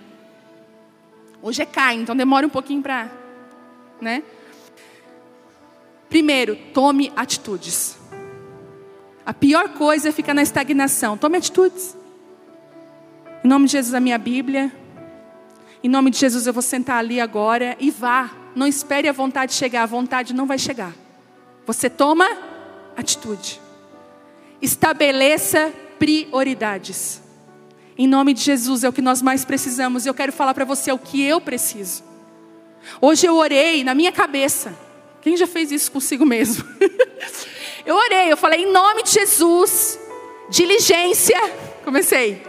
Hoje 1.43 1.63
é 1.63 1.67
Caim, 1.67 2.03
então 2.03 2.15
demora 2.15 2.47
um 2.47 2.51
pouquinho 2.51 2.83
para. 2.83 3.11
Né? 4.01 4.23
Primeiro, 6.09 6.57
tome 6.75 7.13
atitudes. 7.17 7.97
A 9.25 9.33
pior 9.33 9.69
coisa 9.71 10.09
é 10.09 10.13
ficar 10.13 10.35
na 10.35 10.43
estagnação. 10.43 11.17
Tome 11.17 11.39
atitudes. 11.39 11.97
Em 13.45 13.49
nome 13.49 13.67
de 13.67 13.73
Jesus, 13.73 13.95
a 13.95 14.01
minha 14.01 14.19
Bíblia. 14.19 14.73
Em 15.83 15.89
nome 15.89 16.11
de 16.11 16.19
Jesus, 16.19 16.47
eu 16.47 16.53
vou 16.53 16.63
sentar 16.63 16.99
ali 16.99 17.21
agora 17.21 17.77
e 17.81 17.91
vá. 17.91 18.31
Não 18.55 18.67
espere 18.67 19.09
a 19.09 19.13
vontade 19.13 19.55
chegar, 19.55 19.83
a 19.83 19.87
vontade 19.87 20.35
não 20.35 20.47
vai 20.47 20.59
chegar. 20.59 20.93
Você 21.67 21.89
toma 21.89 22.27
atitude. 22.97 23.61
Estabeleça 24.61 25.73
prioridades. 25.99 27.23
Em 27.97 28.07
nome 28.07 28.35
de 28.35 28.43
Jesus 28.43 28.85
é 28.85 28.89
o 28.89 28.93
que 28.93 29.01
nós 29.01 29.23
mais 29.23 29.45
precisamos. 29.45 30.05
Eu 30.05 30.15
quero 30.15 30.33
falar 30.33 30.53
para 30.53 30.65
você 30.65 30.93
o 30.93 30.99
que 30.99 31.23
eu 31.23 31.41
preciso. 31.41 32.03
Hoje 33.01 33.27
eu 33.27 33.37
orei 33.37 33.83
na 33.85 33.95
minha 33.95 34.13
cabeça. 34.13 34.75
Quem 35.23 35.37
já 35.37 35.47
fez 35.47 35.71
isso 35.71 35.91
consigo 35.93 36.27
mesmo? 36.27 36.65
eu 37.87 37.95
orei, 37.95 38.33
eu 38.33 38.37
falei 38.37 38.65
em 38.65 38.73
nome 38.73 39.03
de 39.03 39.11
Jesus, 39.13 39.99
diligência. 40.51 41.39
Comecei. 41.85 42.43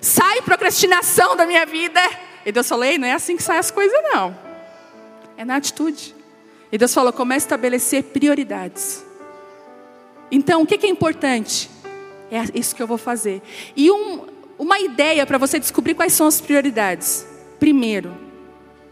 Sai 0.00 0.42
procrastinação 0.42 1.36
da 1.36 1.46
minha 1.46 1.64
vida. 1.66 2.00
E 2.44 2.52
Deus 2.52 2.68
falou: 2.68 2.84
Ei, 2.84 2.98
não 2.98 3.06
é 3.06 3.12
assim 3.12 3.36
que 3.36 3.42
saem 3.42 3.58
as 3.58 3.70
coisas, 3.70 3.98
não. 4.12 4.36
É 5.36 5.44
na 5.44 5.56
atitude. 5.56 6.14
E 6.72 6.78
Deus 6.78 6.92
falou: 6.92 7.12
comece 7.12 7.44
a 7.44 7.48
estabelecer 7.48 8.04
prioridades. 8.04 9.04
Então, 10.30 10.62
o 10.62 10.66
que 10.66 10.86
é 10.86 10.88
importante? 10.88 11.68
É 12.30 12.58
isso 12.58 12.74
que 12.76 12.82
eu 12.82 12.86
vou 12.86 12.98
fazer. 12.98 13.42
E 13.74 13.90
um, 13.90 14.26
uma 14.58 14.78
ideia 14.78 15.26
para 15.26 15.38
você 15.38 15.58
descobrir 15.58 15.94
quais 15.94 16.12
são 16.12 16.26
as 16.26 16.40
prioridades. 16.40 17.26
Primeiro, 17.58 18.16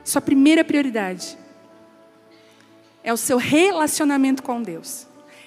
sua 0.04 0.20
primeira 0.20 0.64
prioridade 0.64 1.38
é 3.04 3.12
o 3.12 3.16
seu 3.16 3.36
relacionamento 3.36 4.42
com 4.42 4.60
Deus. 4.60 5.06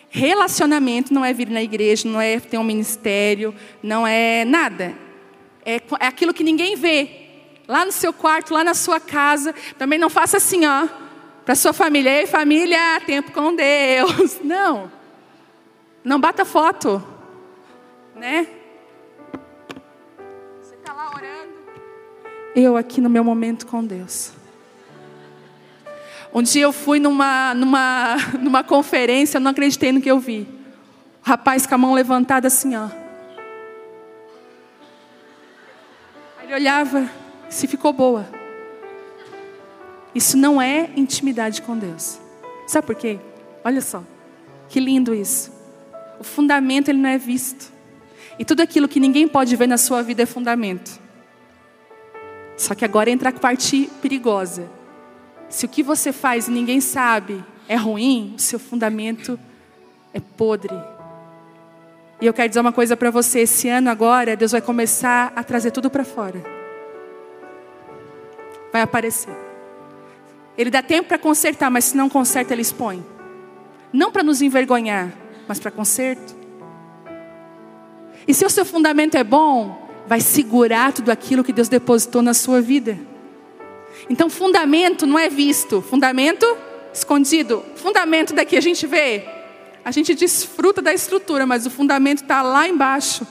Relacionamento 0.09 1.13
não 1.13 1.23
é 1.23 1.33
vir 1.33 1.49
na 1.49 1.61
igreja, 1.61 2.07
não 2.07 2.19
é 2.19 2.39
ter 2.39 2.57
um 2.57 2.63
ministério, 2.63 3.53
não 3.83 4.05
é 4.05 4.45
nada. 4.45 4.95
É, 5.65 5.75
é 5.99 6.07
aquilo 6.07 6.33
que 6.33 6.43
ninguém 6.43 6.75
vê, 6.75 7.20
lá 7.71 7.85
no 7.85 7.91
seu 7.93 8.11
quarto, 8.11 8.53
lá 8.53 8.65
na 8.65 8.73
sua 8.73 8.99
casa. 8.99 9.55
Também 9.77 9.97
não 9.97 10.09
faça 10.09 10.35
assim, 10.35 10.65
ó, 10.65 10.89
para 11.45 11.55
sua 11.55 11.71
família. 11.71 12.19
Ei, 12.19 12.27
família, 12.27 12.99
tempo 13.05 13.31
com 13.31 13.55
Deus. 13.55 14.39
Não. 14.43 14.91
Não 16.03 16.19
bata 16.19 16.43
foto, 16.43 17.01
né? 18.13 18.45
Você 20.61 20.75
está 20.75 20.91
lá 20.91 21.11
orando. 21.15 21.53
Eu 22.53 22.75
aqui 22.75 22.99
no 22.99 23.09
meu 23.09 23.23
momento 23.23 23.65
com 23.65 23.85
Deus. 23.85 24.33
Um 26.33 26.41
dia 26.41 26.63
eu 26.63 26.73
fui 26.73 26.99
numa, 26.99 27.53
numa, 27.53 28.17
numa 28.37 28.63
conferência, 28.65 29.37
eu 29.37 29.41
não 29.41 29.51
acreditei 29.51 29.93
no 29.93 30.01
que 30.01 30.11
eu 30.11 30.19
vi. 30.19 30.45
O 31.25 31.29
rapaz 31.29 31.65
com 31.65 31.75
a 31.75 31.77
mão 31.77 31.93
levantada 31.93 32.47
assim, 32.47 32.75
ó. 32.75 32.89
Aí 36.39 36.45
ele 36.45 36.53
olhava, 36.55 37.20
se 37.51 37.67
ficou 37.67 37.91
boa. 37.93 38.25
Isso 40.15 40.37
não 40.37 40.61
é 40.61 40.89
intimidade 40.95 41.61
com 41.61 41.77
Deus. 41.77 42.19
Sabe 42.65 42.87
por 42.87 42.95
quê? 42.95 43.19
Olha 43.63 43.81
só, 43.81 44.03
que 44.69 44.79
lindo 44.79 45.13
isso. 45.13 45.51
O 46.19 46.23
fundamento 46.23 46.89
ele 46.89 46.99
não 46.99 47.09
é 47.09 47.17
visto. 47.17 47.71
E 48.39 48.45
tudo 48.45 48.61
aquilo 48.61 48.87
que 48.87 48.99
ninguém 48.99 49.27
pode 49.27 49.55
ver 49.55 49.67
na 49.67 49.77
sua 49.77 50.01
vida 50.01 50.23
é 50.23 50.25
fundamento. 50.25 50.99
Só 52.57 52.73
que 52.73 52.85
agora 52.85 53.09
entra 53.09 53.29
a 53.29 53.33
parte 53.33 53.89
perigosa. 54.01 54.69
Se 55.49 55.65
o 55.65 55.69
que 55.69 55.83
você 55.83 56.13
faz 56.13 56.47
e 56.47 56.51
ninguém 56.51 56.79
sabe 56.79 57.43
é 57.67 57.75
ruim, 57.75 58.33
o 58.37 58.39
seu 58.39 58.59
fundamento 58.59 59.37
é 60.13 60.19
podre. 60.19 60.75
E 62.21 62.25
eu 62.25 62.33
quero 62.33 62.47
dizer 62.47 62.61
uma 62.61 62.71
coisa 62.71 62.95
para 62.95 63.09
você: 63.09 63.41
esse 63.41 63.67
ano 63.67 63.89
agora, 63.89 64.35
Deus 64.35 64.51
vai 64.51 64.61
começar 64.61 65.33
a 65.35 65.43
trazer 65.43 65.71
tudo 65.71 65.89
para 65.89 66.05
fora. 66.05 66.60
Vai 68.71 68.81
aparecer. 68.81 69.35
Ele 70.57 70.69
dá 70.69 70.81
tempo 70.81 71.09
para 71.09 71.17
consertar, 71.17 71.69
mas 71.69 71.85
se 71.85 71.97
não 71.97 72.09
conserta, 72.09 72.53
ele 72.53 72.61
expõe. 72.61 73.03
Não 73.91 74.11
para 74.11 74.23
nos 74.23 74.41
envergonhar, 74.41 75.13
mas 75.47 75.59
para 75.59 75.71
conserto. 75.71 76.35
E 78.27 78.33
se 78.33 78.45
o 78.45 78.49
seu 78.49 78.63
fundamento 78.63 79.15
é 79.15 79.23
bom, 79.23 79.89
vai 80.07 80.21
segurar 80.21 80.93
tudo 80.93 81.11
aquilo 81.11 81.43
que 81.43 81.53
Deus 81.53 81.67
depositou 81.67 82.21
na 82.21 82.33
sua 82.33 82.61
vida. 82.61 82.97
Então, 84.09 84.29
fundamento 84.29 85.05
não 85.05 85.17
é 85.17 85.29
visto, 85.29 85.81
fundamento 85.81 86.45
escondido. 86.93 87.63
Fundamento 87.75 88.33
daqui 88.33 88.55
a 88.55 88.61
gente 88.61 88.85
vê, 88.85 89.25
a 89.83 89.91
gente 89.91 90.13
desfruta 90.13 90.81
da 90.81 90.93
estrutura, 90.93 91.45
mas 91.45 91.65
o 91.65 91.69
fundamento 91.69 92.23
está 92.23 92.41
lá 92.41 92.67
embaixo. 92.67 93.25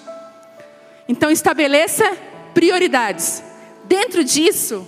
Então, 1.08 1.30
estabeleça 1.30 2.16
prioridades. 2.54 3.42
Dentro 3.84 4.22
disso, 4.24 4.86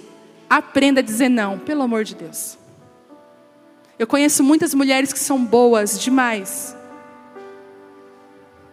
aprenda 0.57 1.01
a 1.01 1.03
dizer 1.03 1.29
não, 1.29 1.59
pelo 1.59 1.83
amor 1.83 2.05
de 2.05 2.15
Deus. 2.15 2.59
Eu 3.99 4.07
conheço 4.07 4.43
muitas 4.43 4.75
mulheres 4.75 5.13
que 5.13 5.19
são 5.19 5.45
boas 5.45 5.99
demais. 6.01 6.77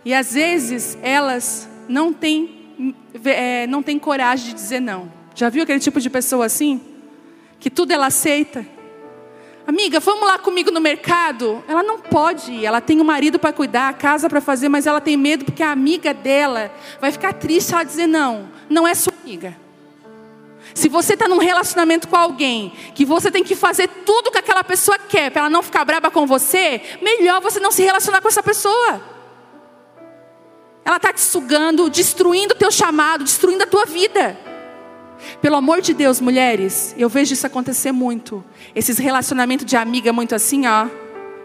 E 0.03 0.13
às 0.13 0.33
vezes 0.33 0.97
elas 1.01 1.69
não 1.87 2.13
têm, 2.13 2.95
é, 3.23 3.67
não 3.67 3.83
têm 3.83 3.99
coragem 3.99 4.47
de 4.47 4.53
dizer 4.53 4.79
não. 4.79 5.11
Já 5.35 5.49
viu 5.49 5.63
aquele 5.63 5.79
tipo 5.79 5.99
de 5.99 6.09
pessoa 6.09 6.45
assim? 6.45 6.81
Que 7.59 7.69
tudo 7.69 7.91
ela 7.91 8.07
aceita. 8.07 8.65
Amiga, 9.67 9.99
vamos 9.99 10.25
lá 10.25 10.39
comigo 10.39 10.71
no 10.71 10.81
mercado? 10.81 11.63
Ela 11.67 11.83
não 11.83 11.99
pode 11.99 12.51
ir, 12.51 12.65
ela 12.65 12.81
tem 12.81 12.99
um 12.99 13.03
marido 13.03 13.37
para 13.37 13.53
cuidar, 13.53 13.89
a 13.89 13.93
casa 13.93 14.27
para 14.27 14.41
fazer, 14.41 14.67
mas 14.67 14.87
ela 14.87 14.99
tem 14.99 15.15
medo 15.15 15.45
porque 15.45 15.61
a 15.61 15.71
amiga 15.71 16.11
dela 16.11 16.73
vai 16.99 17.11
ficar 17.11 17.33
triste 17.33 17.73
ela 17.73 17.83
dizer 17.83 18.07
não. 18.07 18.49
Não 18.67 18.87
é 18.87 18.95
sua 18.95 19.13
amiga. 19.21 19.55
Se 20.73 20.87
você 20.87 21.13
está 21.13 21.27
num 21.27 21.37
relacionamento 21.37 22.07
com 22.07 22.15
alguém 22.15 22.71
que 22.93 23.05
você 23.05 23.31
tem 23.31 23.43
que 23.43 23.55
fazer 23.55 23.87
tudo 24.05 24.31
que 24.31 24.37
aquela 24.37 24.63
pessoa 24.63 24.97
quer 24.97 25.31
para 25.31 25.41
ela 25.41 25.49
não 25.49 25.63
ficar 25.63 25.83
brava 25.85 26.11
com 26.11 26.25
você, 26.25 26.81
melhor 27.01 27.41
você 27.41 27.59
não 27.59 27.71
se 27.71 27.83
relacionar 27.83 28.21
com 28.21 28.27
essa 28.27 28.43
pessoa. 28.43 29.01
Ela 30.85 30.97
está 30.97 31.13
te 31.13 31.21
sugando, 31.21 31.89
destruindo 31.89 32.53
o 32.53 32.57
teu 32.57 32.71
chamado, 32.71 33.23
destruindo 33.23 33.63
a 33.63 33.67
tua 33.67 33.85
vida. 33.85 34.37
Pelo 35.41 35.55
amor 35.55 35.81
de 35.81 35.93
Deus, 35.93 36.21
mulheres, 36.21 36.95
eu 36.97 37.09
vejo 37.09 37.33
isso 37.33 37.45
acontecer 37.45 37.91
muito. 37.91 38.43
Esses 38.73 38.97
relacionamentos 38.97 39.65
de 39.65 39.75
amiga 39.75 40.13
muito 40.13 40.33
assim, 40.33 40.65
ó, 40.65 40.87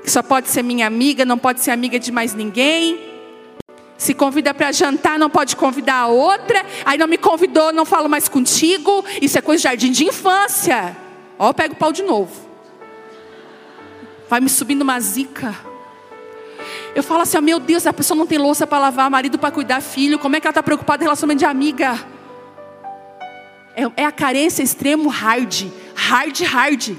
que 0.03 0.11
só 0.11 0.23
pode 0.23 0.49
ser 0.49 0.63
minha 0.63 0.87
amiga, 0.87 1.25
não 1.25 1.39
pode 1.39 1.61
ser 1.61 1.73
amiga 1.73 1.99
de 1.99 2.13
mais 2.13 2.35
ninguém. 2.35 3.14
Se 3.97 4.13
convida 4.13 4.53
para 4.53 4.73
jantar, 4.73 5.19
não 5.19 5.31
pode 5.31 5.57
convidar 5.57 5.95
a 5.95 6.07
outra. 6.09 6.65
Aí 6.85 6.99
não 6.99 7.07
me 7.07 7.17
convidou, 7.17 7.73
não 7.73 7.85
falo 7.85 8.09
mais 8.09 8.29
contigo. 8.29 9.05
Isso 9.21 9.39
é 9.39 9.41
coisa 9.41 9.61
de 9.61 9.65
jardim 9.65 9.93
de 9.93 10.05
infância. 10.05 10.97
Ó, 11.39 11.51
eu 11.51 11.55
pego 11.55 11.75
o 11.75 11.77
pau 11.77 11.93
de 11.93 12.03
novo. 12.03 12.33
Vai 14.29 14.41
me 14.41 14.49
subindo 14.49 14.83
uma 14.83 14.99
zica. 14.99 15.55
Eu 16.95 17.03
falo 17.03 17.23
assim, 17.23 17.37
oh, 17.37 17.41
meu 17.41 17.59
Deus, 17.59 17.87
a 17.87 17.93
pessoa 17.93 18.17
não 18.17 18.27
tem 18.27 18.39
louça 18.39 18.67
para 18.67 18.79
lavar, 18.79 19.11
marido 19.11 19.39
para 19.39 19.51
cuidar, 19.51 19.81
filho. 19.81 20.19
Como 20.19 20.37
é 20.37 20.41
que 20.41 20.47
ela 20.47 20.53
está 20.53 20.63
preocupada 20.63 21.03
em 21.03 21.07
relacionamento 21.07 21.41
de 21.41 21.45
amiga? 21.45 21.99
É, 23.77 24.03
é 24.03 24.05
a 24.05 24.13
carência 24.13 24.63
extremo 24.63 25.09
hard. 25.09 25.67
Hard, 25.95 26.41
hard. 26.43 26.97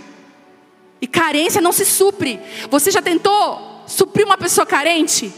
E 1.01 1.07
carência 1.07 1.61
não 1.61 1.71
se 1.71 1.85
supre. 1.85 2.39
Você 2.69 2.91
já 2.91 3.01
tentou 3.01 3.83
suprir 3.87 4.25
uma 4.25 4.37
pessoa 4.37 4.65
carente? 4.65 5.33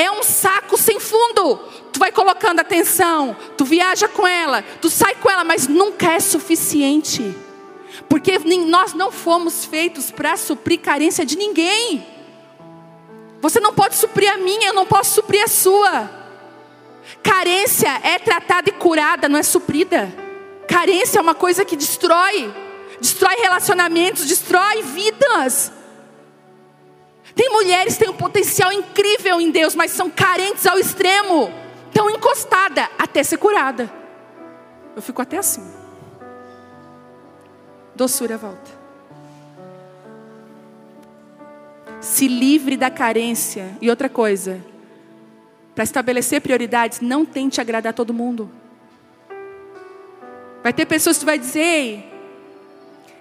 É 0.00 0.10
um 0.10 0.22
saco 0.22 0.78
sem 0.78 0.98
fundo. 0.98 1.56
Tu 1.92 1.98
vai 1.98 2.10
colocando 2.10 2.58
atenção, 2.58 3.36
tu 3.54 3.66
viaja 3.66 4.08
com 4.08 4.26
ela, 4.26 4.64
tu 4.80 4.88
sai 4.88 5.14
com 5.16 5.28
ela, 5.28 5.44
mas 5.44 5.68
nunca 5.68 6.12
é 6.12 6.18
suficiente. 6.18 7.36
Porque 8.08 8.38
nós 8.66 8.94
não 8.94 9.12
fomos 9.12 9.66
feitos 9.66 10.10
para 10.10 10.38
suprir 10.38 10.80
carência 10.80 11.26
de 11.26 11.36
ninguém. 11.36 12.06
Você 13.42 13.60
não 13.60 13.74
pode 13.74 13.94
suprir 13.94 14.32
a 14.32 14.38
minha, 14.38 14.68
eu 14.68 14.72
não 14.72 14.86
posso 14.86 15.16
suprir 15.16 15.44
a 15.44 15.48
sua. 15.48 16.10
Carência 17.22 18.00
é 18.02 18.18
tratada 18.18 18.70
e 18.70 18.72
curada, 18.72 19.28
não 19.28 19.38
é 19.38 19.42
suprida. 19.42 20.10
Carência 20.66 21.18
é 21.18 21.22
uma 21.22 21.34
coisa 21.34 21.62
que 21.62 21.76
destrói, 21.76 22.50
destrói 22.98 23.36
relacionamentos, 23.36 24.24
destrói 24.24 24.80
vidas. 24.80 25.70
Tem 27.40 27.48
mulheres 27.48 27.94
que 27.94 28.00
têm 28.00 28.10
um 28.10 28.16
potencial 28.18 28.70
incrível 28.70 29.40
em 29.40 29.50
Deus, 29.50 29.74
mas 29.74 29.92
são 29.92 30.10
carentes 30.10 30.66
ao 30.66 30.78
extremo, 30.78 31.50
tão 31.90 32.10
encostada 32.10 32.86
até 32.98 33.22
ser 33.22 33.38
curada. 33.38 33.90
Eu 34.94 35.00
fico 35.00 35.22
até 35.22 35.38
assim. 35.38 35.66
Doçura 37.94 38.36
volta. 38.36 38.70
Se 41.98 42.28
livre 42.28 42.76
da 42.76 42.90
carência. 42.90 43.74
E 43.80 43.88
outra 43.88 44.10
coisa, 44.10 44.62
para 45.74 45.84
estabelecer 45.84 46.42
prioridades, 46.42 47.00
não 47.00 47.24
tente 47.24 47.58
agradar 47.58 47.94
todo 47.94 48.12
mundo. 48.12 48.50
Vai 50.62 50.74
ter 50.74 50.84
pessoas 50.84 51.16
que 51.16 51.24
vai 51.24 51.38
dizer, 51.38 52.04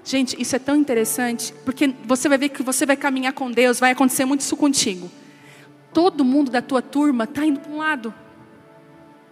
Gente, 0.03 0.41
isso 0.41 0.55
é 0.55 0.59
tão 0.59 0.75
interessante, 0.75 1.53
porque 1.65 1.93
você 2.05 2.29
vai 2.29 2.37
ver 2.37 2.49
que 2.49 2.63
você 2.63 2.85
vai 2.85 2.95
caminhar 2.95 3.33
com 3.33 3.51
Deus, 3.51 3.79
vai 3.79 3.91
acontecer 3.91 4.25
muito 4.25 4.41
isso 4.41 4.55
contigo. 4.55 5.09
Todo 5.93 6.23
mundo 6.23 6.51
da 6.51 6.61
tua 6.61 6.81
turma 6.81 7.25
está 7.25 7.45
indo 7.45 7.59
para 7.59 7.71
um 7.71 7.77
lado. 7.77 8.13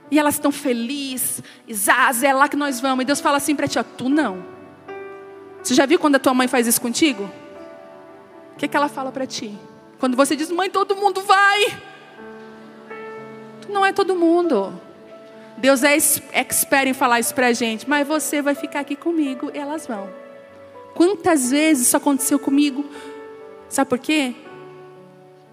E 0.10 0.18
elas 0.18 0.36
estão 0.36 0.52
felizes, 0.52 1.42
Zaz, 1.72 2.24
é 2.24 2.34
lá 2.34 2.48
que 2.48 2.56
nós 2.56 2.80
vamos. 2.80 3.04
E 3.04 3.06
Deus 3.06 3.20
fala 3.20 3.38
assim 3.38 3.56
para 3.56 3.68
ti: 3.68 3.78
ó, 3.78 3.84
tu 3.84 4.10
não. 4.10 4.44
Você 5.62 5.74
já 5.74 5.86
viu 5.86 6.00
quando 6.00 6.16
a 6.16 6.20
tua 6.20 6.34
mãe 6.34 6.48
faz 6.48 6.66
isso 6.66 6.80
contigo? 6.80 7.30
O 8.54 8.58
que, 8.58 8.66
é 8.66 8.68
que 8.68 8.78
ela 8.78 8.88
fala 8.88 9.12
para 9.12 9.28
ti? 9.28 9.58
Quando 10.00 10.16
você 10.16 10.36
diz, 10.36 10.50
mãe, 10.52 10.70
todo 10.70 10.96
mundo 10.96 11.22
vai. 11.22 11.78
Tu 13.62 13.72
não 13.72 13.86
é 13.86 13.92
todo 13.92 14.16
mundo. 14.16 14.80
Deus 15.58 15.84
é 15.84 15.96
expert 15.96 16.88
em 16.88 16.94
falar 16.94 17.20
isso 17.20 17.34
para 17.34 17.48
a 17.48 17.54
gente, 17.54 17.90
mas 17.90 18.08
você 18.08 18.42
vai 18.42 18.56
ficar 18.56 18.82
aqui 18.82 18.96
comigo 18.96 19.52
e 19.54 19.58
elas 19.58 19.88
vão. 19.88 20.08
Quantas 20.98 21.52
vezes 21.52 21.86
isso 21.86 21.96
aconteceu 21.96 22.40
comigo? 22.40 22.84
Sabe 23.70 23.88
por 23.88 24.00
quê? 24.00 24.34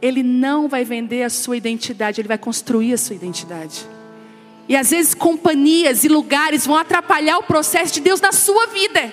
Ele 0.01 0.23
não 0.23 0.69
vai 0.69 0.87
vender 0.87 1.23
a 1.23 1.29
sua 1.29 1.55
identidade, 1.55 2.19
ele 2.19 2.29
vai 2.29 2.39
construir 2.39 2.95
a 2.95 2.97
sua 2.97 3.15
identidade. 3.15 3.87
E 4.67 4.75
às 4.75 4.89
vezes 4.89 5.13
companhias 5.13 6.03
e 6.03 6.09
lugares 6.09 6.67
vão 6.67 6.77
atrapalhar 6.77 7.37
o 7.37 7.43
processo 7.43 7.93
de 7.93 8.01
Deus 8.01 8.23
na 8.23 8.33
sua 8.33 8.69
vida. 8.69 9.13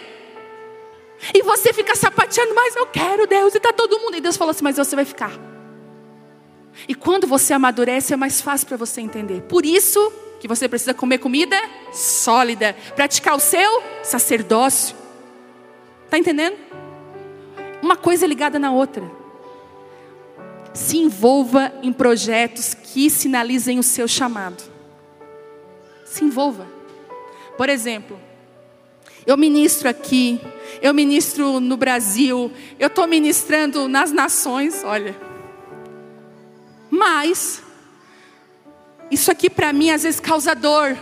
E 1.33 1.43
você 1.43 1.73
fica 1.73 1.97
sapateando, 1.97 2.55
mas 2.55 2.77
eu 2.77 2.85
quero 2.87 3.27
Deus, 3.27 3.53
e 3.53 3.57
está 3.57 3.73
todo 3.73 3.99
mundo. 3.99 4.15
E 4.15 4.21
Deus 4.21 4.37
falou 4.37 4.51
assim: 4.51 4.63
mas 4.63 4.77
você 4.77 4.95
vai 4.95 5.03
ficar. 5.03 5.37
E 6.87 6.95
quando 6.95 7.27
você 7.27 7.53
amadurece, 7.53 8.13
é 8.13 8.15
mais 8.15 8.39
fácil 8.39 8.67
para 8.67 8.77
você 8.77 9.01
entender. 9.01 9.41
Por 9.49 9.65
isso 9.65 9.99
que 10.39 10.47
você 10.47 10.69
precisa 10.69 10.93
comer 10.93 11.17
comida 11.17 11.57
sólida, 11.91 12.73
praticar 12.95 13.35
o 13.35 13.39
seu 13.41 13.83
sacerdócio. 14.01 15.00
Está 16.11 16.19
entendendo? 16.19 16.57
Uma 17.81 17.95
coisa 17.95 18.25
é 18.25 18.27
ligada 18.27 18.59
na 18.59 18.69
outra. 18.69 19.09
Se 20.73 20.97
envolva 20.97 21.71
em 21.81 21.93
projetos 21.93 22.73
que 22.73 23.09
sinalizem 23.09 23.79
o 23.79 23.83
seu 23.83 24.09
chamado. 24.09 24.61
Se 26.03 26.25
envolva. 26.25 26.67
Por 27.55 27.69
exemplo, 27.69 28.19
eu 29.25 29.37
ministro 29.37 29.87
aqui, 29.87 30.41
eu 30.81 30.93
ministro 30.93 31.61
no 31.61 31.77
Brasil, 31.77 32.51
eu 32.77 32.87
estou 32.87 33.07
ministrando 33.07 33.87
nas 33.87 34.11
nações, 34.11 34.83
olha. 34.83 35.15
Mas, 36.89 37.63
isso 39.09 39.31
aqui 39.31 39.49
para 39.49 39.71
mim 39.71 39.91
às 39.91 40.03
vezes 40.03 40.19
causa 40.19 40.53
dor, 40.53 40.97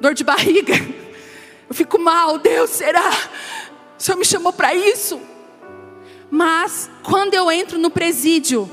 dor 0.00 0.14
de 0.14 0.22
barriga. 0.22 0.74
Eu 1.68 1.74
fico 1.74 1.98
mal, 1.98 2.38
Deus, 2.38 2.70
será? 2.70 3.10
O 4.02 4.04
Senhor 4.04 4.18
me 4.18 4.24
chamou 4.24 4.52
para 4.52 4.74
isso? 4.74 5.20
Mas 6.28 6.90
quando 7.04 7.34
eu 7.34 7.48
entro 7.52 7.78
no 7.78 7.88
presídio, 7.88 8.68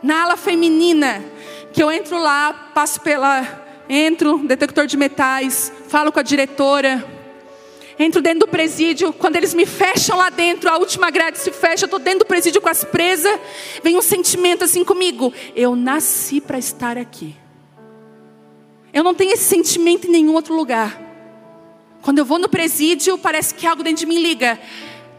na 0.00 0.22
ala 0.22 0.36
feminina, 0.36 1.20
que 1.72 1.82
eu 1.82 1.90
entro 1.90 2.16
lá, 2.16 2.70
passo 2.72 3.00
pela. 3.00 3.60
Entro, 3.88 4.38
detector 4.38 4.86
de 4.86 4.96
metais, 4.96 5.72
falo 5.88 6.12
com 6.12 6.20
a 6.20 6.22
diretora, 6.22 7.04
entro 7.98 8.22
dentro 8.22 8.46
do 8.46 8.46
presídio, 8.46 9.12
quando 9.12 9.34
eles 9.34 9.52
me 9.52 9.66
fecham 9.66 10.16
lá 10.16 10.30
dentro, 10.30 10.70
a 10.70 10.78
última 10.78 11.10
grade 11.10 11.38
se 11.38 11.50
fecha, 11.50 11.82
eu 11.82 11.86
estou 11.86 11.98
dentro 11.98 12.20
do 12.20 12.26
presídio 12.26 12.60
com 12.60 12.68
as 12.68 12.84
presas, 12.84 13.36
vem 13.82 13.98
um 13.98 14.02
sentimento 14.02 14.62
assim 14.62 14.84
comigo: 14.84 15.34
eu 15.56 15.74
nasci 15.74 16.40
para 16.40 16.56
estar 16.56 16.96
aqui. 16.96 17.34
Eu 18.94 19.02
não 19.02 19.12
tenho 19.12 19.32
esse 19.32 19.42
sentimento 19.42 20.06
em 20.06 20.10
nenhum 20.12 20.34
outro 20.34 20.54
lugar. 20.54 21.11
Quando 22.02 22.18
eu 22.18 22.24
vou 22.24 22.38
no 22.38 22.48
presídio, 22.48 23.16
parece 23.16 23.54
que 23.54 23.64
algo 23.64 23.84
dentro 23.84 24.00
de 24.00 24.06
mim 24.06 24.20
liga. 24.20 24.58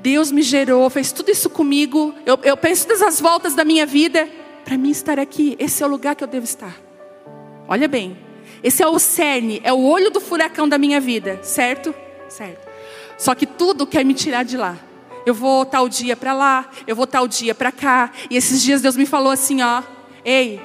Deus 0.01 0.31
me 0.33 0.41
gerou, 0.41 0.89
fez 0.89 1.13
tudo 1.13 1.31
isso 1.31 1.49
comigo. 1.49 2.13
Eu, 2.25 2.37
eu 2.43 2.57
penso 2.57 2.85
todas 2.85 3.01
as 3.01 3.21
voltas 3.21 3.55
da 3.55 3.63
minha 3.63 3.85
vida. 3.85 4.27
Para 4.65 4.77
mim 4.77 4.91
estar 4.91 5.17
aqui, 5.17 5.55
esse 5.57 5.81
é 5.81 5.85
o 5.85 5.89
lugar 5.89 6.13
que 6.13 6.23
eu 6.23 6.27
devo 6.27 6.43
estar. 6.43 6.77
Olha 7.69 7.87
bem, 7.87 8.17
esse 8.61 8.83
é 8.83 8.87
o 8.87 8.99
cerne, 8.99 9.61
é 9.63 9.71
o 9.71 9.81
olho 9.81 10.11
do 10.11 10.19
furacão 10.19 10.67
da 10.67 10.77
minha 10.77 10.99
vida, 10.99 11.39
certo? 11.41 11.95
Certo. 12.27 12.67
Só 13.17 13.33
que 13.33 13.45
tudo 13.45 13.87
quer 13.87 14.03
me 14.03 14.13
tirar 14.13 14.43
de 14.43 14.57
lá. 14.57 14.77
Eu 15.25 15.33
vou 15.33 15.65
tal 15.65 15.87
dia 15.87 16.17
para 16.17 16.33
lá, 16.33 16.69
eu 16.85 16.97
vou 16.97 17.07
tal 17.07 17.29
dia 17.29 17.55
para 17.55 17.71
cá. 17.71 18.11
E 18.29 18.35
esses 18.35 18.61
dias 18.61 18.81
Deus 18.81 18.97
me 18.97 19.05
falou 19.05 19.31
assim, 19.31 19.61
ó, 19.61 19.81
ei, 20.25 20.59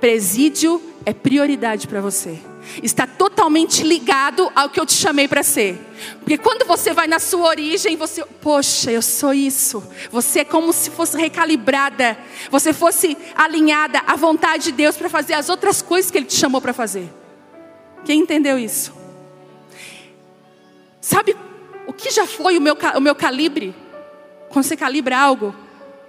presídio 0.00 0.82
é 1.06 1.12
prioridade 1.12 1.86
para 1.86 2.00
você 2.00 2.49
está 2.82 3.06
totalmente 3.06 3.82
ligado 3.82 4.50
ao 4.54 4.68
que 4.68 4.78
eu 4.80 4.86
te 4.86 4.94
chamei 4.94 5.28
para 5.28 5.42
ser. 5.42 5.78
Porque 6.20 6.38
quando 6.38 6.66
você 6.66 6.92
vai 6.92 7.06
na 7.06 7.18
sua 7.18 7.48
origem, 7.48 7.96
você, 7.96 8.24
poxa, 8.40 8.90
eu 8.90 9.02
sou 9.02 9.34
isso. 9.34 9.82
Você 10.10 10.40
é 10.40 10.44
como 10.44 10.72
se 10.72 10.90
fosse 10.90 11.16
recalibrada, 11.16 12.16
você 12.50 12.72
fosse 12.72 13.16
alinhada 13.34 14.00
à 14.06 14.16
vontade 14.16 14.64
de 14.64 14.72
Deus 14.72 14.96
para 14.96 15.08
fazer 15.08 15.34
as 15.34 15.48
outras 15.48 15.82
coisas 15.82 16.10
que 16.10 16.18
Ele 16.18 16.26
te 16.26 16.36
chamou 16.36 16.60
para 16.60 16.72
fazer. 16.72 17.08
Quem 18.04 18.20
entendeu 18.20 18.58
isso? 18.58 18.92
Sabe 21.00 21.36
o 21.86 21.92
que 21.92 22.10
já 22.10 22.26
foi 22.26 22.56
o 22.56 22.60
meu, 22.60 22.76
o 22.96 23.00
meu 23.00 23.14
calibre? 23.14 23.74
Quando 24.48 24.64
você 24.64 24.76
calibra 24.76 25.18
algo, 25.18 25.54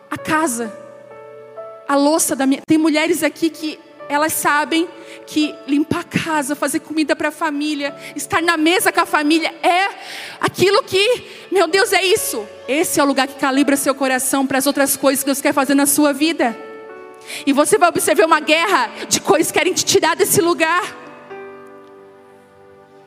a 0.09 0.17
casa, 0.17 0.73
a 1.87 1.95
louça 1.95 2.35
da 2.35 2.45
minha. 2.45 2.61
Tem 2.65 2.77
mulheres 2.77 3.23
aqui 3.23 3.49
que 3.49 3.79
elas 4.11 4.33
sabem 4.33 4.89
que 5.25 5.55
limpar 5.65 6.01
a 6.01 6.03
casa, 6.03 6.53
fazer 6.53 6.81
comida 6.81 7.15
para 7.15 7.29
a 7.29 7.31
família, 7.31 7.95
estar 8.13 8.41
na 8.41 8.57
mesa 8.57 8.91
com 8.91 8.99
a 8.99 9.05
família 9.05 9.53
é 9.63 9.87
aquilo 10.41 10.83
que, 10.83 11.47
meu 11.49 11.65
Deus, 11.65 11.93
é 11.93 12.03
isso. 12.03 12.45
Esse 12.67 12.99
é 12.99 13.03
o 13.03 13.05
lugar 13.05 13.25
que 13.25 13.35
calibra 13.35 13.77
seu 13.77 13.95
coração 13.95 14.45
para 14.45 14.57
as 14.57 14.67
outras 14.67 14.97
coisas 14.97 15.23
que 15.23 15.27
Deus 15.27 15.39
quer 15.39 15.53
fazer 15.53 15.75
na 15.75 15.85
sua 15.85 16.11
vida. 16.11 16.57
E 17.45 17.53
você 17.53 17.77
vai 17.77 17.87
observar 17.87 18.25
uma 18.25 18.41
guerra 18.41 18.91
de 19.07 19.21
coisas 19.21 19.49
que 19.49 19.57
querem 19.57 19.73
te 19.73 19.85
tirar 19.85 20.13
desse 20.13 20.41
lugar. 20.41 20.83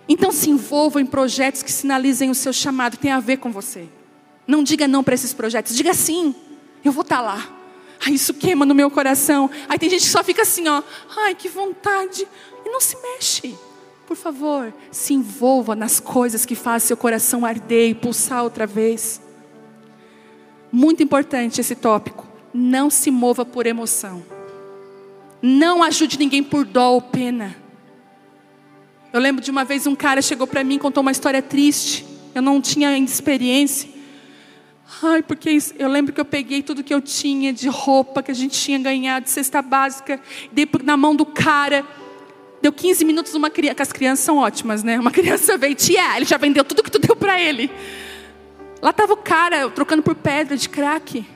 Então 0.08 0.32
se 0.32 0.48
envolva 0.48 1.02
em 1.02 1.06
projetos 1.06 1.62
que 1.62 1.70
sinalizem 1.70 2.30
o 2.30 2.34
seu 2.34 2.52
chamado, 2.52 2.96
tem 2.96 3.10
a 3.10 3.20
ver 3.20 3.36
com 3.36 3.52
você. 3.52 3.88
Não 4.46 4.62
diga 4.62 4.88
não 4.88 5.04
para 5.04 5.14
esses 5.14 5.34
projetos, 5.34 5.76
diga 5.76 5.92
sim, 5.92 6.34
eu 6.82 6.92
vou 6.92 7.02
estar 7.02 7.16
tá 7.16 7.22
lá. 7.22 7.63
Ai, 8.06 8.12
isso 8.12 8.34
queima 8.34 8.66
no 8.66 8.74
meu 8.74 8.90
coração. 8.90 9.50
Aí 9.68 9.78
tem 9.78 9.88
gente 9.88 10.02
que 10.02 10.08
só 10.08 10.22
fica 10.22 10.42
assim, 10.42 10.68
ó. 10.68 10.82
Ai, 11.16 11.34
que 11.34 11.48
vontade. 11.48 12.26
E 12.64 12.68
não 12.68 12.80
se 12.80 12.96
mexe. 13.00 13.56
Por 14.06 14.16
favor, 14.16 14.72
se 14.90 15.14
envolva 15.14 15.74
nas 15.74 15.98
coisas 15.98 16.44
que 16.44 16.54
fazem 16.54 16.88
seu 16.88 16.96
coração 16.96 17.46
arder 17.46 17.90
e 17.90 17.94
pulsar 17.94 18.44
outra 18.44 18.66
vez. 18.66 19.20
Muito 20.70 21.02
importante 21.02 21.60
esse 21.60 21.74
tópico. 21.74 22.26
Não 22.52 22.90
se 22.90 23.10
mova 23.10 23.44
por 23.44 23.66
emoção. 23.66 24.22
Não 25.40 25.82
ajude 25.82 26.18
ninguém 26.18 26.42
por 26.42 26.64
dó 26.64 26.92
ou 26.92 27.00
pena. 27.00 27.56
Eu 29.12 29.20
lembro 29.20 29.42
de 29.42 29.50
uma 29.50 29.64
vez 29.64 29.86
um 29.86 29.94
cara 29.94 30.20
chegou 30.20 30.46
para 30.46 30.64
mim 30.64 30.74
e 30.74 30.78
contou 30.78 31.00
uma 31.00 31.12
história 31.12 31.40
triste. 31.40 32.04
Eu 32.34 32.42
não 32.42 32.60
tinha 32.60 32.90
ainda 32.90 33.10
experiência. 33.10 33.88
Ai, 35.02 35.22
porque 35.22 35.58
eu 35.78 35.88
lembro 35.88 36.12
que 36.12 36.20
eu 36.20 36.24
peguei 36.24 36.62
tudo 36.62 36.84
que 36.84 36.92
eu 36.92 37.00
tinha 37.00 37.52
de 37.52 37.68
roupa 37.68 38.22
que 38.22 38.30
a 38.30 38.34
gente 38.34 38.58
tinha 38.58 38.78
ganhado, 38.78 39.24
de 39.24 39.30
cesta 39.30 39.62
básica, 39.62 40.20
dei 40.52 40.68
na 40.82 40.96
mão 40.96 41.16
do 41.16 41.24
cara. 41.24 41.84
Deu 42.60 42.72
15 42.72 43.04
minutos, 43.04 43.34
uma 43.34 43.50
criança, 43.50 43.74
que 43.74 43.82
as 43.82 43.92
crianças 43.92 44.24
são 44.24 44.38
ótimas, 44.38 44.82
né? 44.82 44.98
Uma 44.98 45.10
criança 45.12 45.56
veio, 45.56 45.74
tia, 45.74 46.16
ele 46.16 46.24
já 46.24 46.36
vendeu 46.36 46.64
tudo 46.64 46.82
que 46.82 46.90
tu 46.90 46.98
deu 46.98 47.16
para 47.16 47.40
ele. 47.40 47.70
Lá 48.80 48.90
estava 48.90 49.14
o 49.14 49.16
cara 49.16 49.68
trocando 49.70 50.02
por 50.02 50.14
pedra 50.14 50.56
de 50.56 50.68
crack. 50.68 51.26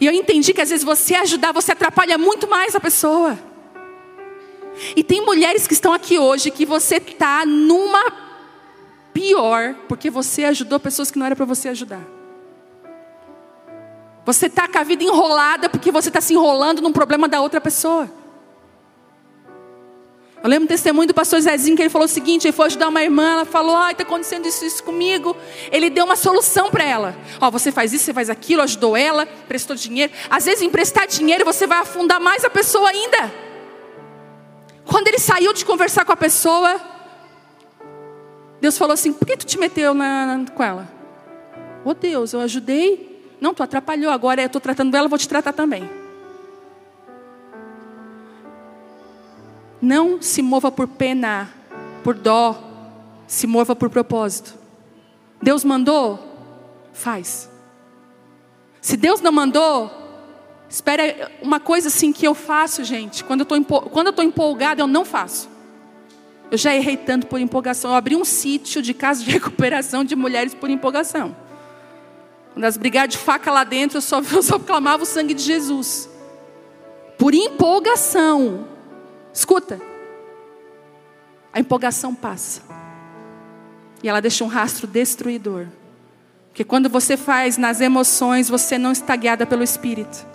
E 0.00 0.06
eu 0.06 0.12
entendi 0.12 0.52
que 0.52 0.60
às 0.60 0.70
vezes 0.70 0.84
você 0.84 1.14
ajudar, 1.14 1.52
você 1.52 1.72
atrapalha 1.72 2.18
muito 2.18 2.48
mais 2.48 2.74
a 2.74 2.80
pessoa. 2.80 3.38
E 4.94 5.02
tem 5.02 5.24
mulheres 5.24 5.66
que 5.66 5.72
estão 5.74 5.92
aqui 5.92 6.18
hoje 6.18 6.50
que 6.50 6.64
você 6.64 6.96
está 6.96 7.44
numa 7.44 8.12
pior, 9.12 9.74
porque 9.88 10.10
você 10.10 10.44
ajudou 10.44 10.78
pessoas 10.78 11.10
que 11.10 11.18
não 11.18 11.26
era 11.26 11.34
para 11.36 11.44
você 11.44 11.68
ajudar. 11.68 12.17
Você 14.28 14.44
está 14.44 14.68
com 14.68 14.76
a 14.76 14.82
vida 14.82 15.02
enrolada 15.02 15.70
porque 15.70 15.90
você 15.90 16.08
está 16.08 16.20
se 16.20 16.34
enrolando 16.34 16.82
num 16.82 16.92
problema 16.92 17.26
da 17.26 17.40
outra 17.40 17.62
pessoa. 17.62 18.10
Eu 20.42 20.50
lembro 20.50 20.66
do 20.66 20.68
testemunho 20.68 21.08
do 21.08 21.14
pastor 21.14 21.40
Zezinho 21.40 21.74
que 21.74 21.80
ele 21.80 21.88
falou 21.88 22.04
o 22.04 22.10
seguinte: 22.10 22.46
ele 22.46 22.52
foi 22.52 22.66
ajudar 22.66 22.88
uma 22.88 23.02
irmã, 23.02 23.32
ela 23.32 23.46
falou, 23.46 23.74
ai, 23.74 23.92
está 23.92 24.02
acontecendo 24.02 24.44
isso, 24.44 24.66
isso 24.66 24.84
comigo. 24.84 25.34
Ele 25.72 25.88
deu 25.88 26.04
uma 26.04 26.14
solução 26.14 26.70
para 26.70 26.84
ela. 26.84 27.16
Ó, 27.40 27.50
você 27.50 27.72
faz 27.72 27.94
isso, 27.94 28.04
você 28.04 28.12
faz 28.12 28.28
aquilo, 28.28 28.60
ajudou 28.60 28.94
ela, 28.94 29.24
prestou 29.24 29.74
dinheiro. 29.74 30.12
Às 30.28 30.44
vezes, 30.44 30.60
emprestar 30.60 31.06
dinheiro, 31.06 31.42
você 31.42 31.66
vai 31.66 31.78
afundar 31.78 32.20
mais 32.20 32.44
a 32.44 32.50
pessoa 32.50 32.90
ainda. 32.90 33.32
Quando 34.84 35.08
ele 35.08 35.18
saiu 35.18 35.54
de 35.54 35.64
conversar 35.64 36.04
com 36.04 36.12
a 36.12 36.16
pessoa, 36.16 36.78
Deus 38.60 38.76
falou 38.76 38.92
assim: 38.92 39.10
por 39.10 39.26
que 39.26 39.38
tu 39.38 39.46
te 39.46 39.58
meteu 39.58 39.94
na, 39.94 40.44
com 40.54 40.62
ela? 40.62 40.86
Oh 41.82 41.94
Deus, 41.94 42.34
eu 42.34 42.42
ajudei 42.42 43.16
não, 43.40 43.54
tu 43.54 43.62
atrapalhou, 43.62 44.10
agora 44.10 44.42
eu 44.42 44.46
estou 44.46 44.60
tratando 44.60 44.96
ela, 44.96 45.08
vou 45.08 45.18
te 45.18 45.28
tratar 45.28 45.52
também. 45.52 45.88
Não 49.80 50.20
se 50.20 50.42
mova 50.42 50.72
por 50.72 50.88
pena, 50.88 51.48
por 52.02 52.14
dó, 52.14 52.60
se 53.26 53.46
mova 53.46 53.76
por 53.76 53.88
propósito. 53.90 54.54
Deus 55.40 55.62
mandou? 55.62 56.18
Faz. 56.92 57.48
Se 58.80 58.96
Deus 58.96 59.20
não 59.20 59.30
mandou, 59.30 59.90
espera 60.68 61.30
uma 61.40 61.60
coisa 61.60 61.88
assim 61.88 62.12
que 62.12 62.26
eu 62.26 62.34
faço, 62.34 62.82
gente. 62.82 63.22
Quando 63.22 63.40
eu 63.40 64.10
estou 64.10 64.24
empolgada, 64.24 64.82
eu 64.82 64.86
não 64.88 65.04
faço. 65.04 65.48
Eu 66.50 66.58
já 66.58 66.74
errei 66.74 66.96
tanto 66.96 67.26
por 67.26 67.40
empolgação. 67.40 67.92
Eu 67.92 67.96
abri 67.96 68.16
um 68.16 68.24
sítio 68.24 68.82
de 68.82 68.94
casa 68.94 69.22
de 69.22 69.30
recuperação 69.30 70.02
de 70.02 70.16
mulheres 70.16 70.54
por 70.54 70.70
empolgação. 70.70 71.36
Quando 72.58 72.64
as 72.64 72.76
brigadas 72.76 73.14
de 73.14 73.18
faca 73.18 73.52
lá 73.52 73.62
dentro, 73.62 73.98
eu 73.98 74.02
só, 74.02 74.18
eu 74.34 74.42
só 74.42 74.58
clamava 74.58 75.04
o 75.04 75.06
sangue 75.06 75.32
de 75.32 75.44
Jesus. 75.44 76.10
Por 77.16 77.32
empolgação. 77.32 78.66
Escuta. 79.32 79.80
A 81.52 81.60
empolgação 81.60 82.12
passa. 82.12 82.62
E 84.02 84.08
ela 84.08 84.20
deixa 84.20 84.42
um 84.42 84.48
rastro 84.48 84.88
destruidor. 84.88 85.68
Porque 86.48 86.64
quando 86.64 86.88
você 86.88 87.16
faz 87.16 87.56
nas 87.56 87.80
emoções, 87.80 88.48
você 88.48 88.76
não 88.76 88.90
está 88.90 89.14
guiada 89.14 89.46
pelo 89.46 89.62
Espírito. 89.62 90.26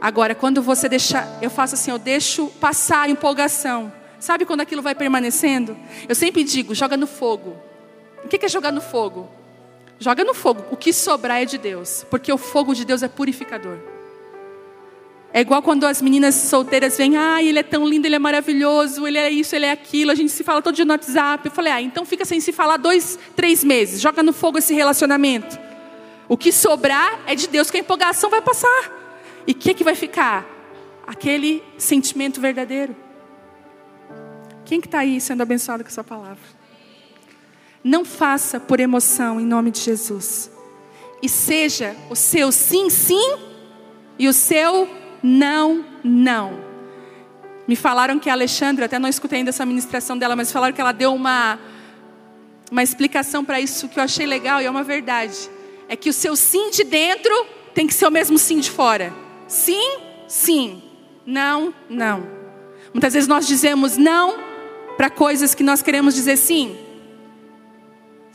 Agora, 0.00 0.36
quando 0.36 0.62
você 0.62 0.88
deixa, 0.88 1.26
eu 1.42 1.50
faço 1.50 1.74
assim, 1.74 1.90
eu 1.90 1.98
deixo 1.98 2.46
passar 2.60 3.00
a 3.00 3.08
empolgação. 3.08 3.92
Sabe 4.20 4.44
quando 4.44 4.60
aquilo 4.60 4.82
vai 4.82 4.94
permanecendo? 4.94 5.76
Eu 6.08 6.14
sempre 6.14 6.44
digo, 6.44 6.76
joga 6.76 6.96
no 6.96 7.08
fogo. 7.08 7.56
O 8.24 8.28
que 8.28 8.46
é 8.46 8.48
jogar 8.48 8.70
no 8.70 8.80
fogo? 8.80 9.36
Joga 9.98 10.22
no 10.24 10.34
fogo. 10.34 10.64
O 10.70 10.76
que 10.76 10.92
sobrar 10.92 11.42
é 11.42 11.44
de 11.44 11.58
Deus, 11.58 12.06
porque 12.10 12.32
o 12.32 12.38
fogo 12.38 12.74
de 12.74 12.84
Deus 12.84 13.02
é 13.02 13.08
purificador. 13.08 13.78
É 15.32 15.40
igual 15.40 15.62
quando 15.62 15.84
as 15.84 16.00
meninas 16.00 16.34
solteiras 16.34 16.96
vêm, 16.96 17.16
ah, 17.16 17.42
ele 17.42 17.58
é 17.58 17.62
tão 17.62 17.86
lindo, 17.86 18.06
ele 18.06 18.14
é 18.14 18.18
maravilhoso, 18.18 19.06
ele 19.06 19.18
é 19.18 19.28
isso, 19.30 19.54
ele 19.54 19.66
é 19.66 19.72
aquilo, 19.72 20.10
a 20.10 20.14
gente 20.14 20.32
se 20.32 20.42
fala 20.42 20.62
todo 20.62 20.74
dia 20.74 20.84
no 20.84 20.92
WhatsApp. 20.92 21.46
Eu 21.46 21.52
falei, 21.52 21.72
ah, 21.72 21.82
então 21.82 22.06
fica 22.06 22.24
sem 22.24 22.40
se 22.40 22.52
falar 22.52 22.78
dois, 22.78 23.18
três 23.36 23.62
meses, 23.62 24.00
joga 24.00 24.22
no 24.22 24.32
fogo 24.32 24.58
esse 24.58 24.72
relacionamento. 24.72 25.58
O 26.28 26.36
que 26.36 26.52
sobrar 26.52 27.20
é 27.26 27.34
de 27.34 27.46
Deus, 27.46 27.70
que 27.70 27.76
a 27.76 27.80
empolgação 27.80 28.30
vai 28.30 28.40
passar. 28.40 28.98
E 29.46 29.52
o 29.52 29.54
que, 29.54 29.74
que 29.74 29.84
vai 29.84 29.94
ficar? 29.94 30.46
Aquele 31.06 31.62
sentimento 31.76 32.40
verdadeiro. 32.40 32.94
Quem 34.64 34.80
que 34.80 34.86
está 34.86 34.98
aí 35.00 35.20
sendo 35.20 35.42
abençoado 35.42 35.82
com 35.82 35.88
essa 35.88 36.04
palavra? 36.04 36.57
Não 37.82 38.04
faça 38.04 38.58
por 38.58 38.80
emoção 38.80 39.40
em 39.40 39.46
nome 39.46 39.70
de 39.70 39.80
Jesus. 39.80 40.50
E 41.22 41.28
seja 41.28 41.96
o 42.10 42.14
seu 42.14 42.52
sim, 42.52 42.90
sim 42.90 43.36
e 44.18 44.28
o 44.28 44.32
seu 44.32 44.88
não, 45.22 45.84
não. 46.02 46.58
Me 47.66 47.76
falaram 47.76 48.18
que 48.18 48.30
a 48.30 48.32
Alexandra, 48.32 48.86
até 48.86 48.98
não 48.98 49.08
escutei 49.08 49.38
ainda 49.38 49.50
essa 49.50 49.66
ministração 49.66 50.16
dela, 50.16 50.34
mas 50.34 50.50
falaram 50.50 50.72
que 50.72 50.80
ela 50.80 50.92
deu 50.92 51.14
uma 51.14 51.58
uma 52.70 52.82
explicação 52.82 53.44
para 53.44 53.60
isso 53.60 53.88
que 53.88 53.98
eu 53.98 54.02
achei 54.02 54.26
legal 54.26 54.60
e 54.60 54.66
é 54.66 54.70
uma 54.70 54.82
verdade. 54.82 55.36
É 55.88 55.96
que 55.96 56.10
o 56.10 56.12
seu 56.12 56.36
sim 56.36 56.70
de 56.70 56.84
dentro 56.84 57.32
tem 57.74 57.86
que 57.86 57.94
ser 57.94 58.06
o 58.06 58.10
mesmo 58.10 58.38
sim 58.38 58.58
de 58.58 58.70
fora. 58.70 59.12
Sim, 59.46 59.98
sim. 60.26 60.82
Não, 61.24 61.72
não. 61.88 62.26
Muitas 62.92 63.14
vezes 63.14 63.28
nós 63.28 63.46
dizemos 63.46 63.96
não 63.96 64.38
para 64.96 65.08
coisas 65.08 65.54
que 65.54 65.62
nós 65.62 65.82
queremos 65.82 66.14
dizer 66.14 66.36
sim. 66.36 66.76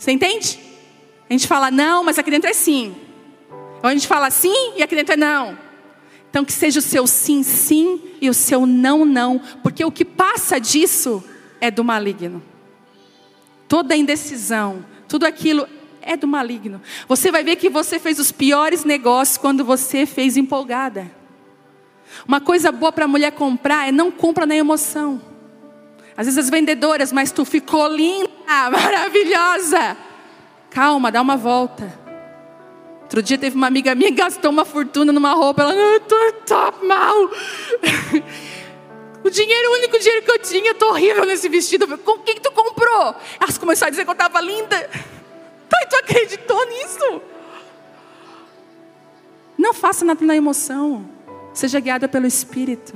Você 0.03 0.11
entende? 0.11 0.59
A 1.29 1.31
gente 1.31 1.47
fala 1.47 1.71
não, 1.71 2.03
mas 2.03 2.19
aqui 2.19 2.29
dentro 2.29 2.49
é 2.49 2.53
sim. 2.53 2.93
Ou 3.81 3.89
a 3.89 3.93
gente 3.93 4.05
fala 4.05 4.29
sim 4.29 4.73
e 4.75 4.83
aqui 4.83 4.97
dentro 4.97 5.13
é 5.13 5.15
não. 5.15 5.57
Então 6.29 6.43
que 6.43 6.51
seja 6.51 6.79
o 6.79 6.81
seu 6.81 7.07
sim, 7.07 7.41
sim 7.41 8.01
e 8.19 8.29
o 8.29 8.33
seu 8.33 8.65
não, 8.65 9.05
não, 9.05 9.39
porque 9.63 9.85
o 9.85 9.89
que 9.89 10.03
passa 10.03 10.59
disso 10.59 11.23
é 11.61 11.71
do 11.71 11.85
maligno. 11.85 12.43
Toda 13.65 13.95
indecisão, 13.95 14.85
tudo 15.07 15.25
aquilo 15.25 15.65
é 16.01 16.17
do 16.17 16.27
maligno. 16.27 16.81
Você 17.07 17.31
vai 17.31 17.41
ver 17.41 17.55
que 17.55 17.69
você 17.69 17.97
fez 17.97 18.19
os 18.19 18.29
piores 18.29 18.83
negócios 18.83 19.37
quando 19.37 19.63
você 19.63 20.05
fez 20.05 20.35
empolgada. 20.35 21.09
Uma 22.27 22.41
coisa 22.41 22.73
boa 22.73 22.91
para 22.91 23.05
a 23.05 23.07
mulher 23.07 23.31
comprar 23.31 23.87
é 23.87 23.91
não 23.93 24.11
compra 24.11 24.45
na 24.45 24.53
emoção. 24.53 25.32
Às 26.15 26.27
vezes 26.27 26.37
as 26.37 26.49
vendedoras, 26.49 27.11
mas 27.11 27.31
tu 27.31 27.43
ficou 27.43 27.87
linda, 27.87 28.29
maravilhosa. 28.69 29.97
Calma, 30.69 31.11
dá 31.11 31.21
uma 31.21 31.37
volta. 31.37 32.01
Outro 33.03 33.21
dia 33.21 33.37
teve 33.37 33.55
uma 33.55 33.67
amiga 33.67 33.93
minha 33.93 34.09
que 34.09 34.17
gastou 34.17 34.49
uma 34.49 34.65
fortuna 34.65 35.11
numa 35.11 35.33
roupa. 35.33 35.61
Ela, 35.61 35.73
não, 35.73 35.99
tô, 35.99 36.31
tô 36.45 36.85
mal. 36.85 37.15
O 39.23 39.29
dinheiro, 39.29 39.69
o 39.69 39.73
único 39.75 39.97
dinheiro 39.97 40.21
que 40.21 40.31
eu 40.31 40.39
tinha, 40.39 40.71
eu 40.71 40.75
tô 40.75 40.89
horrível 40.89 41.25
nesse 41.25 41.47
vestido. 41.47 41.97
Com 41.99 42.19
quem 42.19 42.35
que 42.35 42.41
tu 42.41 42.51
comprou? 42.51 43.15
Elas 43.39 43.57
começaram 43.57 43.87
a 43.87 43.91
dizer 43.91 44.03
que 44.03 44.09
eu 44.09 44.13
estava 44.13 44.41
linda. 44.41 44.89
Então, 45.65 45.89
tu 45.89 45.95
acreditou 45.95 46.65
nisso? 46.67 47.21
Não 49.57 49.73
faça 49.73 50.05
nada 50.05 50.23
na 50.23 50.35
emoção. 50.35 51.09
Seja 51.51 51.79
guiada 51.79 52.07
pelo 52.07 52.27
Espírito. 52.27 52.93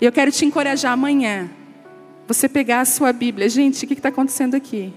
E 0.00 0.04
eu 0.06 0.10
quero 0.10 0.32
te 0.32 0.46
encorajar 0.46 0.92
amanhã. 0.92 1.50
Você 2.28 2.46
pegar 2.46 2.82
a 2.82 2.84
sua 2.84 3.10
Bíblia. 3.10 3.48
Gente, 3.48 3.86
o 3.86 3.88
que 3.88 3.94
está 3.94 4.10
acontecendo 4.10 4.54
aqui? 4.54 4.92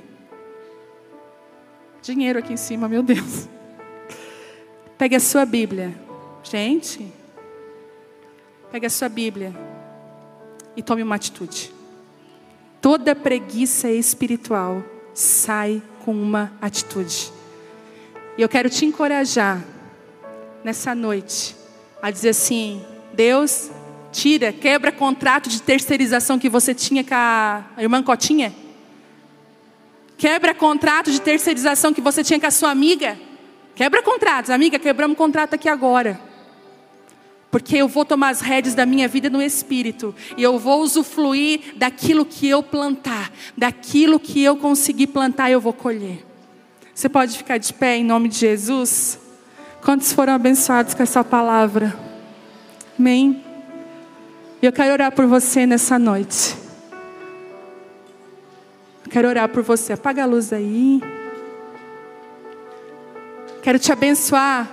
Dinheiro 2.02 2.38
aqui 2.38 2.52
em 2.52 2.58
cima, 2.58 2.90
meu 2.90 3.02
Deus. 3.02 3.48
Pegue 4.98 5.16
a 5.16 5.20
sua 5.20 5.46
Bíblia. 5.46 5.96
Gente, 6.44 7.10
pegue 8.70 8.86
a 8.86 8.90
sua 8.90 9.08
Bíblia 9.08 9.56
e 10.76 10.84
tome 10.84 11.02
uma 11.02 11.16
atitude. 11.16 11.74
Toda 12.82 13.16
preguiça 13.16 13.90
espiritual 13.90 14.84
sai 15.14 15.82
com 16.04 16.12
uma 16.12 16.52
atitude. 16.62 17.32
E 18.38 18.42
eu 18.42 18.50
quero 18.50 18.70
te 18.70 18.84
encorajar 18.86 19.64
nessa 20.66 20.94
noite 20.94 21.56
a 22.02 22.12
dizer 22.12 22.30
assim: 22.30 22.86
Deus, 23.14 23.72
tira, 24.12 24.52
quebra 24.52 24.92
contrato 24.92 25.50
de 25.50 25.62
terceirização 25.62 26.38
que 26.38 26.50
você 26.50 26.74
tinha 26.74 27.04
com 27.04 27.16
a 27.16 27.64
irmã 27.78 28.04
Cotinha. 28.04 28.54
Quebra 30.18 30.54
contrato 30.54 31.12
de 31.12 31.20
terceirização 31.20 31.94
que 31.94 32.02
você 32.02 32.24
tinha 32.24 32.40
com 32.40 32.46
a 32.46 32.52
sua 32.52 32.70
amiga. 32.70 33.18
Quebra 33.74 34.04
contratos, 34.04 34.52
amiga, 34.52 34.78
quebramos 34.78 35.18
contrato 35.18 35.56
aqui 35.56 35.68
agora. 35.68 36.20
Porque 37.50 37.76
eu 37.76 37.88
vou 37.88 38.06
tomar 38.06 38.30
as 38.30 38.40
rédeas 38.40 38.76
da 38.76 38.86
minha 38.86 39.08
vida 39.08 39.30
no 39.30 39.42
espírito 39.42 40.16
e 40.38 40.44
eu 40.44 40.58
vou 40.60 40.82
usufruir 40.82 41.74
daquilo 41.76 42.24
que 42.24 42.48
eu 42.48 42.62
plantar, 42.62 43.32
daquilo 43.58 44.20
que 44.20 44.42
eu 44.42 44.56
conseguir 44.56 45.08
plantar, 45.08 45.52
eu 45.52 45.60
vou 45.60 45.74
colher. 45.74 46.26
Você 46.94 47.10
pode 47.10 47.38
ficar 47.38 47.58
de 47.58 47.74
pé 47.74 47.98
em 47.98 48.04
nome 48.04 48.30
de 48.30 48.38
Jesus? 48.38 49.20
Quantos 49.84 50.14
foram 50.14 50.34
abençoados 50.34 50.94
com 50.94 51.02
essa 51.02 51.24
palavra? 51.24 51.98
Amém. 52.98 53.51
Eu 54.62 54.72
quero 54.72 54.94
orar 54.94 55.12
por 55.12 55.26
você 55.26 55.66
nessa 55.66 55.98
noite. 55.98 56.56
Eu 59.04 59.10
quero 59.10 59.28
orar 59.28 59.50
por 59.50 59.64
você. 59.64 59.94
Apaga 59.94 60.22
a 60.22 60.26
luz 60.28 60.54
aí. 60.54 61.02
Quero 63.64 63.80
te 63.80 63.92
abençoar 63.92 64.70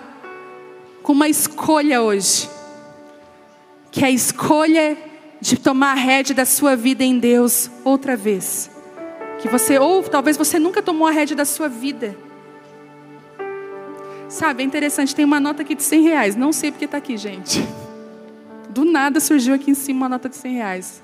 com 1.03 1.12
uma 1.12 1.26
escolha 1.26 2.03
hoje. 2.03 2.51
Que 3.91 4.05
é 4.05 4.09
a 4.09 4.11
escolha 4.11 4.95
de 5.41 5.57
tomar 5.59 5.93
a 5.93 5.95
rédea 5.95 6.34
da 6.34 6.45
sua 6.45 6.76
vida 6.76 7.03
em 7.03 7.18
Deus 7.18 7.70
outra 7.82 8.14
vez. 8.14 8.70
Que 9.41 9.49
você, 9.49 9.78
ou 9.78 10.03
talvez 10.03 10.36
você 10.36 10.59
nunca 10.59 10.82
tomou 10.82 11.09
a 11.09 11.12
rédea 11.12 11.34
da 11.34 11.47
sua 11.47 11.66
vida. 11.66 12.14
Sabe, 14.28 14.62
é 14.62 14.66
interessante, 14.66 15.14
tem 15.14 15.24
uma 15.24 15.41
nota 15.41 15.62
aqui 15.62 15.74
de 15.74 15.82
100 15.82 16.03
reais. 16.03 16.36
Não 16.36 16.53
sei 16.53 16.70
porque 16.70 16.84
está 16.84 16.99
aqui, 16.99 17.16
gente. 17.16 17.66
Do 18.79 18.85
nada 18.85 19.18
surgiu 19.18 19.55
aqui 19.55 19.72
em 19.72 19.74
cima 19.74 20.03
uma 20.03 20.09
nota 20.09 20.29
de 20.29 20.37
100 20.37 20.55
reais. 20.55 21.03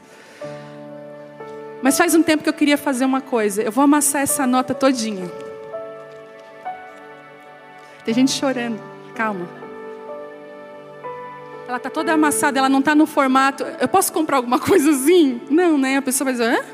Mas 1.82 1.98
faz 1.98 2.14
um 2.14 2.22
tempo 2.22 2.44
que 2.44 2.48
eu 2.48 2.52
queria 2.52 2.78
fazer 2.78 3.04
uma 3.04 3.20
coisa. 3.20 3.62
Eu 3.62 3.72
vou 3.72 3.82
amassar 3.82 4.22
essa 4.22 4.46
nota 4.46 4.72
todinha. 4.72 5.28
Tem 8.04 8.14
gente 8.14 8.30
chorando. 8.30 8.80
Calma. 9.16 9.48
Ela 11.66 11.78
está 11.78 11.90
toda 11.90 12.12
amassada, 12.12 12.60
ela 12.60 12.68
não 12.68 12.78
está 12.78 12.94
no 12.94 13.06
formato. 13.06 13.64
Eu 13.80 13.88
posso 13.88 14.12
comprar 14.12 14.36
alguma 14.36 14.60
coisa 14.60 14.92
assim? 14.92 15.40
Não, 15.50 15.76
né? 15.76 15.96
A 15.96 16.02
pessoa 16.02 16.26
vai 16.26 16.34
dizer, 16.34 16.56
hã? 16.56 16.64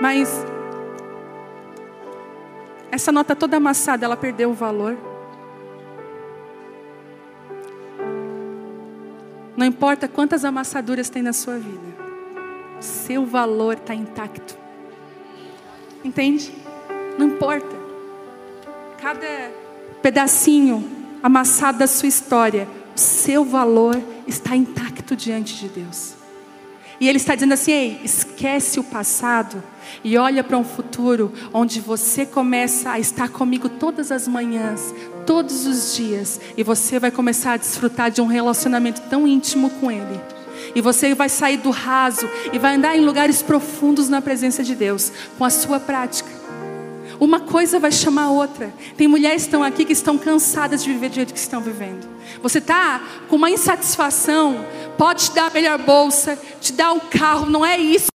Mas 0.00 0.46
essa 2.90 3.12
nota 3.12 3.36
toda 3.36 3.58
amassada, 3.58 4.06
ela 4.06 4.16
perdeu 4.16 4.48
o 4.48 4.54
valor. 4.54 5.09
Importa 9.70 10.08
quantas 10.08 10.44
amassaduras 10.44 11.08
tem 11.08 11.22
na 11.22 11.32
sua 11.32 11.56
vida, 11.56 11.96
seu 12.80 13.24
valor 13.24 13.74
está 13.74 13.94
intacto. 13.94 14.58
Entende? 16.04 16.52
Não 17.18 17.26
importa 17.26 17.80
cada 19.00 19.50
pedacinho 20.02 20.84
amassado 21.22 21.78
da 21.78 21.86
sua 21.86 22.08
história, 22.08 22.68
o 22.94 22.98
seu 22.98 23.44
valor 23.44 24.00
está 24.26 24.54
intacto 24.54 25.16
diante 25.16 25.56
de 25.56 25.68
Deus. 25.68 26.14
E 27.00 27.08
Ele 27.08 27.16
está 27.16 27.34
dizendo 27.34 27.54
assim: 27.54 27.72
Ei, 27.72 28.00
esquece 28.04 28.78
o 28.78 28.84
passado 28.84 29.62
e 30.04 30.16
olha 30.18 30.44
para 30.44 30.58
um 30.58 30.64
futuro 30.64 31.32
onde 31.52 31.80
você 31.80 32.26
começa 32.26 32.90
a 32.90 32.98
estar 32.98 33.30
comigo 33.30 33.68
todas 33.68 34.12
as 34.12 34.28
manhãs, 34.28 34.94
todos 35.30 35.64
os 35.64 35.94
dias, 35.94 36.40
e 36.56 36.64
você 36.64 36.98
vai 36.98 37.12
começar 37.12 37.52
a 37.52 37.56
desfrutar 37.56 38.10
de 38.10 38.20
um 38.20 38.26
relacionamento 38.26 39.00
tão 39.02 39.28
íntimo 39.28 39.70
com 39.70 39.88
Ele. 39.88 40.20
E 40.74 40.80
você 40.80 41.14
vai 41.14 41.28
sair 41.28 41.56
do 41.56 41.70
raso 41.70 42.28
e 42.52 42.58
vai 42.58 42.74
andar 42.74 42.96
em 42.96 43.04
lugares 43.04 43.40
profundos 43.40 44.08
na 44.08 44.20
presença 44.20 44.64
de 44.64 44.74
Deus, 44.74 45.12
com 45.38 45.44
a 45.44 45.50
sua 45.50 45.78
prática. 45.78 46.28
Uma 47.20 47.38
coisa 47.38 47.78
vai 47.78 47.92
chamar 47.92 48.24
a 48.24 48.30
outra. 48.32 48.74
Tem 48.96 49.06
mulheres 49.06 49.42
que 49.42 49.46
estão 49.46 49.62
aqui 49.62 49.84
que 49.84 49.92
estão 49.92 50.18
cansadas 50.18 50.82
de 50.82 50.92
viver 50.92 51.10
do 51.10 51.14
jeito 51.14 51.32
que 51.32 51.38
estão 51.38 51.60
vivendo. 51.60 52.08
Você 52.42 52.58
está 52.58 53.00
com 53.28 53.36
uma 53.36 53.50
insatisfação, 53.50 54.66
pode 54.98 55.26
te 55.26 55.32
dar 55.36 55.46
a 55.46 55.54
melhor 55.54 55.78
bolsa, 55.78 56.36
te 56.60 56.72
dar 56.72 56.90
um 56.90 56.98
carro, 56.98 57.46
não 57.46 57.64
é 57.64 57.78
isso. 57.78 58.10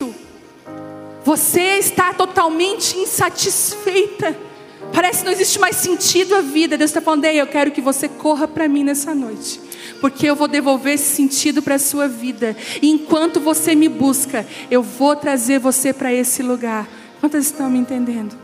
Você 1.26 1.78
está 1.78 2.14
totalmente 2.14 2.98
insatisfeita. 2.98 4.51
Parece 4.94 5.20
que 5.20 5.26
não 5.26 5.32
existe 5.32 5.60
mais 5.60 5.78
sentido 5.78 6.36
a 6.36 6.42
vida. 6.42 6.78
Deus 6.78 6.90
está 6.90 7.02
falando, 7.02 7.26
eu 7.26 7.48
quero 7.48 7.72
que 7.72 7.82
você 7.82 8.08
corra 8.08 8.48
para 8.48 8.68
mim 8.68 8.84
nessa 8.84 9.16
noite. 9.16 9.60
Porque 10.00 10.26
eu 10.26 10.36
vou 10.36 10.48
devolver 10.48 10.94
esse 10.94 11.16
sentido 11.16 11.62
para 11.62 11.76
a 11.76 11.80
sua 11.80 12.08
vida. 12.08 12.56
E 12.82 12.90
enquanto 12.90 13.40
você 13.40 13.76
me 13.76 13.88
busca, 13.88 14.46
eu 14.70 14.84
vou 14.84 15.16
trazer 15.16 15.60
você 15.60 15.94
para 15.94 16.14
esse 16.14 16.44
lugar. 16.44 16.88
Quantas 17.20 17.46
estão 17.46 17.70
me 17.70 17.80
entendendo? 17.80 18.36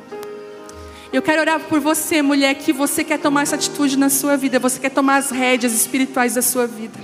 Eu 1.12 1.22
quero 1.22 1.41
orar 1.41 1.60
por 1.62 1.80
você, 1.80 2.22
mulher, 2.22 2.54
que 2.56 2.74
você 2.74 3.04
quer 3.04 3.18
tomar 3.18 3.43
essa 3.43 3.56
atitude 3.56 3.98
na 3.98 4.10
sua 4.10 4.36
vida, 4.36 4.60
você 4.60 4.80
quer 4.80 4.89
tomar 4.89 5.18
as 5.18 5.32
rédeas 5.32 5.74
espirituais 5.74 6.36
da 6.36 6.41
sua 6.41 6.68
vida. 6.68 7.00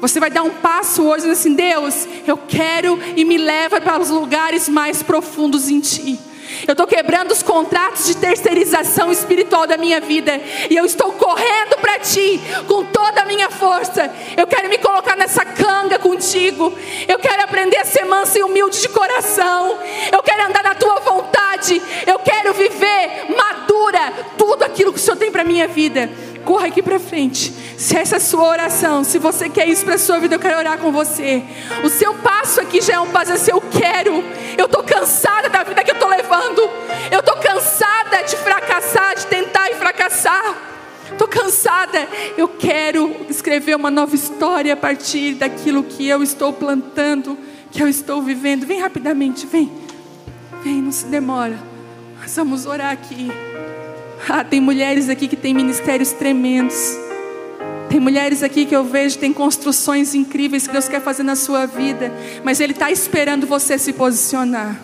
Você 0.00 0.20
vai 0.20 0.30
dar 0.30 0.42
um 0.42 0.50
passo 0.50 1.02
hoje 1.02 1.28
assim, 1.28 1.54
Deus, 1.54 2.06
eu 2.26 2.36
quero 2.36 2.98
e 3.16 3.24
me 3.24 3.36
leva 3.36 3.80
para 3.80 4.00
os 4.00 4.08
lugares 4.08 4.68
mais 4.68 5.02
profundos 5.02 5.68
em 5.68 5.80
Ti. 5.80 6.18
Eu 6.66 6.72
estou 6.72 6.86
quebrando 6.86 7.32
os 7.32 7.42
contratos 7.42 8.06
de 8.06 8.16
terceirização 8.16 9.10
espiritual 9.10 9.66
da 9.66 9.76
minha 9.76 10.00
vida. 10.00 10.40
E 10.68 10.76
eu 10.76 10.84
estou 10.84 11.12
correndo 11.12 11.76
para 11.80 11.98
ti 11.98 12.40
com 12.66 12.84
toda 12.84 13.22
a 13.22 13.26
minha 13.26 13.50
força. 13.50 14.10
Eu 14.36 14.46
quero 14.46 14.68
me 14.68 14.78
colocar 14.78 15.16
nessa 15.16 15.44
canga 15.44 15.98
contigo. 15.98 16.72
Eu 17.08 17.18
quero 17.18 17.42
aprender 17.42 17.78
a 17.78 17.84
ser 17.84 18.04
mansa 18.04 18.38
e 18.38 18.42
humilde 18.42 18.80
de 18.80 18.88
coração. 18.88 19.78
Eu 20.12 20.22
quero 20.22 20.46
andar 20.46 20.62
na 20.62 20.74
tua 20.74 21.00
vontade. 21.00 21.80
Eu 22.06 22.18
quero 22.18 22.52
viver 22.54 23.26
madura 23.36 24.12
tudo 24.36 24.64
aquilo 24.64 24.92
que 24.92 24.98
o 24.98 25.02
Senhor 25.02 25.16
tem 25.16 25.30
para 25.30 25.44
minha 25.44 25.68
vida. 25.68 26.10
Corra 26.44 26.66
aqui 26.66 26.82
para 26.82 26.98
frente. 26.98 27.52
Se 27.80 27.96
essa 27.96 28.16
é 28.16 28.18
a 28.18 28.20
sua 28.20 28.46
oração, 28.46 29.02
se 29.02 29.18
você 29.18 29.48
quer 29.48 29.66
isso 29.66 29.86
para 29.86 29.94
a 29.94 29.98
sua 29.98 30.18
vida, 30.18 30.34
eu 30.34 30.38
quero 30.38 30.58
orar 30.58 30.76
com 30.76 30.92
você. 30.92 31.42
O 31.82 31.88
seu 31.88 32.12
passo 32.12 32.60
aqui 32.60 32.78
já 32.82 32.96
é 32.96 33.00
um 33.00 33.10
passo 33.10 33.30
é 33.30 33.34
assim, 33.36 33.52
eu 33.52 33.60
quero. 33.62 34.22
Eu 34.58 34.66
estou 34.66 34.82
cansada 34.82 35.48
da 35.48 35.62
vida 35.62 35.82
que 35.82 35.90
eu 35.90 35.94
estou 35.94 36.10
levando. 36.10 36.60
Eu 37.10 37.20
estou 37.20 37.36
cansada 37.36 38.22
de 38.22 38.36
fracassar, 38.36 39.14
de 39.14 39.26
tentar 39.28 39.70
e 39.70 39.76
fracassar. 39.76 40.58
Estou 41.10 41.26
cansada. 41.26 42.06
Eu 42.36 42.48
quero 42.48 43.16
escrever 43.30 43.76
uma 43.76 43.90
nova 43.90 44.14
história 44.14 44.74
a 44.74 44.76
partir 44.76 45.36
daquilo 45.36 45.82
que 45.82 46.06
eu 46.06 46.22
estou 46.22 46.52
plantando, 46.52 47.38
que 47.70 47.82
eu 47.82 47.88
estou 47.88 48.20
vivendo. 48.20 48.66
Vem 48.66 48.78
rapidamente, 48.78 49.46
vem. 49.46 49.72
Vem, 50.62 50.82
não 50.82 50.92
se 50.92 51.06
demora. 51.06 51.58
Nós 52.20 52.36
vamos 52.36 52.66
orar 52.66 52.92
aqui. 52.92 53.32
Ah, 54.28 54.44
tem 54.44 54.60
mulheres 54.60 55.08
aqui 55.08 55.26
que 55.26 55.36
têm 55.36 55.54
ministérios 55.54 56.12
tremendos. 56.12 57.08
Tem 57.90 57.98
mulheres 57.98 58.44
aqui 58.44 58.64
que 58.64 58.74
eu 58.74 58.84
vejo, 58.84 59.18
tem 59.18 59.32
construções 59.32 60.14
incríveis 60.14 60.64
que 60.64 60.72
Deus 60.72 60.88
quer 60.88 61.02
fazer 61.02 61.24
na 61.24 61.34
sua 61.34 61.66
vida, 61.66 62.12
mas 62.44 62.60
Ele 62.60 62.72
está 62.72 62.88
esperando 62.88 63.48
você 63.48 63.76
se 63.76 63.92
posicionar. 63.92 64.80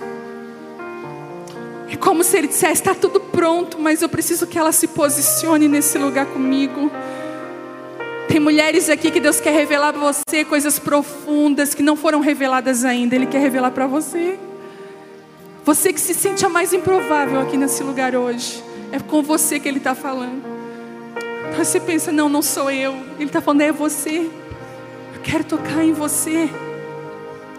É 1.89 1.95
como 1.95 2.25
se 2.25 2.37
Ele 2.37 2.49
dissesse: 2.49 2.73
está 2.73 2.97
tudo 2.97 3.21
pronto, 3.21 3.79
mas 3.79 4.03
eu 4.03 4.09
preciso 4.09 4.45
que 4.45 4.59
ela 4.59 4.73
se 4.73 4.89
posicione 4.89 5.69
nesse 5.69 5.97
lugar 5.99 6.27
comigo. 6.27 6.91
Tem 8.27 8.41
mulheres 8.41 8.91
aqui 8.91 9.09
que 9.09 9.21
Deus 9.21 9.39
quer 9.39 9.53
revelar 9.53 9.93
para 9.93 10.03
você 10.03 10.45
coisas 10.45 10.81
profundas 10.81 11.75
que 11.75 11.85
não 11.85 11.95
foram 11.95 12.19
reveladas 12.19 12.85
ainda, 12.85 13.15
Ele 13.15 13.27
quer 13.27 13.39
revelar 13.39 13.71
para 13.71 13.87
você. 13.87 14.37
Você 15.65 15.93
que 15.93 16.01
se 16.01 16.13
sente 16.13 16.45
a 16.45 16.49
mais 16.49 16.73
improvável 16.73 17.41
aqui 17.41 17.57
nesse 17.57 17.85
lugar 17.85 18.17
hoje, 18.17 18.65
é 18.91 18.99
com 18.99 19.23
você 19.23 19.61
que 19.61 19.69
Ele 19.69 19.79
está 19.79 19.95
falando. 19.95 20.56
Então 21.51 21.65
você 21.65 21.81
pensa: 21.81 22.13
não, 22.13 22.29
não 22.29 22.43
sou 22.43 22.71
eu. 22.71 22.95
Ele 23.19 23.25
está 23.27 23.41
falando: 23.41 23.63
é 23.63 23.73
você. 23.73 24.31
Eu 25.15 25.21
quero 25.23 25.45
tocar 25.45 25.85
em 25.85 25.93
você. 25.93 26.49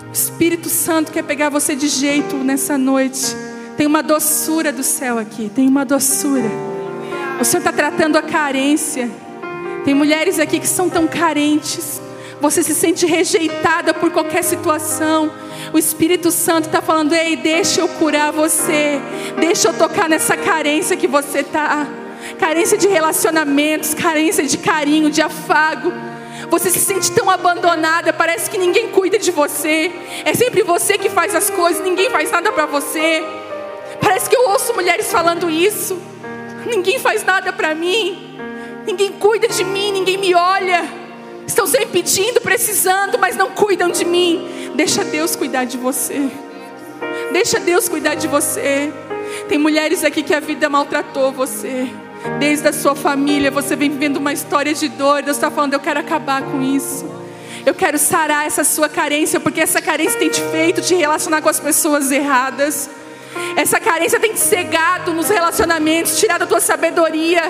O 0.09 0.13
Espírito 0.13 0.69
Santo 0.69 1.11
quer 1.11 1.23
pegar 1.23 1.49
você 1.49 1.75
de 1.75 1.87
jeito 1.87 2.35
nessa 2.37 2.77
noite. 2.77 3.35
Tem 3.75 3.85
uma 3.85 4.01
doçura 4.01 4.71
do 4.71 4.83
céu 4.83 5.19
aqui, 5.19 5.51
tem 5.53 5.67
uma 5.67 5.85
doçura. 5.85 6.49
O 7.39 7.45
Senhor 7.45 7.59
está 7.59 7.71
tratando 7.71 8.17
a 8.17 8.21
carência. 8.21 9.09
Tem 9.85 9.93
mulheres 9.93 10.39
aqui 10.39 10.59
que 10.59 10.67
são 10.67 10.89
tão 10.89 11.07
carentes. 11.07 12.01
Você 12.41 12.63
se 12.63 12.73
sente 12.73 13.05
rejeitada 13.05 13.93
por 13.93 14.11
qualquer 14.11 14.43
situação. 14.43 15.31
O 15.73 15.77
Espírito 15.77 16.31
Santo 16.31 16.65
está 16.65 16.81
falando: 16.81 17.13
ei, 17.13 17.35
deixa 17.35 17.81
eu 17.81 17.87
curar 17.87 18.31
você. 18.31 18.99
Deixa 19.39 19.67
eu 19.67 19.73
tocar 19.73 20.09
nessa 20.09 20.35
carência 20.35 20.97
que 20.97 21.07
você 21.07 21.39
está. 21.39 21.87
Carência 22.39 22.77
de 22.77 22.87
relacionamentos, 22.87 23.93
carência 23.93 24.43
de 24.43 24.57
carinho, 24.57 25.09
de 25.09 25.21
afago. 25.21 25.91
Você 26.49 26.69
se 26.69 26.79
sente 26.79 27.11
tão 27.11 27.29
abandonada, 27.29 28.13
parece 28.13 28.49
que 28.49 28.57
ninguém 28.57 28.89
cuida 28.89 29.17
de 29.17 29.31
você. 29.31 29.91
É 30.23 30.33
sempre 30.33 30.63
você 30.63 30.97
que 30.97 31.09
faz 31.09 31.35
as 31.35 31.49
coisas, 31.49 31.83
ninguém 31.83 32.09
faz 32.09 32.31
nada 32.31 32.51
para 32.51 32.65
você. 32.65 33.23
Parece 33.99 34.29
que 34.29 34.35
eu 34.35 34.49
ouço 34.49 34.73
mulheres 34.73 35.11
falando 35.11 35.49
isso. 35.49 35.99
Ninguém 36.65 36.99
faz 36.99 37.23
nada 37.23 37.51
para 37.51 37.73
mim. 37.73 38.39
Ninguém 38.85 39.11
cuida 39.13 39.47
de 39.47 39.63
mim, 39.63 39.91
ninguém 39.91 40.17
me 40.17 40.33
olha. 40.33 40.85
Estão 41.45 41.65
sempre 41.65 41.87
pedindo, 41.87 42.39
precisando, 42.39 43.17
mas 43.17 43.35
não 43.35 43.51
cuidam 43.51 43.89
de 43.89 44.05
mim. 44.05 44.71
Deixa 44.75 45.03
Deus 45.03 45.35
cuidar 45.35 45.65
de 45.65 45.77
você. 45.77 46.29
Deixa 47.31 47.59
Deus 47.59 47.89
cuidar 47.89 48.15
de 48.15 48.27
você. 48.27 48.91
Tem 49.49 49.57
mulheres 49.57 50.03
aqui 50.03 50.23
que 50.23 50.33
a 50.33 50.39
vida 50.39 50.69
maltratou 50.69 51.31
você. 51.31 51.89
Desde 52.39 52.67
a 52.67 52.73
sua 52.73 52.95
família, 52.95 53.49
você 53.49 53.75
vem 53.75 53.89
vivendo 53.89 54.17
uma 54.17 54.31
história 54.31 54.73
de 54.73 54.87
dor. 54.89 55.23
Deus 55.23 55.37
está 55.37 55.49
falando: 55.49 55.73
eu 55.73 55.79
quero 55.79 55.99
acabar 55.99 56.41
com 56.41 56.61
isso. 56.61 57.05
Eu 57.65 57.73
quero 57.73 57.97
sarar 57.97 58.45
essa 58.45 58.63
sua 58.63 58.87
carência, 58.87 59.39
porque 59.39 59.59
essa 59.59 59.81
carência 59.81 60.17
tem 60.17 60.29
te 60.29 60.41
feito 60.41 60.81
te 60.81 60.95
relacionar 60.95 61.41
com 61.41 61.49
as 61.49 61.59
pessoas 61.59 62.11
erradas. 62.11 62.89
Essa 63.55 63.79
carência 63.79 64.19
tem 64.19 64.33
te 64.33 64.39
cegado 64.39 65.13
nos 65.13 65.29
relacionamentos, 65.29 66.19
tirado 66.19 66.43
a 66.43 66.47
tua 66.47 66.61
sabedoria, 66.61 67.41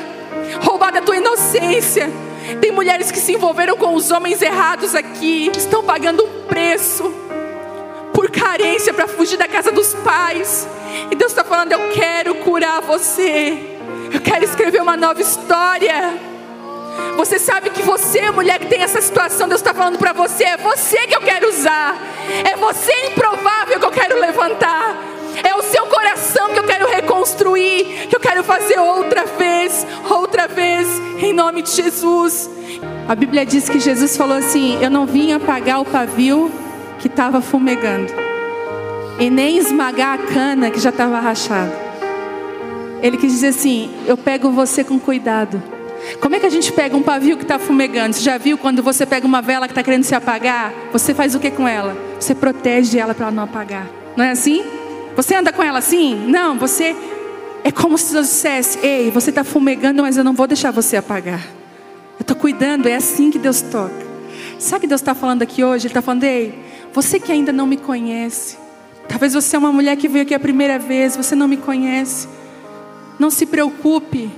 roubado 0.61 0.97
a 0.97 1.01
tua 1.01 1.17
inocência. 1.17 2.09
Tem 2.61 2.71
mulheres 2.71 3.11
que 3.11 3.19
se 3.19 3.34
envolveram 3.34 3.78
com 3.78 3.93
os 3.93 4.09
homens 4.09 4.41
errados 4.41 4.95
aqui, 4.95 5.51
estão 5.55 5.84
pagando 5.84 6.23
um 6.23 6.47
preço 6.47 7.13
por 8.13 8.32
carência 8.32 8.93
para 8.93 9.07
fugir 9.07 9.38
da 9.38 9.47
casa 9.47 9.71
dos 9.71 9.93
pais. 9.93 10.67
E 11.11 11.15
Deus 11.15 11.32
está 11.32 11.43
falando: 11.43 11.73
Eu 11.73 11.91
quero 11.91 12.36
curar 12.36 12.82
você, 12.82 13.76
eu 14.14 14.22
quero 14.22 14.43
escrever 14.43 14.82
uma 14.82 14.97
nova 14.97 15.22
história. 15.22 16.14
Você 17.16 17.39
sabe 17.39 17.70
que 17.70 17.82
você, 17.82 18.30
mulher 18.32 18.60
que 18.60 18.68
tem 18.68 18.82
essa 18.82 19.01
situação, 19.01 19.47
Deus 19.47 19.62
está 19.62 19.74
falando 19.74 19.97
para 19.97 20.14
você: 20.14 20.43
é 20.43 20.58
você 20.58 21.08
que 21.08 21.16
eu 21.16 21.22
quero 21.22 21.49
usar, 21.49 21.95
é 22.45 22.55
você 22.55 22.91
improvável 23.08 23.80
que 23.80 23.86
eu 23.86 23.91
quero 23.91 24.20
levantar. 24.20 24.95
É 25.43 25.55
o 25.55 25.62
seu 25.62 25.86
coração 25.86 26.49
que 26.49 26.60
eu 26.60 26.64
quero 26.64 26.88
reconstruir, 26.88 28.08
que 28.10 28.16
eu 28.16 28.20
quero 28.20 28.43
fazer 28.43 28.80
outra 28.80 29.26
vez, 29.26 29.86
outra 30.10 30.47
vez, 30.47 30.88
em 31.20 31.32
nome 31.32 31.62
de 31.62 31.72
Jesus. 31.72 32.49
A 33.08 33.14
Bíblia 33.16 33.45
diz 33.45 33.70
que 33.70 33.80
Jesus 33.80 34.18
falou 34.18 34.38
assim: 34.38 34.82
Eu 34.82 34.89
não 34.89 35.05
vim 35.05 35.34
apagar 35.34 35.80
o 35.80 35.86
pavio 35.86 36.51
que 36.99 37.08
estava 37.08 37.41
fumegando, 37.41 38.12
e 39.20 39.30
nem 39.30 39.58
esmagar 39.58 40.16
a 40.16 40.18
cana 40.18 40.72
que 40.72 40.80
já 40.80 40.89
estava 40.89 41.20
rachada. 41.20 41.87
Ele 43.02 43.18
quis 43.18 43.32
dizer 43.32 43.48
assim: 43.48 43.89
Eu 44.06 44.18
pego 44.18 44.52
você 44.52 44.84
com 44.84 45.00
cuidado. 45.00 45.62
Como 46.22 46.36
é 46.36 46.39
que 46.39 46.45
a 46.45 46.50
gente 46.50 46.72
pega 46.72 46.95
um 46.95 47.02
pavio 47.02 47.38
que 47.38 47.43
está 47.43 47.60
fumegando? 47.60 48.14
Você 48.14 48.22
já 48.22 48.38
viu 48.38 48.58
quando 48.58 48.82
você 48.82 49.06
pega 49.06 49.26
uma 49.26 49.41
vela 49.41 49.68
que 49.68 49.72
está 49.72 49.84
querendo 49.84 50.04
se 50.04 50.16
apagar? 50.16 50.74
Você 50.91 51.14
faz 51.14 51.36
o 51.36 51.39
que 51.39 51.52
com 51.52 51.68
ela? 51.68 51.98
Você 52.20 52.34
protege 52.34 52.98
ela 52.98 53.14
para 53.14 53.28
ela 53.28 53.36
não 53.36 53.43
apagar. 53.43 53.88
Não 54.16 54.24
é 54.24 54.32
assim? 54.32 54.64
Você 55.16 55.36
anda 55.36 55.52
com 55.52 55.64
ela 55.64 55.80
assim? 55.80 56.16
Não, 56.28 56.58
você. 56.58 56.95
É 57.64 57.72
como 57.72 57.98
se 57.98 58.14
Deus 58.14 58.28
dissesse: 58.28 58.80
Ei, 58.86 59.12
você 59.12 59.30
está 59.30 59.43
fumegando, 59.43 60.02
mas 60.02 60.18
eu 60.18 60.24
não 60.24 60.34
vou 60.34 60.48
deixar 60.48 60.72
você 60.72 60.98
apagar. 60.98 61.41
Eu 62.20 62.22
estou 62.22 62.36
cuidando, 62.36 62.88
é 62.88 62.95
assim 62.95 63.30
que 63.30 63.39
Deus 63.39 63.62
toca. 63.62 64.08
Sabe 64.60 64.78
o 64.78 64.82
que 64.82 64.88
Deus 64.88 65.02
está 65.02 65.14
falando 65.14 65.41
aqui 65.41 65.64
hoje? 65.64 65.88
Ele 65.88 65.91
está 65.91 66.02
falando: 66.02 66.24
Ei, 66.24 66.54
você 66.93 67.20
que 67.20 67.32
ainda 67.32 67.52
não 67.52 67.68
me 67.68 67.78
conhece. 67.78 68.58
Talvez 69.08 69.34
você 69.34 69.56
é 69.56 69.60
uma 69.60 69.72
mulher 69.72 69.95
que 69.95 70.08
veio 70.08 70.24
aqui 70.24 70.34
a 70.34 70.39
primeira 70.39 70.78
vez, 70.78 71.16
você 71.16 71.36
não 71.36 71.48
me 71.48 71.58
conhece. 71.58 72.28
Não 73.20 73.30
se 73.30 73.45
preocupe, 73.45 74.32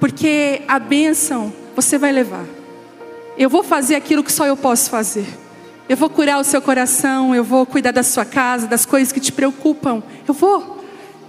porque 0.00 0.62
a 0.66 0.78
bênção 0.78 1.52
você 1.74 1.96
vai 1.96 2.12
levar. 2.12 2.44
Eu 3.38 3.48
vou 3.48 3.62
fazer 3.62 3.94
aquilo 3.94 4.24
que 4.24 4.32
só 4.32 4.46
eu 4.46 4.56
posso 4.56 4.90
fazer. 4.90 5.26
Eu 5.88 5.96
vou 5.96 6.10
curar 6.10 6.40
o 6.40 6.44
seu 6.44 6.60
coração, 6.60 7.34
eu 7.34 7.44
vou 7.44 7.64
cuidar 7.64 7.92
da 7.92 8.02
sua 8.02 8.24
casa, 8.24 8.66
das 8.66 8.84
coisas 8.84 9.12
que 9.12 9.20
te 9.20 9.30
preocupam. 9.30 10.02
Eu 10.26 10.34
vou. 10.34 10.84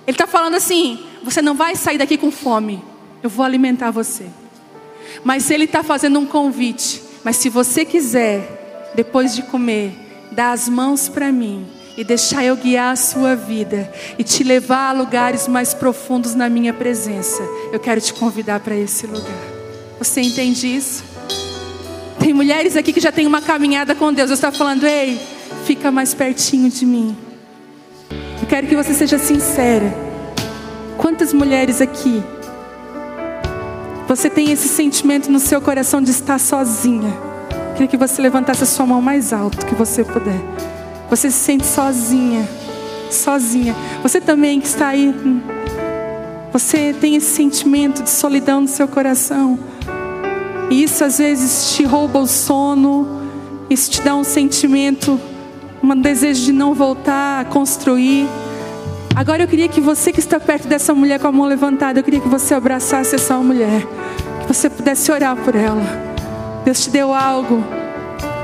Ele 0.08 0.16
está 0.16 0.26
falando 0.26 0.56
assim: 0.56 1.00
você 1.24 1.42
não 1.42 1.54
vai 1.54 1.76
sair 1.76 1.98
daqui 1.98 2.18
com 2.18 2.32
fome. 2.32 2.84
Eu 3.22 3.30
vou 3.30 3.46
alimentar 3.46 3.92
você. 3.92 4.26
Mas 5.24 5.52
ele 5.52 5.66
está 5.66 5.84
fazendo 5.84 6.20
um 6.20 6.26
convite. 6.26 7.04
Mas 7.24 7.36
se 7.38 7.50
você 7.50 7.84
quiser, 7.86 8.92
depois 8.96 9.36
de 9.36 9.44
comer, 9.44 9.92
dar 10.32 10.52
as 10.52 10.68
mãos 10.68 11.10
para 11.10 11.32
mim 11.32 11.77
e 11.98 12.04
deixar 12.04 12.46
eu 12.46 12.56
guiar 12.56 12.94
a 12.94 12.96
sua 12.96 13.36
vida 13.36 13.92
e 14.20 14.24
te 14.24 14.44
levar 14.44 14.90
a 14.90 14.94
lugares 14.94 15.48
mais 15.48 15.74
profundos 15.74 16.36
na 16.36 16.48
minha 16.48 16.72
presença, 16.72 17.42
eu 17.74 17.80
quero 17.80 18.00
te 18.00 18.14
convidar 18.14 18.60
para 18.60 18.76
esse 18.76 19.08
lugar. 19.08 19.58
Você 19.98 20.22
entende 20.22 20.68
isso? 20.68 21.04
Tem 22.20 22.34
mulheres 22.34 22.78
aqui 22.78 22.94
que 22.94 23.00
já 23.00 23.12
têm 23.12 23.26
uma 23.26 23.42
caminhada 23.42 23.96
com 23.96 24.14
Deus. 24.14 24.30
Deus 24.30 24.38
está 24.38 24.52
falando, 24.52 24.86
ei, 24.86 25.20
fica 25.66 25.90
mais 25.90 26.14
pertinho 26.14 26.70
de 26.70 26.86
mim. 26.86 27.18
Eu 28.40 28.48
quero 28.48 28.68
que 28.68 28.76
você 28.76 28.94
seja 28.94 29.18
sincera. 29.18 29.92
Quantas 30.98 31.34
mulheres 31.34 31.82
aqui 31.82 32.24
você 34.08 34.30
tem 34.30 34.52
esse 34.52 34.68
sentimento 34.68 35.32
no 35.32 35.40
seu 35.40 35.60
coração 35.60 36.00
de 36.00 36.12
estar 36.12 36.40
sozinha? 36.40 37.12
Eu 37.50 37.74
queria 37.74 37.88
que 37.88 37.98
você 37.98 38.22
levantasse 38.22 38.62
a 38.62 38.68
sua 38.68 38.86
mão 38.86 39.02
mais 39.02 39.34
alto 39.34 39.66
que 39.66 39.74
você 39.74 40.04
puder. 40.04 40.77
Você 41.10 41.32
se 41.32 41.38
sente 41.38 41.66
sozinha, 41.66 42.48
sozinha. 43.10 43.76
Você 44.04 44.20
também 44.20 44.60
que 44.60 44.68
está 44.68 44.88
aí, 44.88 45.14
você 46.52 46.94
tem 47.00 47.16
esse 47.16 47.36
sentimento 47.36 48.04
de 48.04 48.10
solidão 48.10 48.62
no 48.62 48.68
seu 48.68 48.88
coração. 48.88 49.60
E 50.70 50.84
isso 50.84 51.04
às 51.04 51.18
vezes 51.18 51.76
te 51.76 51.84
rouba 51.84 52.20
o 52.20 52.28
sono, 52.28 53.22
isso 53.70 53.90
te 53.90 54.02
dá 54.02 54.16
um 54.16 54.24
sentimento, 54.24 55.20
um 55.82 55.96
desejo 55.96 56.46
de 56.46 56.52
não 56.52 56.74
voltar 56.74 57.42
a 57.42 57.46
construir. 57.46 58.28
Agora 59.16 59.44
eu 59.44 59.48
queria 59.48 59.68
que 59.68 59.80
você 59.80 60.12
que 60.12 60.20
está 60.20 60.40
perto 60.40 60.68
dessa 60.68 60.94
mulher 60.94 61.20
com 61.20 61.28
a 61.28 61.32
mão 61.32 61.46
levantada, 61.46 62.00
eu 62.00 62.04
queria 62.04 62.20
que 62.20 62.28
você 62.28 62.54
abraçasse 62.54 63.16
essa 63.16 63.38
mulher, 63.38 63.82
que 64.42 64.48
você 64.48 64.70
pudesse 64.70 65.12
orar 65.12 65.36
por 65.38 65.56
ela. 65.56 65.82
Deus 66.66 66.84
te 66.84 66.90
deu 66.90 67.14
algo. 67.14 67.64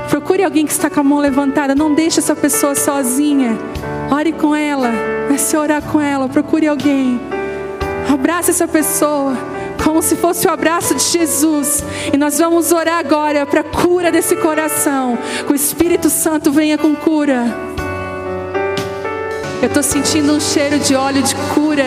Procure 0.08 0.44
alguém 0.44 0.66
que 0.66 0.72
está 0.72 0.88
com 0.88 1.00
a 1.00 1.02
mão 1.02 1.18
levantada, 1.18 1.74
não 1.74 1.94
deixe 1.94 2.20
essa 2.20 2.36
pessoa 2.36 2.74
sozinha. 2.74 3.58
Ore 4.10 4.32
com 4.32 4.54
ela, 4.54 4.90
vai 5.28 5.38
se 5.38 5.56
orar 5.56 5.82
com 5.82 6.00
ela, 6.00 6.28
procure 6.28 6.66
alguém. 6.66 7.20
Abraça 8.12 8.50
essa 8.50 8.68
pessoa 8.68 9.36
como 9.84 10.00
se 10.00 10.16
fosse 10.16 10.46
o 10.46 10.50
abraço 10.50 10.94
de 10.94 11.02
Jesus. 11.02 11.84
E 12.12 12.16
nós 12.16 12.38
vamos 12.38 12.72
orar 12.72 12.98
agora 12.98 13.44
para 13.44 13.60
a 13.60 13.64
cura 13.64 14.10
desse 14.10 14.34
coração. 14.36 15.18
Que 15.46 15.52
o 15.52 15.54
Espírito 15.54 16.08
Santo 16.08 16.50
venha 16.50 16.78
com 16.78 16.94
cura. 16.94 17.44
Eu 19.60 19.68
estou 19.68 19.82
sentindo 19.82 20.32
um 20.32 20.40
cheiro 20.40 20.78
de 20.78 20.94
óleo 20.94 21.22
de 21.22 21.34
cura. 21.54 21.86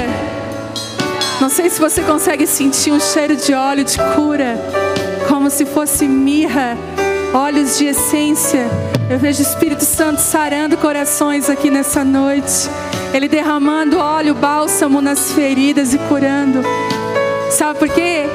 Não 1.41 1.49
sei 1.49 1.69
se 1.69 1.79
você 1.79 2.01
consegue 2.01 2.45
sentir 2.45 2.91
um 2.91 2.99
cheiro 2.99 3.35
de 3.35 3.53
óleo 3.53 3.83
de 3.83 3.97
cura. 4.15 4.55
como 5.27 5.49
se 5.49 5.65
fosse 5.65 6.07
mirra, 6.07 6.77
óleos 7.33 7.77
de 7.77 7.85
essência. 7.85 8.67
Eu 9.09 9.19
vejo 9.19 9.39
o 9.39 9.45
Espírito 9.45 9.83
Santo 9.83 10.19
sarando 10.19 10.77
corações 10.77 11.49
aqui 11.49 11.69
nessa 11.69 12.03
noite. 12.03 12.69
Ele 13.13 13.27
derramando 13.27 13.97
óleo, 13.97 14.33
bálsamo 14.35 15.01
nas 15.01 15.31
feridas 15.31 15.93
e 15.93 15.97
curando. 15.97 16.61
Sabe 17.49 17.79
por 17.79 17.89
quê? 17.89 18.25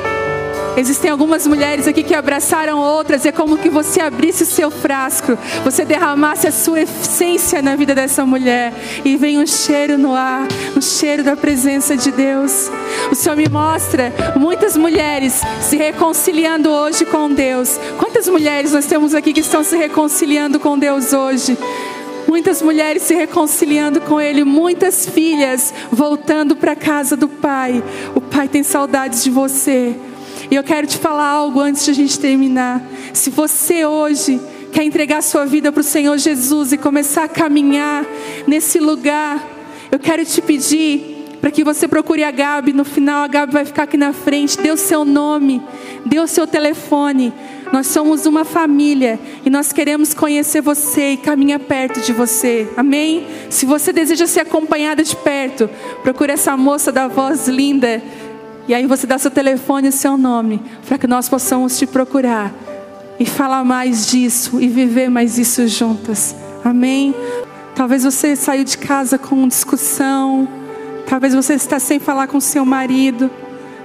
Existem 0.76 1.10
algumas 1.10 1.46
mulheres 1.46 1.86
aqui 1.86 2.02
que 2.02 2.14
abraçaram 2.14 2.78
outras, 2.78 3.26
é 3.26 3.32
como 3.32 3.58
que 3.58 3.68
você 3.68 4.00
abrisse 4.00 4.42
o 4.42 4.46
seu 4.46 4.70
frasco, 4.70 5.38
você 5.62 5.84
derramasse 5.84 6.46
a 6.46 6.52
sua 6.52 6.80
essência 6.80 7.60
na 7.60 7.76
vida 7.76 7.94
dessa 7.94 8.24
mulher 8.24 8.72
e 9.04 9.16
vem 9.16 9.38
um 9.38 9.46
cheiro 9.46 9.98
no 9.98 10.14
ar, 10.14 10.48
um 10.74 10.80
cheiro 10.80 11.22
da 11.22 11.36
presença 11.36 11.94
de 11.94 12.10
Deus. 12.10 12.70
O 13.10 13.14
Senhor 13.14 13.36
me 13.36 13.48
mostra 13.48 14.12
muitas 14.34 14.76
mulheres 14.76 15.42
se 15.60 15.76
reconciliando 15.76 16.70
hoje 16.70 17.04
com 17.04 17.30
Deus. 17.30 17.78
Quantas 17.98 18.26
mulheres 18.26 18.72
nós 18.72 18.86
temos 18.86 19.14
aqui 19.14 19.34
que 19.34 19.40
estão 19.40 19.62
se 19.62 19.76
reconciliando 19.76 20.58
com 20.58 20.78
Deus 20.78 21.12
hoje? 21.12 21.56
Muitas 22.26 22.62
mulheres 22.62 23.02
se 23.02 23.14
reconciliando 23.14 24.00
com 24.00 24.18
Ele, 24.18 24.42
muitas 24.42 25.06
filhas 25.06 25.74
voltando 25.90 26.56
para 26.56 26.72
a 26.72 26.76
casa 26.76 27.14
do 27.14 27.28
Pai. 27.28 27.84
O 28.14 28.22
Pai 28.22 28.48
tem 28.48 28.62
saudades 28.62 29.22
de 29.22 29.28
você. 29.30 29.94
E 30.52 30.54
eu 30.54 30.62
quero 30.62 30.86
te 30.86 30.98
falar 30.98 31.28
algo 31.28 31.60
antes 31.60 31.82
de 31.82 31.92
a 31.92 31.94
gente 31.94 32.20
terminar. 32.20 32.82
Se 33.14 33.30
você 33.30 33.86
hoje 33.86 34.38
quer 34.70 34.84
entregar 34.84 35.22
sua 35.22 35.46
vida 35.46 35.72
para 35.72 35.80
o 35.80 35.82
Senhor 35.82 36.18
Jesus 36.18 36.74
e 36.74 36.76
começar 36.76 37.24
a 37.24 37.28
caminhar 37.28 38.04
nesse 38.46 38.78
lugar, 38.78 39.42
eu 39.90 39.98
quero 39.98 40.22
te 40.26 40.42
pedir 40.42 41.38
para 41.40 41.50
que 41.50 41.64
você 41.64 41.88
procure 41.88 42.22
a 42.22 42.30
Gabi. 42.30 42.74
No 42.74 42.84
final, 42.84 43.24
a 43.24 43.28
Gabi 43.28 43.50
vai 43.50 43.64
ficar 43.64 43.84
aqui 43.84 43.96
na 43.96 44.12
frente. 44.12 44.58
Dê 44.58 44.70
o 44.70 44.76
seu 44.76 45.06
nome, 45.06 45.62
dê 46.04 46.20
o 46.20 46.26
seu 46.26 46.46
telefone. 46.46 47.32
Nós 47.72 47.86
somos 47.86 48.26
uma 48.26 48.44
família 48.44 49.18
e 49.46 49.48
nós 49.48 49.72
queremos 49.72 50.12
conhecer 50.12 50.60
você 50.60 51.12
e 51.12 51.16
caminhar 51.16 51.60
perto 51.60 52.02
de 52.02 52.12
você. 52.12 52.68
Amém? 52.76 53.26
Se 53.48 53.64
você 53.64 53.90
deseja 53.90 54.26
ser 54.26 54.40
acompanhada 54.40 55.02
de 55.02 55.16
perto, 55.16 55.70
procure 56.02 56.32
essa 56.32 56.54
moça 56.58 56.92
da 56.92 57.08
voz 57.08 57.48
linda 57.48 58.02
e 58.68 58.74
aí 58.74 58.86
você 58.86 59.06
dá 59.06 59.18
seu 59.18 59.30
telefone 59.30 59.88
e 59.88 59.92
seu 59.92 60.16
nome, 60.16 60.62
para 60.86 60.98
que 60.98 61.06
nós 61.06 61.28
possamos 61.28 61.78
te 61.78 61.86
procurar 61.86 62.52
e 63.18 63.26
falar 63.26 63.64
mais 63.64 64.06
disso 64.06 64.60
e 64.60 64.68
viver 64.68 65.08
mais 65.08 65.38
isso 65.38 65.66
juntas. 65.66 66.34
Amém? 66.64 67.14
Talvez 67.74 68.04
você 68.04 68.36
saiu 68.36 68.64
de 68.64 68.78
casa 68.78 69.18
com 69.18 69.48
discussão, 69.48 70.48
talvez 71.08 71.34
você 71.34 71.54
está 71.54 71.78
sem 71.78 71.98
falar 71.98 72.28
com 72.28 72.38
seu 72.38 72.64
marido, 72.64 73.30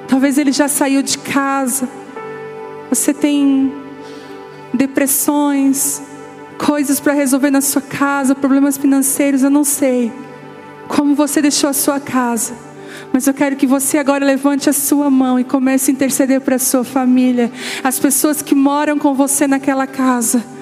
talvez 0.07 0.37
ele 0.37 0.51
já 0.51 0.67
saiu 0.67 1.01
de 1.01 1.17
casa. 1.17 1.87
Você 2.89 3.13
tem 3.13 3.73
depressões, 4.73 6.01
coisas 6.57 6.99
para 6.99 7.13
resolver 7.13 7.49
na 7.49 7.61
sua 7.61 7.81
casa, 7.81 8.35
problemas 8.35 8.77
financeiros, 8.77 9.43
eu 9.43 9.49
não 9.49 9.63
sei. 9.63 10.11
Como 10.87 11.15
você 11.15 11.41
deixou 11.41 11.69
a 11.69 11.73
sua 11.73 11.99
casa? 11.99 12.66
Mas 13.13 13.27
eu 13.27 13.33
quero 13.33 13.55
que 13.55 13.65
você 13.65 13.97
agora 13.97 14.25
levante 14.25 14.69
a 14.69 14.73
sua 14.73 15.09
mão 15.09 15.39
e 15.39 15.43
comece 15.43 15.91
a 15.91 15.93
interceder 15.93 16.41
para 16.41 16.55
a 16.55 16.59
sua 16.59 16.83
família, 16.83 17.51
as 17.83 17.99
pessoas 17.99 18.41
que 18.41 18.53
moram 18.53 18.97
com 18.97 19.13
você 19.13 19.47
naquela 19.47 19.87
casa. 19.87 20.57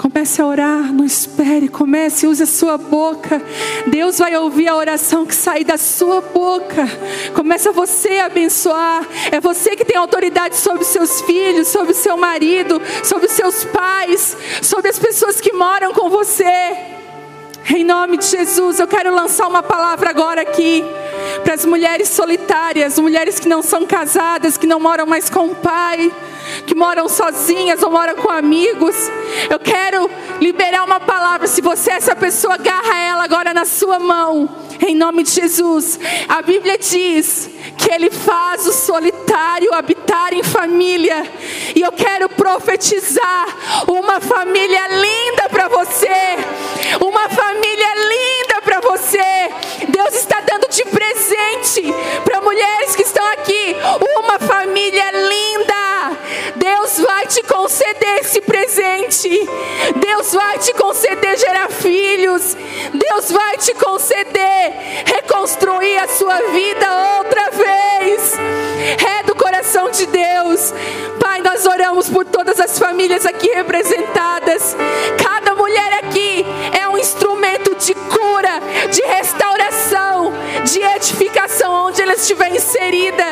Comece 0.00 0.40
a 0.40 0.46
orar, 0.46 0.90
não 0.94 1.04
espere, 1.04 1.68
comece, 1.68 2.26
use 2.26 2.42
a 2.42 2.46
sua 2.46 2.78
boca. 2.78 3.42
Deus 3.86 4.18
vai 4.18 4.34
ouvir 4.34 4.66
a 4.66 4.74
oração 4.74 5.26
que 5.26 5.34
sai 5.34 5.62
da 5.62 5.76
sua 5.76 6.22
boca. 6.22 6.88
Começa 7.34 7.70
você 7.70 8.12
a 8.14 8.24
abençoar. 8.24 9.06
É 9.30 9.38
você 9.40 9.76
que 9.76 9.84
tem 9.84 9.98
autoridade 9.98 10.56
sobre 10.56 10.84
seus 10.84 11.20
filhos, 11.20 11.68
sobre 11.68 11.92
seu 11.92 12.16
marido, 12.16 12.80
sobre 13.04 13.28
seus 13.28 13.66
pais, 13.66 14.34
sobre 14.62 14.88
as 14.88 14.98
pessoas 14.98 15.38
que 15.38 15.52
moram 15.52 15.92
com 15.92 16.08
você. 16.08 16.99
Em 17.72 17.84
nome 17.84 18.16
de 18.16 18.26
Jesus, 18.26 18.80
eu 18.80 18.88
quero 18.88 19.14
lançar 19.14 19.46
uma 19.46 19.62
palavra 19.62 20.10
agora 20.10 20.42
aqui 20.42 20.84
para 21.44 21.54
as 21.54 21.64
mulheres 21.64 22.08
solitárias, 22.08 22.98
mulheres 22.98 23.38
que 23.38 23.48
não 23.48 23.62
são 23.62 23.86
casadas, 23.86 24.56
que 24.56 24.66
não 24.66 24.80
moram 24.80 25.06
mais 25.06 25.30
com 25.30 25.46
o 25.46 25.54
pai, 25.54 26.12
que 26.66 26.74
moram 26.74 27.08
sozinhas 27.08 27.82
ou 27.82 27.90
moram 27.90 28.14
com 28.16 28.30
amigos. 28.30 28.96
Eu 29.48 29.58
quero 29.58 30.10
liberar 30.40 30.84
uma 30.84 31.00
palavra. 31.00 31.46
Se 31.46 31.60
você 31.60 31.92
é 31.92 31.94
essa 31.94 32.16
pessoa, 32.16 32.54
agarra 32.54 32.98
ela 32.98 33.24
agora 33.24 33.52
na 33.52 33.64
sua 33.64 33.98
mão, 33.98 34.48
em 34.86 34.94
nome 34.94 35.22
de 35.22 35.30
Jesus. 35.30 35.98
A 36.28 36.42
Bíblia 36.42 36.78
diz 36.78 37.50
que 37.76 37.92
Ele 37.92 38.10
faz 38.10 38.66
o 38.66 38.72
solitário 38.72 39.74
habitar 39.74 40.32
em 40.32 40.42
família, 40.42 41.26
e 41.74 41.80
eu 41.80 41.92
quero 41.92 42.28
profetizar 42.28 43.46
uma 43.86 44.20
família 44.20 44.88
linda 44.88 45.48
para 45.48 45.68
você, 45.68 46.08
uma 47.00 47.28
família 47.28 47.94
linda 47.94 48.62
para 48.62 48.80
você. 48.80 49.18
Deus 49.88 50.14
está 50.14 50.40
dando 50.40 50.68
de 50.68 50.84
presente 50.84 51.94
para 52.24 52.40
mulheres 52.40 52.94
que 52.94 53.02
estão 53.02 53.26
aqui 53.32 53.76
uma 54.18 54.38
família 54.38 55.10
linda. 55.10 55.69
Te 57.30 57.44
conceder 57.44 58.18
esse 58.22 58.40
presente. 58.40 59.28
Deus 59.94 60.34
vai 60.34 60.58
te 60.58 60.72
conceder 60.74 61.38
gerar 61.38 61.70
filhos. 61.70 62.56
Deus 62.92 63.30
vai 63.30 63.56
te 63.56 63.72
conceder 63.74 64.72
reconstruir 65.06 65.96
a 65.98 66.08
sua 66.08 66.36
vida 66.50 67.18
outra 67.18 67.50
vez. 67.50 68.34
É 69.18 69.22
do 69.22 69.36
coração 69.36 69.92
de 69.92 70.06
Deus. 70.06 70.74
Pai, 71.20 71.40
nós 71.40 71.64
oramos 71.66 72.08
por 72.08 72.24
todas 72.24 72.58
as 72.58 72.76
famílias 72.76 73.24
aqui 73.24 73.48
representadas. 73.50 74.76
Cada 75.22 75.54
mulher 75.54 76.00
aqui 76.02 76.44
é 76.76 76.88
um 76.88 76.98
instrumento 76.98 77.76
de 77.76 77.94
cura, 77.94 78.60
de 78.90 79.02
restauração, 79.02 80.32
de 80.72 80.80
edificação 80.80 81.86
onde 81.86 82.00
ela 82.00 82.14
estiver 82.14 82.54
inserida. 82.54 83.24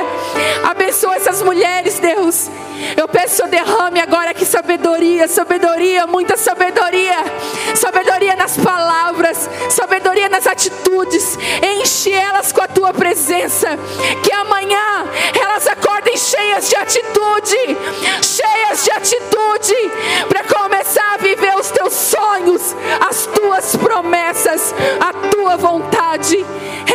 Abençoa 0.64 1.16
essas 1.16 1.40
mulheres, 1.42 1.98
Deus. 1.98 2.50
Eu 2.96 3.06
peço 3.08 3.46
derrame 3.46 4.00
agora 4.00 4.34
que 4.34 4.44
sabedoria, 4.44 5.28
sabedoria, 5.28 6.06
muita 6.06 6.36
sabedoria. 6.36 7.16
Sabedoria 7.74 8.34
nas 8.34 8.56
palavras, 8.56 9.48
sabedoria 9.70 10.28
nas 10.28 10.46
atitudes. 10.46 11.38
Enche 11.62 12.12
elas 12.12 12.52
com 12.52 12.60
a 12.60 12.68
tua 12.68 12.92
presença. 12.92 13.68
Que 14.22 14.32
amanhã 14.32 15.06
elas 15.40 15.66
acordem 15.68 16.16
cheias 16.16 16.68
de 16.68 16.76
atitude, 16.76 17.76
cheias 18.22 18.84
de 18.84 18.90
atitude, 18.90 19.74
para 20.28 20.42
começar 20.44 21.14
a 21.14 21.18
viver 21.18 21.54
os 21.56 21.70
teus 21.70 21.92
sonhos, 21.92 22.74
as 23.08 23.26
tuas 23.26 23.76
promessas, 23.76 24.74
a 25.00 25.12
tua 25.30 25.56
vontade. 25.56 26.44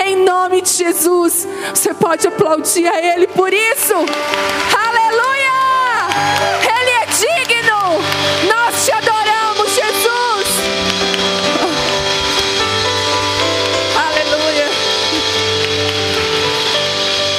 Em 0.05 0.15
nome 0.33 0.61
de 0.61 0.69
Jesus, 0.69 1.47
você 1.73 1.93
pode 1.93 2.27
aplaudir 2.27 2.87
a 2.87 2.99
Ele 2.99 3.27
por 3.27 3.53
isso. 3.53 3.93
Aleluia! 4.87 5.59
Ele 6.75 6.91
é 7.01 7.05
digno. 7.05 8.01
Nós 8.49 8.85
te 8.85 8.91
adoramos, 8.91 9.69
Jesus. 9.69 10.47
Aleluia. 14.07 14.67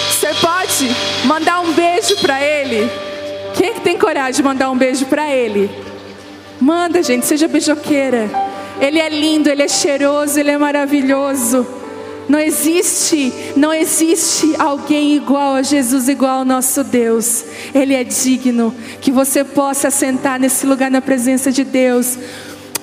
Você 0.09 0.29
pode 0.41 1.27
mandar 1.27 1.61
um 1.61 1.73
beijo 1.73 2.17
para 2.19 2.41
Ele. 2.41 2.91
Quem 3.57 3.71
é 3.71 3.75
que 3.75 3.81
tem 3.81 3.99
coragem 3.99 4.35
de 4.35 4.43
mandar 4.43 4.71
um 4.71 4.79
beijo 4.79 5.05
para 5.07 5.29
Ele? 5.29 5.69
Manda, 6.61 7.03
gente, 7.03 7.27
seja 7.27 7.49
beijoqueira. 7.49 8.31
Ele 8.81 9.01
é 9.01 9.09
lindo, 9.09 9.49
ele 9.49 9.63
é 9.63 9.69
cheiroso, 9.69 10.39
ele 10.39 10.51
é 10.51 10.59
maravilhoso. 10.59 11.84
Não 12.29 12.39
existe, 12.39 13.33
não 13.57 13.73
existe 13.73 14.55
alguém 14.59 15.15
igual 15.15 15.55
a 15.55 15.63
Jesus, 15.63 16.09
igual 16.09 16.39
ao 16.39 16.45
nosso 16.45 16.83
Deus. 16.83 17.45
Ele 17.75 17.95
é 17.95 18.03
digno 18.03 18.75
que 19.01 19.11
você 19.11 19.45
possa 19.45 19.91
sentar 19.91 20.41
nesse 20.41 20.67
lugar 20.67 20.91
na 20.91 21.03
presença 21.03 21.53
de 21.53 21.65
Deus. 21.65 22.19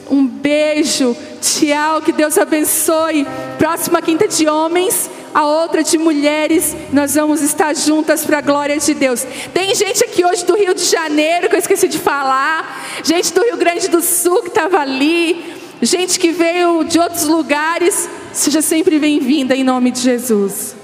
Um 0.09 0.27
beijo, 0.27 1.15
tchau, 1.41 2.01
que 2.01 2.11
Deus 2.11 2.37
abençoe. 2.37 3.25
Próxima 3.57 4.01
quinta 4.01 4.27
de 4.27 4.47
homens, 4.47 5.09
a 5.33 5.45
outra 5.45 5.83
de 5.83 5.97
mulheres. 5.97 6.75
Nós 6.91 7.15
vamos 7.15 7.41
estar 7.41 7.75
juntas 7.75 8.25
para 8.25 8.39
a 8.39 8.41
glória 8.41 8.77
de 8.77 8.93
Deus. 8.93 9.25
Tem 9.53 9.73
gente 9.73 10.03
aqui 10.03 10.23
hoje 10.23 10.45
do 10.45 10.55
Rio 10.55 10.75
de 10.75 10.83
Janeiro 10.83 11.49
que 11.49 11.55
eu 11.55 11.59
esqueci 11.59 11.87
de 11.87 11.97
falar. 11.97 13.01
Gente 13.03 13.33
do 13.33 13.41
Rio 13.41 13.57
Grande 13.57 13.87
do 13.87 14.01
Sul 14.01 14.41
que 14.43 14.49
estava 14.49 14.79
ali. 14.79 15.55
Gente 15.81 16.19
que 16.19 16.31
veio 16.31 16.83
de 16.83 16.99
outros 16.99 17.23
lugares. 17.23 18.09
Seja 18.33 18.61
sempre 18.61 18.97
bem-vinda 18.97 19.55
em 19.55 19.63
nome 19.63 19.91
de 19.91 19.99
Jesus. 19.99 20.80